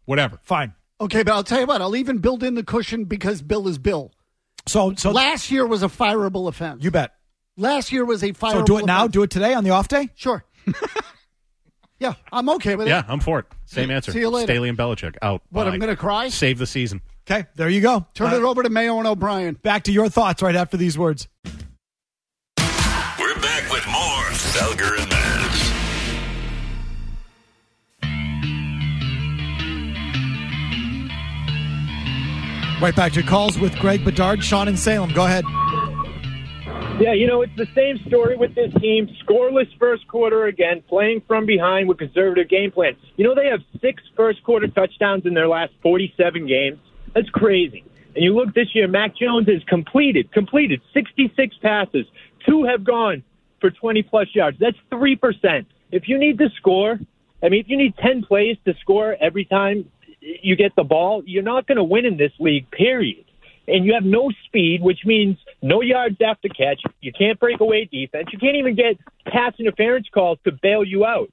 [0.07, 0.75] whatever." Fine.
[1.01, 1.81] Okay, but I'll tell you what.
[1.81, 4.13] I'll even build in the cushion because Bill is Bill.
[4.67, 6.85] So, so Last year was a fireable offense.
[6.85, 7.13] you bet.
[7.57, 8.53] Last year was a fireable.
[8.53, 9.01] So do it now.
[9.01, 9.13] offense.
[9.13, 10.09] Do it today on the off day.
[10.15, 10.45] Sure.
[11.99, 12.91] yeah, I'm okay with it.
[12.91, 13.03] Yeah.
[13.09, 13.47] I'm for it.
[13.67, 14.13] Same answer.
[14.13, 14.47] See you later.
[14.47, 15.43] Staley and Belichick out.
[15.51, 15.71] What, Bye.
[15.71, 16.29] I'm gonna cry?
[16.29, 17.01] Save the season.
[17.31, 18.07] Okay, there you go.
[18.15, 19.55] Turn Uh, it over to Mayo and O'Brien.
[19.55, 21.29] Back to your thoughts right after these words.
[22.59, 25.11] We're back with more Felger and
[32.81, 35.13] Right back to your calls with Greg Bedard, Sean and Salem.
[35.13, 35.45] Go ahead.
[36.99, 39.09] Yeah, you know, it's the same story with this team.
[39.27, 42.97] Scoreless first quarter again, playing from behind with conservative game plan.
[43.17, 46.79] You know, they have six first quarter touchdowns in their last 47 games.
[47.15, 47.85] That's crazy.
[48.15, 52.07] And you look this year, Mac Jones has completed, completed 66 passes.
[52.47, 53.23] Two have gone
[53.61, 54.59] for 20 plus yards.
[54.59, 55.67] That's 3%.
[55.93, 56.99] If you need to score,
[57.43, 59.91] I mean, if you need 10 plays to score every time
[60.21, 63.25] you get the ball, you're not going to win in this league, period
[63.71, 66.81] and you have no speed, which means no yards after catch.
[67.01, 68.29] You can't break away defense.
[68.33, 71.31] You can't even get pass interference calls to bail you out.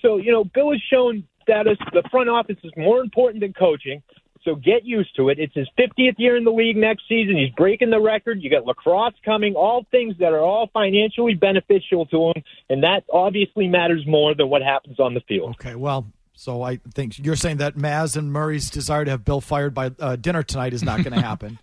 [0.00, 4.02] So, you know, Bill has shown that the front office is more important than coaching.
[4.44, 5.38] So get used to it.
[5.38, 7.36] It's his 50th year in the league next season.
[7.36, 8.42] He's breaking the record.
[8.42, 13.04] You got lacrosse coming, all things that are all financially beneficial to him, and that
[13.12, 15.50] obviously matters more than what happens on the field.
[15.60, 16.06] Okay, well,
[16.42, 19.92] so I think you're saying that Mazz and Murray's desire to have Bill fired by
[20.00, 21.56] uh, dinner tonight is not going to happen.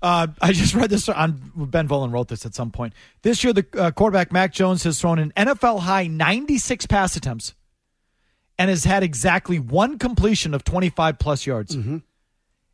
[0.00, 2.94] uh, I just read this on Ben Volin wrote this at some point.
[3.20, 7.54] This year, the uh, quarterback Mac Jones has thrown an NFL high 96 pass attempts
[8.58, 11.74] and has had exactly one completion of 25 plus yards.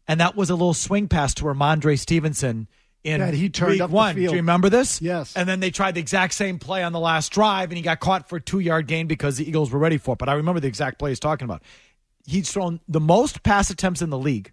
[0.07, 2.68] And that was a little swing pass to Rhamondre Stevenson
[3.07, 4.15] in That he turned up the one.
[4.15, 4.31] field.
[4.31, 5.01] Do you remember this?
[5.01, 5.35] Yes.
[5.37, 8.01] And then they tried the exact same play on the last drive, and he got
[8.01, 10.19] caught for a two yard gain because the Eagles were ready for it.
[10.19, 11.63] But I remember the exact play he's talking about.
[12.27, 14.53] He's thrown the most pass attempts in the league,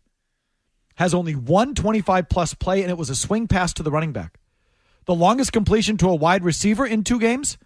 [0.96, 4.12] has only one 25 plus play, and it was a swing pass to the running
[4.14, 4.40] back.
[5.06, 7.58] The longest completion to a wide receiver in two games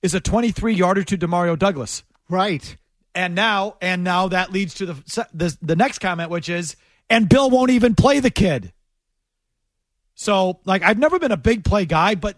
[0.00, 2.02] is a 23 yarder to Demario Douglas.
[2.28, 2.76] Right.
[3.14, 6.76] And now, and now that leads to the, the the next comment, which is,
[7.10, 8.72] and Bill won't even play the kid.
[10.22, 12.36] So, like, I've never been a big play guy, but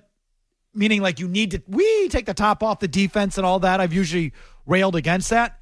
[0.73, 3.79] meaning like you need to we take the top off the defense and all that.
[3.79, 4.33] I've usually
[4.65, 5.61] railed against that.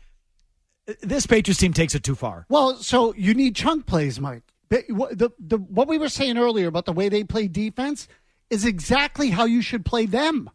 [1.01, 2.47] This Patriots team takes it too far.
[2.49, 4.45] Well, so you need chunk plays, Mike.
[4.69, 8.09] The, the, what we were saying earlier about the way they play defense
[8.51, 10.49] is exactly how you should play them.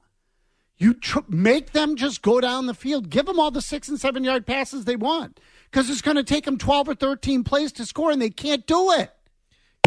[0.77, 3.99] You tr- make them just go down the field, give them all the six and
[3.99, 5.39] seven yard passes they want,
[5.69, 8.65] because it's going to take them twelve or thirteen plays to score, and they can't
[8.65, 9.11] do it.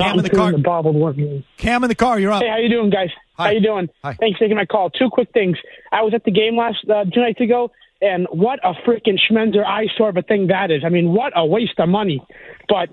[0.03, 0.53] Cam in the car.
[1.57, 2.18] Cam in the car.
[2.18, 2.42] You're up.
[2.42, 3.11] Hey, how you doing, guys?
[3.36, 3.88] How you doing?
[4.03, 4.14] Hi.
[4.14, 4.90] Thanks for taking my call.
[4.90, 5.57] Two quick things.
[5.92, 7.70] I was at the game last uh, two nights ago,
[8.03, 10.82] and what a freaking schmenzer eyesore of a thing that is.
[10.84, 12.24] I mean, what a waste of money.
[12.68, 12.90] But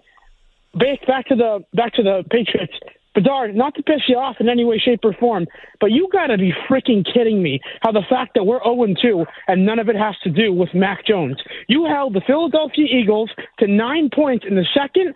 [0.73, 2.73] back back to the back to the Patriots.
[3.17, 5.47] Bedard, not to piss you off in any way, shape, or form,
[5.81, 7.59] but you got to be freaking kidding me.
[7.81, 10.69] How the fact that we're 0 2 and none of it has to do with
[10.75, 11.41] Mac Jones.
[11.67, 15.15] You held the Philadelphia Eagles to nine points in the second,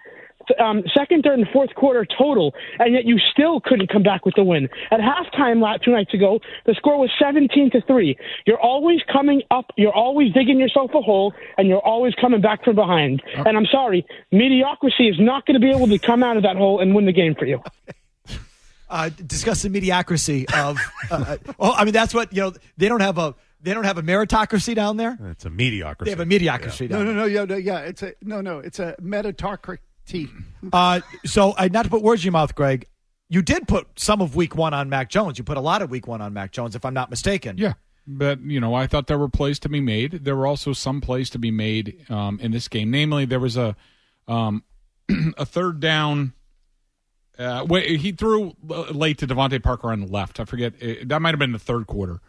[0.60, 4.36] um, second, third, and fourth quarter total, and yet you still couldn't come back with
[4.36, 4.70] the win.
[4.92, 8.18] At halftime, la- two nights ago, the score was 17 to three.
[8.46, 9.72] You're always coming up.
[9.78, 13.22] You're always digging yourself a hole, and you're always coming back from behind.
[13.36, 16.56] And I'm sorry, mediocrity is not going to be able to come out of that
[16.56, 17.62] hole and win the game for you.
[18.90, 20.78] uh, discuss the mediocrity of.
[21.10, 22.54] Uh, uh, well, I mean, that's what you know.
[22.78, 25.18] They don't have a they don't have a meritocracy down there.
[25.32, 26.06] It's a mediocrity.
[26.06, 27.80] They have a mediocrity No, down no, no, yeah, no, yeah.
[27.80, 28.60] It's a no, no.
[28.60, 28.96] It's a
[30.12, 30.44] metatocracy.
[30.74, 32.86] Uh, so, uh, not to put words in your mouth, Greg,
[33.30, 35.38] you did put some of Week One on Mac Jones.
[35.38, 37.58] You put a lot of Week One on Mac Jones, if I'm not mistaken.
[37.58, 37.74] Yeah.
[38.08, 40.26] But, you know, I thought there were plays to be made.
[40.26, 42.90] There were also some plays to be made um, in this game.
[42.92, 43.76] Namely, there was a
[44.28, 44.64] um,
[45.38, 46.34] a third down.
[47.40, 50.40] Uh, wait, he threw uh, late to DeVante Parker on the left.
[50.40, 50.74] I forget.
[50.82, 52.20] uh, That might have been the third quarter.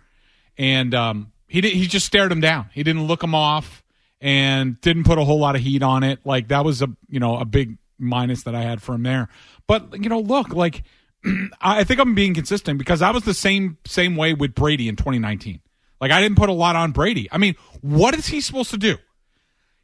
[0.56, 2.70] And um, he, did, he just stared him down.
[2.72, 3.81] He didn't look him off
[4.22, 6.20] and didn't put a whole lot of heat on it.
[6.24, 9.28] Like, that was a, you know, a big minus that I had for him there.
[9.66, 10.84] But, you know, look, like,
[11.60, 14.96] I think I'm being consistent because I was the same same way with Brady in
[14.96, 15.60] 2019.
[16.00, 17.28] Like I didn't put a lot on Brady.
[17.30, 18.96] I mean, what is he supposed to do?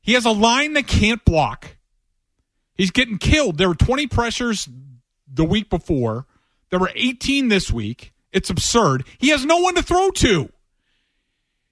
[0.00, 1.76] He has a line that can't block.
[2.74, 3.58] He's getting killed.
[3.58, 4.68] There were 20 pressures
[5.32, 6.26] the week before.
[6.70, 8.12] There were 18 this week.
[8.32, 9.04] It's absurd.
[9.18, 10.50] He has no one to throw to.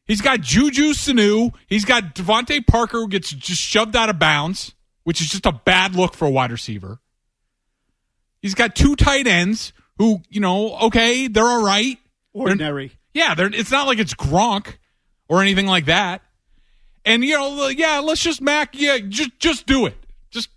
[0.06, 1.52] He's got Juju Sanu.
[1.66, 5.52] He's got DeVante Parker who gets just shoved out of bounds, which is just a
[5.52, 7.00] bad look for a wide receiver.
[8.40, 11.98] He's got two tight ends who, you know, okay, they're all right.
[12.32, 12.88] Ordinary.
[12.88, 14.76] They're- yeah, they're, it's not like it's Gronk
[15.28, 16.22] or anything like that.
[17.04, 19.94] And you know, yeah, let's just Mac, yeah, just just do it.
[20.30, 20.48] Just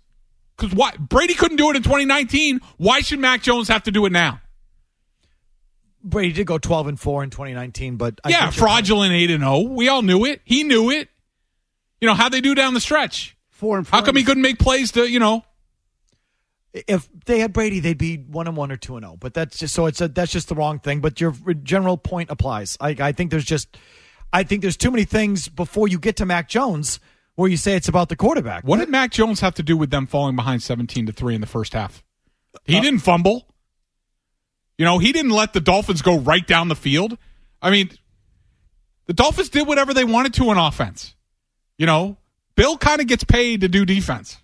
[0.56, 2.60] because why Brady couldn't do it in 2019.
[2.76, 4.40] Why should Mac Jones have to do it now?
[6.02, 9.60] Brady did go 12 and 4 in 2019, but I yeah, fraudulent eight and zero.
[9.60, 10.40] We all knew it.
[10.44, 11.08] He knew it.
[12.00, 13.36] You know how they do down the stretch.
[13.50, 15.44] Four and How come he couldn't make plays to you know?
[16.72, 19.16] if they had Brady, they'd be one and one or two and zero.
[19.18, 21.00] But that's just so it's a that's just the wrong thing.
[21.00, 22.76] But your general point applies.
[22.80, 23.76] I, I think there's just
[24.32, 27.00] I think there's too many things before you get to Mac Jones
[27.34, 28.64] where you say it's about the quarterback.
[28.64, 31.40] What did Mac Jones have to do with them falling behind 17 to 3 in
[31.40, 32.02] the first half?
[32.64, 33.46] He uh, didn't fumble.
[34.80, 37.18] You know, he didn't let the Dolphins go right down the field.
[37.60, 37.90] I mean,
[39.04, 41.14] the Dolphins did whatever they wanted to on offense.
[41.76, 42.16] You know,
[42.54, 44.38] Bill kind of gets paid to do defense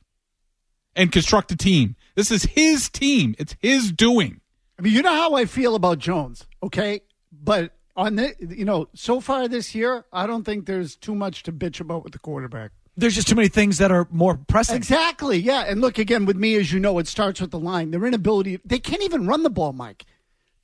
[0.95, 1.97] and construct a team.
[2.17, 3.35] This is his team.
[3.39, 4.43] It's his doing.
[4.79, 7.01] I mean, you know how I feel about Jones, okay?
[7.33, 11.45] But on the, you know, so far this year, I don't think there's too much
[11.45, 12.73] to bitch about with the quarterback.
[12.95, 14.77] There's just too many things that are more pressing.
[14.77, 15.39] Exactly.
[15.39, 15.61] Yeah.
[15.63, 17.91] And look again with me, as you know, it starts with the line.
[17.91, 18.61] Their inability.
[18.67, 20.05] They can't even run the ball, Mike.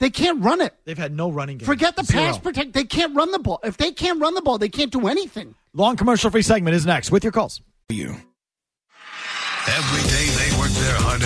[0.02, 0.74] They can't run it.
[0.84, 1.66] They've had no running game.
[1.66, 2.24] Forget the Zero.
[2.24, 2.72] pass protect.
[2.72, 3.60] They can't run the ball.
[3.62, 5.54] If they can't run the ball, they can't do anything.
[5.74, 7.62] Long commercial free segment is next with your calls.
[7.88, 8.16] You.
[9.68, 10.52] Every day they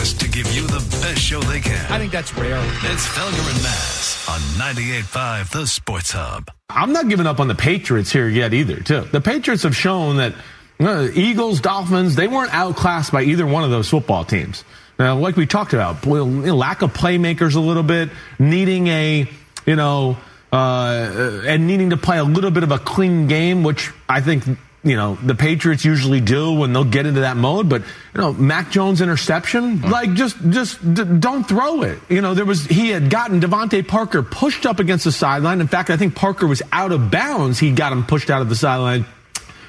[0.07, 1.93] best to give you the best show they can.
[1.93, 2.61] I think that's rare.
[2.83, 4.41] It's Felger and Mazz on
[4.75, 6.49] 98.5 The Sports Hub.
[6.71, 9.01] I'm not giving up on the Patriots here yet either, too.
[9.01, 10.35] The Patriots have shown that
[10.79, 14.65] uh, Eagles, Dolphins, they weren't outclassed by either one of those football teams.
[14.99, 19.29] Now, like we talked about, lack of playmakers a little bit, needing a,
[19.67, 20.17] you know,
[20.53, 24.45] uh, and needing to play a little bit of a clean game, which I think
[24.83, 27.69] you know the Patriots usually do when they'll get into that mode.
[27.69, 31.99] But you know, Mac Jones interception, like just just d- don't throw it.
[32.09, 35.61] You know, there was he had gotten DeVante Parker pushed up against the sideline.
[35.61, 37.59] In fact, I think Parker was out of bounds.
[37.59, 39.05] He got him pushed out of the sideline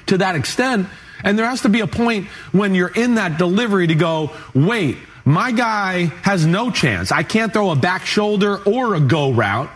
[0.06, 0.88] to that extent.
[1.24, 4.98] And there has to be a point when you're in that delivery to go, wait,
[5.28, 7.12] my guy has no chance.
[7.12, 9.68] I can't throw a back shoulder or a go route.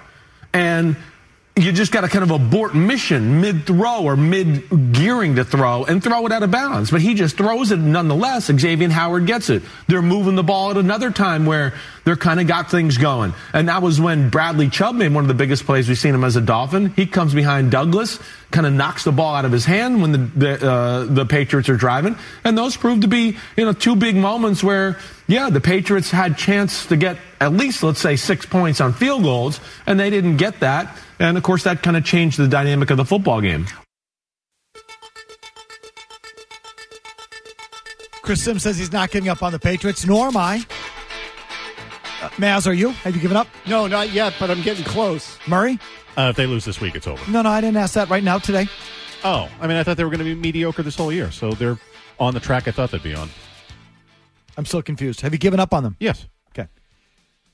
[0.54, 0.96] And
[1.54, 5.84] you just got to kind of abort mission mid throw or mid gearing to throw
[5.84, 6.90] and throw it out of bounds.
[6.90, 8.46] But he just throws it nonetheless.
[8.46, 9.62] Xavier Howard gets it.
[9.86, 11.74] They're moving the ball at another time where
[12.04, 13.34] they're kind of got things going.
[13.52, 16.24] And that was when Bradley Chubb made one of the biggest plays we've seen him
[16.24, 16.94] as a Dolphin.
[16.94, 18.18] He comes behind Douglas,
[18.50, 21.68] kind of knocks the ball out of his hand when the the, uh, the Patriots
[21.68, 22.16] are driving.
[22.44, 26.38] And those proved to be you know two big moments where yeah the Patriots had
[26.38, 30.38] chance to get at least let's say six points on field goals, and they didn't
[30.38, 30.96] get that.
[31.22, 33.66] And of course, that kind of changed the dynamic of the football game.
[38.22, 40.66] Chris Simms says he's not giving up on the Patriots, nor am I.
[42.20, 42.88] Uh, Mazz, are you?
[42.90, 43.46] Have you given up?
[43.68, 45.38] No, not yet, but I'm getting close.
[45.46, 45.78] Murray?
[46.16, 47.30] Uh, if they lose this week, it's over.
[47.30, 48.66] No, no, I didn't ask that right now today.
[49.22, 51.52] Oh, I mean, I thought they were going to be mediocre this whole year, so
[51.52, 51.78] they're
[52.18, 53.30] on the track I thought they'd be on.
[54.56, 55.20] I'm still confused.
[55.20, 55.96] Have you given up on them?
[56.00, 56.26] Yes.
[56.50, 56.66] Okay.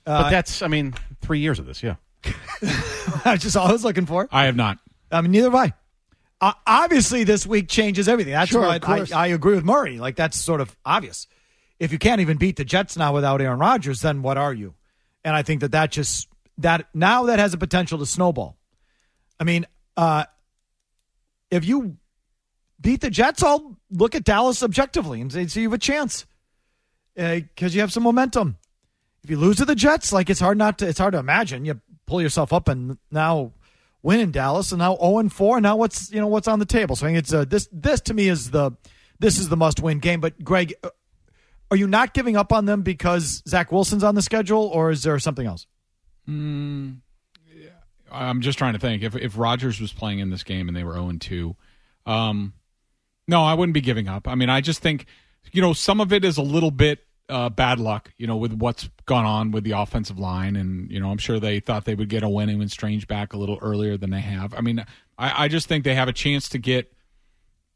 [0.05, 1.97] but Uh, that's, I mean, three years of this, yeah.
[3.25, 4.29] That's just all I was looking for.
[4.31, 4.79] I have not.
[5.11, 5.73] I mean, neither have I.
[6.41, 8.33] Uh, obviously, this week changes everything.
[8.33, 9.07] That's Sure, why I.
[9.15, 9.99] I agree with Murray.
[9.99, 11.27] Like that's sort of obvious.
[11.81, 14.75] If you can't even beat the Jets now without Aaron Rodgers, then what are you?
[15.25, 16.29] And I think that that just
[16.59, 18.57] that now that has a potential to snowball.
[19.41, 19.67] I mean,
[19.97, 20.25] uh,
[21.51, 21.97] if you
[22.81, 26.27] beat the Jets, I'll look at Dallas objectively and say, so you have a chance
[27.15, 28.59] because you have some momentum.
[29.25, 30.89] If you lose to the Jets, like it's hard not to.
[30.89, 33.53] It's hard to imagine you pull yourself up and now
[34.03, 35.61] win in Dallas, and now zero and four.
[35.61, 36.97] Now what's you know what's on the table?
[36.97, 37.69] So I think it's uh, this.
[37.71, 38.73] This to me is the
[39.19, 40.21] this is the must win game.
[40.21, 40.91] But Greg, uh,
[41.71, 45.03] are you not giving up on them because Zach Wilson's on the schedule, or is
[45.03, 45.67] there something else?
[46.29, 46.99] Mm,
[47.55, 47.71] yeah.
[48.11, 50.85] I'm just trying to think if if Rodgers was playing in this game and they
[50.85, 51.57] were 0 and 2.
[52.07, 52.55] Um,
[53.27, 54.27] no, I wouldn't be giving up.
[54.27, 55.07] I mean, I just think
[55.53, 58.53] you know some of it is a little bit uh, bad luck, you know, with
[58.53, 61.95] what's gone on with the offensive line, and you know, I'm sure they thought they
[61.95, 64.55] would get a win when Strange back a little earlier than they have.
[64.55, 64.85] I mean,
[65.19, 66.93] I, I just think they have a chance to get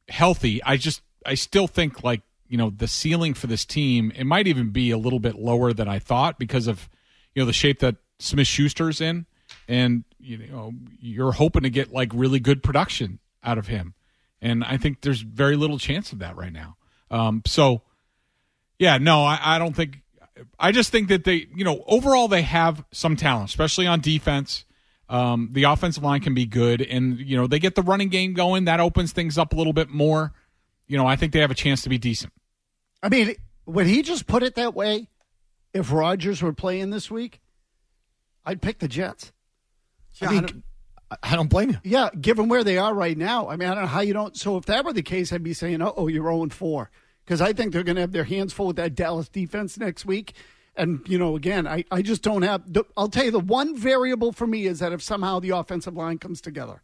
[0.09, 0.63] healthy.
[0.63, 4.47] I just I still think like you know the ceiling for this team it might
[4.47, 6.89] even be a little bit lower than I thought because of
[7.35, 9.27] you know the shape that Smith Schuster's in,
[9.69, 13.95] and you know you're hoping to get like really good production out of him,
[14.41, 16.77] and I think there's very little chance of that right now.
[17.11, 17.83] Um, so
[18.83, 20.01] yeah, no, I, I don't think.
[20.59, 24.65] I just think that they, you know, overall they have some talent, especially on defense.
[25.09, 28.35] Um, the offensive line can be good, and you know they get the running game
[28.35, 28.65] going.
[28.65, 30.33] That opens things up a little bit more.
[30.89, 32.33] You know, I think they have a chance to be decent.
[33.05, 33.37] I mean,
[33.67, 35.09] when he just put it that way,
[35.73, 37.41] if Rodgers were playing this week,
[38.45, 39.33] I'd pick the Jets.
[40.21, 40.65] Yeah, I don't-
[41.23, 41.79] I don't blame you.
[41.85, 44.35] Yeah, given where they are right now, I mean, I don't know how you don't.
[44.37, 46.91] So if that were the case, I'd be saying, "Oh, you're 0 4,"
[47.25, 50.05] because I think they're going to have their hands full with that Dallas defense next
[50.05, 50.35] week.
[50.75, 52.63] And you know, again, I, I just don't have.
[52.97, 56.19] I'll tell you, the one variable for me is that if somehow the offensive line
[56.19, 56.83] comes together,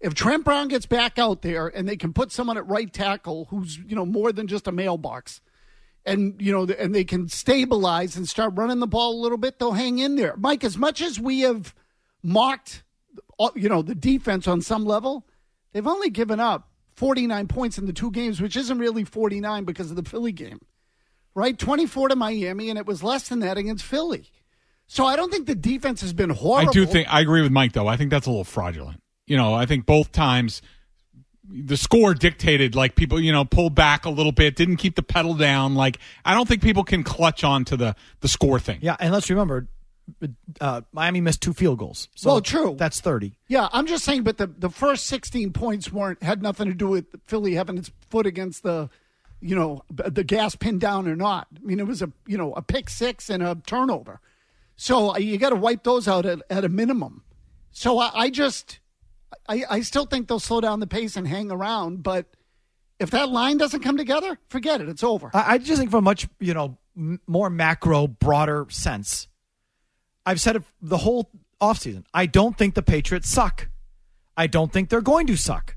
[0.00, 3.46] if Trent Brown gets back out there and they can put someone at right tackle
[3.50, 5.42] who's you know more than just a mailbox,
[6.06, 9.58] and you know, and they can stabilize and start running the ball a little bit,
[9.58, 10.34] they'll hang in there.
[10.38, 11.74] Mike, as much as we have
[12.22, 12.82] mocked,
[13.38, 15.26] uh, you know, the defense on some level,
[15.72, 16.67] they've only given up
[16.98, 20.58] 49 points in the two games, which isn't really 49 because of the Philly game,
[21.32, 21.56] right?
[21.56, 24.32] 24 to Miami, and it was less than that against Philly.
[24.88, 26.70] So I don't think the defense has been horrible.
[26.70, 27.86] I do think I agree with Mike though.
[27.86, 29.00] I think that's a little fraudulent.
[29.28, 30.60] You know, I think both times
[31.48, 35.02] the score dictated like people, you know, pulled back a little bit, didn't keep the
[35.02, 35.76] pedal down.
[35.76, 38.80] Like I don't think people can clutch on to the the score thing.
[38.82, 39.68] Yeah, and let's remember,
[40.60, 42.08] uh, Miami missed two field goals.
[42.14, 42.74] So Well, true.
[42.78, 43.34] That's thirty.
[43.48, 46.88] Yeah, I'm just saying, but the, the first 16 points weren't had nothing to do
[46.88, 48.88] with Philly having its foot against the,
[49.40, 51.46] you know, the gas pinned down or not.
[51.56, 54.20] I mean, it was a you know a pick six and a turnover,
[54.76, 57.22] so uh, you got to wipe those out at, at a minimum.
[57.70, 58.80] So I, I just,
[59.48, 62.26] I, I still think they'll slow down the pace and hang around, but
[62.98, 64.88] If that line doesn't come together, forget it.
[64.88, 65.30] It's over.
[65.32, 69.28] I, I just think from a much you know m- more macro, broader sense.
[70.28, 72.04] I've said it the whole offseason.
[72.12, 73.70] I don't think the Patriots suck.
[74.36, 75.76] I don't think they're going to suck.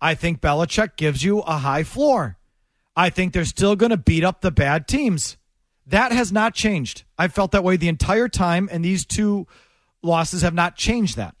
[0.00, 2.38] I think Belichick gives you a high floor.
[2.94, 5.38] I think they're still going to beat up the bad teams.
[5.84, 7.02] That has not changed.
[7.18, 9.48] I've felt that way the entire time, and these two
[10.04, 11.34] losses have not changed that.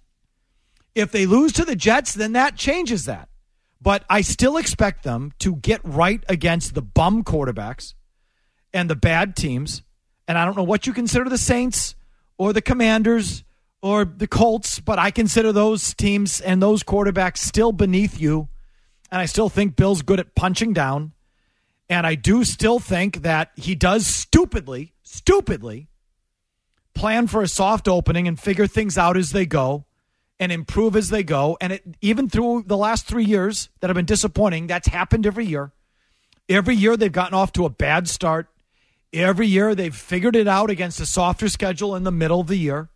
[0.96, 3.28] If they lose to the Jets, then that changes that.
[3.80, 7.94] But I still expect them to get right against the bum quarterbacks
[8.74, 9.82] and the bad teams.
[10.26, 11.94] And I don't know what you consider the Saints
[12.40, 13.44] or the Commanders
[13.82, 18.48] or the Colts, but I consider those teams and those quarterbacks still beneath you.
[19.10, 21.12] And I still think Bill's good at punching down.
[21.90, 25.88] And I do still think that he does stupidly, stupidly
[26.94, 29.84] plan for a soft opening and figure things out as they go
[30.38, 31.58] and improve as they go.
[31.60, 35.44] And it, even through the last three years that have been disappointing, that's happened every
[35.44, 35.72] year.
[36.48, 38.48] Every year they've gotten off to a bad start.
[39.12, 42.56] Every year they've figured it out against a softer schedule in the middle of the
[42.56, 42.90] year.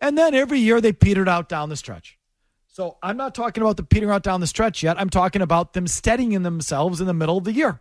[0.00, 2.18] And then every year they petered out down the stretch.
[2.66, 5.00] So I'm not talking about the petering out down the stretch yet.
[5.00, 7.80] I'm talking about them steadying themselves in the middle of the year.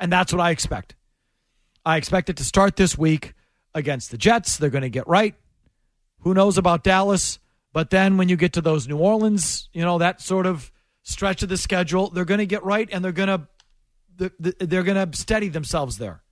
[0.00, 0.96] And that's what I expect.
[1.86, 3.34] I expect it to start this week
[3.74, 4.56] against the Jets.
[4.56, 5.36] They're going to get right.
[6.20, 7.38] Who knows about Dallas?
[7.72, 10.72] But then when you get to those New Orleans, you know, that sort of
[11.02, 15.10] stretch of the schedule, they're going to get right and they're going to they're going
[15.10, 16.23] to steady themselves there.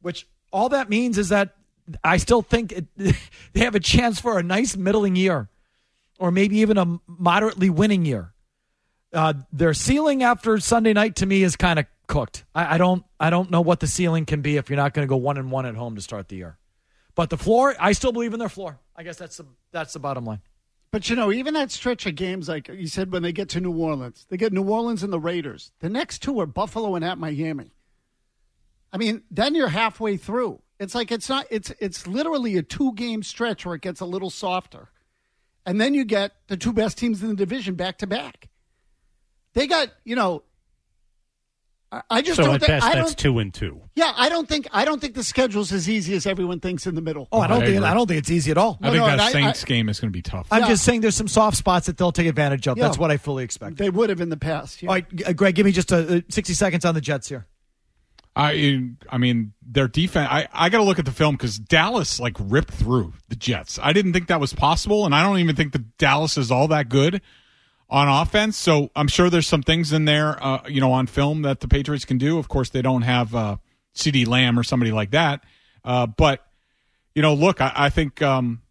[0.00, 1.54] Which all that means is that
[2.04, 2.86] I still think it,
[3.52, 5.48] they have a chance for a nice middling year
[6.18, 8.32] or maybe even a moderately winning year.
[9.12, 12.44] Uh, their ceiling after Sunday night to me is kind of cooked.
[12.54, 15.06] I, I, don't I don't know what the ceiling can be if you're not going
[15.06, 16.58] to go one and one at home to start the year.
[17.14, 18.78] But the floor, I still believe in their floor.
[18.94, 20.40] I guess that's the that's the bottom line.
[20.90, 23.60] But you know, even that stretch of games, like you said, when they get to
[23.60, 25.72] New Orleans, they get New Orleans and the Raiders.
[25.80, 27.72] The next two are Buffalo and at Miami.
[28.92, 30.60] I mean, then you're halfway through.
[30.80, 31.46] It's like it's not.
[31.50, 34.88] It's it's literally a two game stretch where it gets a little softer,
[35.66, 38.48] and then you get the two best teams in the division back to back.
[39.54, 40.44] They got you know.
[41.90, 43.80] I, I just so don't at think, best I that's don't, two and two.
[43.96, 46.94] Yeah, I don't think I don't think the schedule's as easy as everyone thinks in
[46.94, 47.28] the middle.
[47.32, 47.86] Oh, I don't I think agree.
[47.88, 48.78] I don't think it's easy at all.
[48.82, 50.46] I think no, that Saints I- game is going to be tough.
[50.50, 50.68] I'm Yeah.
[50.68, 52.76] just saying there's some soft spots that they'll take advantage of.
[52.76, 52.84] Yeah.
[52.84, 53.78] That's what I fully expect.
[53.78, 54.82] They would have in the past.
[54.82, 54.90] Yeah.
[54.90, 57.46] All right, uh, Greg, give me just a, uh 60 seconds on the Jets here.
[58.38, 60.28] I I mean their defense.
[60.30, 63.80] I I got to look at the film because Dallas like ripped through the Jets.
[63.82, 66.68] I didn't think that was possible, and I don't even think that Dallas is all
[66.68, 67.20] that good
[67.90, 68.56] on offense.
[68.56, 71.66] So I'm sure there's some things in there, uh, you know, on film that the
[71.66, 72.38] Patriots can do.
[72.38, 73.56] Of course, they don't have uh,
[73.96, 75.42] CeeDee Lamb or somebody like that,
[75.84, 76.46] uh, but
[77.16, 78.62] you know, look, I, I think um,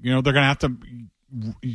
[0.00, 0.76] you know they're going to have to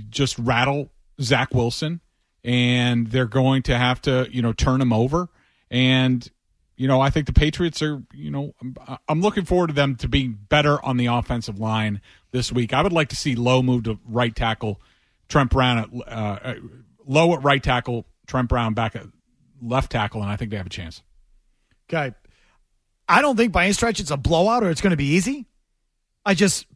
[0.09, 0.89] just rattle
[1.21, 2.01] Zach Wilson,
[2.43, 5.29] and they're going to have to you know turn him over
[5.69, 6.27] and
[6.77, 8.75] you know, I think the Patriots are, you know, I'm,
[9.09, 12.01] I'm looking forward to them to being better on the offensive line
[12.31, 12.71] this week.
[12.71, 14.79] I would like to see Lowe move to right tackle,
[15.27, 16.55] Trent Brown at uh, uh,
[17.05, 19.07] Lowe at right tackle, Trent Brown back at
[19.61, 21.01] left tackle, and I think they have a chance.
[21.89, 22.13] Okay.
[23.09, 25.47] I don't think by any stretch it's a blowout or it's going to be easy.
[26.25, 26.67] I just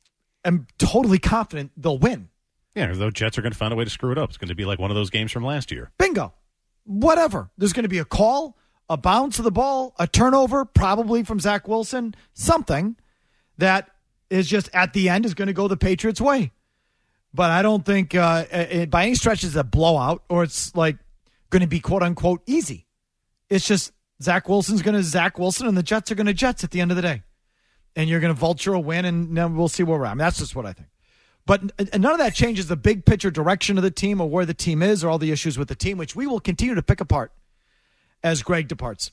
[0.43, 2.29] am totally confident they'll win.
[2.73, 4.29] Yeah, the Jets are going to find a way to screw it up.
[4.29, 5.91] It's going to be like one of those games from last year.
[5.99, 6.33] Bingo.
[6.85, 7.49] Whatever.
[7.57, 8.57] There's going to be a call,
[8.91, 12.97] a bounce of the ball, a turnover, probably from Zach Wilson, something
[13.57, 13.89] that
[14.29, 16.51] is just at the end is going to go the Patriots' way.
[17.33, 20.97] But I don't think uh, it, by any stretch is a blowout or it's like
[21.49, 22.85] going to be quote unquote easy.
[23.49, 26.65] It's just Zach Wilson's going to Zach Wilson and the Jets are going to Jets
[26.65, 27.23] at the end of the day.
[27.95, 30.11] And you're going to vulture a win and then we'll see where we're at.
[30.11, 30.89] I mean, that's just what I think.
[31.45, 31.61] But
[31.97, 34.83] none of that changes the big picture direction of the team or where the team
[34.83, 37.31] is or all the issues with the team, which we will continue to pick apart
[38.23, 39.11] as Greg departs.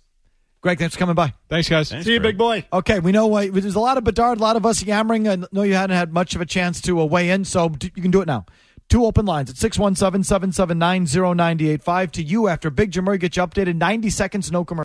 [0.61, 1.33] Greg, thanks for coming by.
[1.49, 1.89] Thanks, guys.
[1.89, 2.67] See you, big boy.
[2.73, 5.29] Okay, we know why there's a lot of Bedard, a lot of us yammering.
[5.29, 7.93] I know you hadn't had much of a chance to uh, weigh in, so d-
[7.95, 8.45] you can do it now.
[8.89, 13.43] Two open lines at 617 779 0985 to you after Big Jim Murray gets you
[13.45, 13.77] updated.
[13.77, 14.77] 90 seconds, no commercial.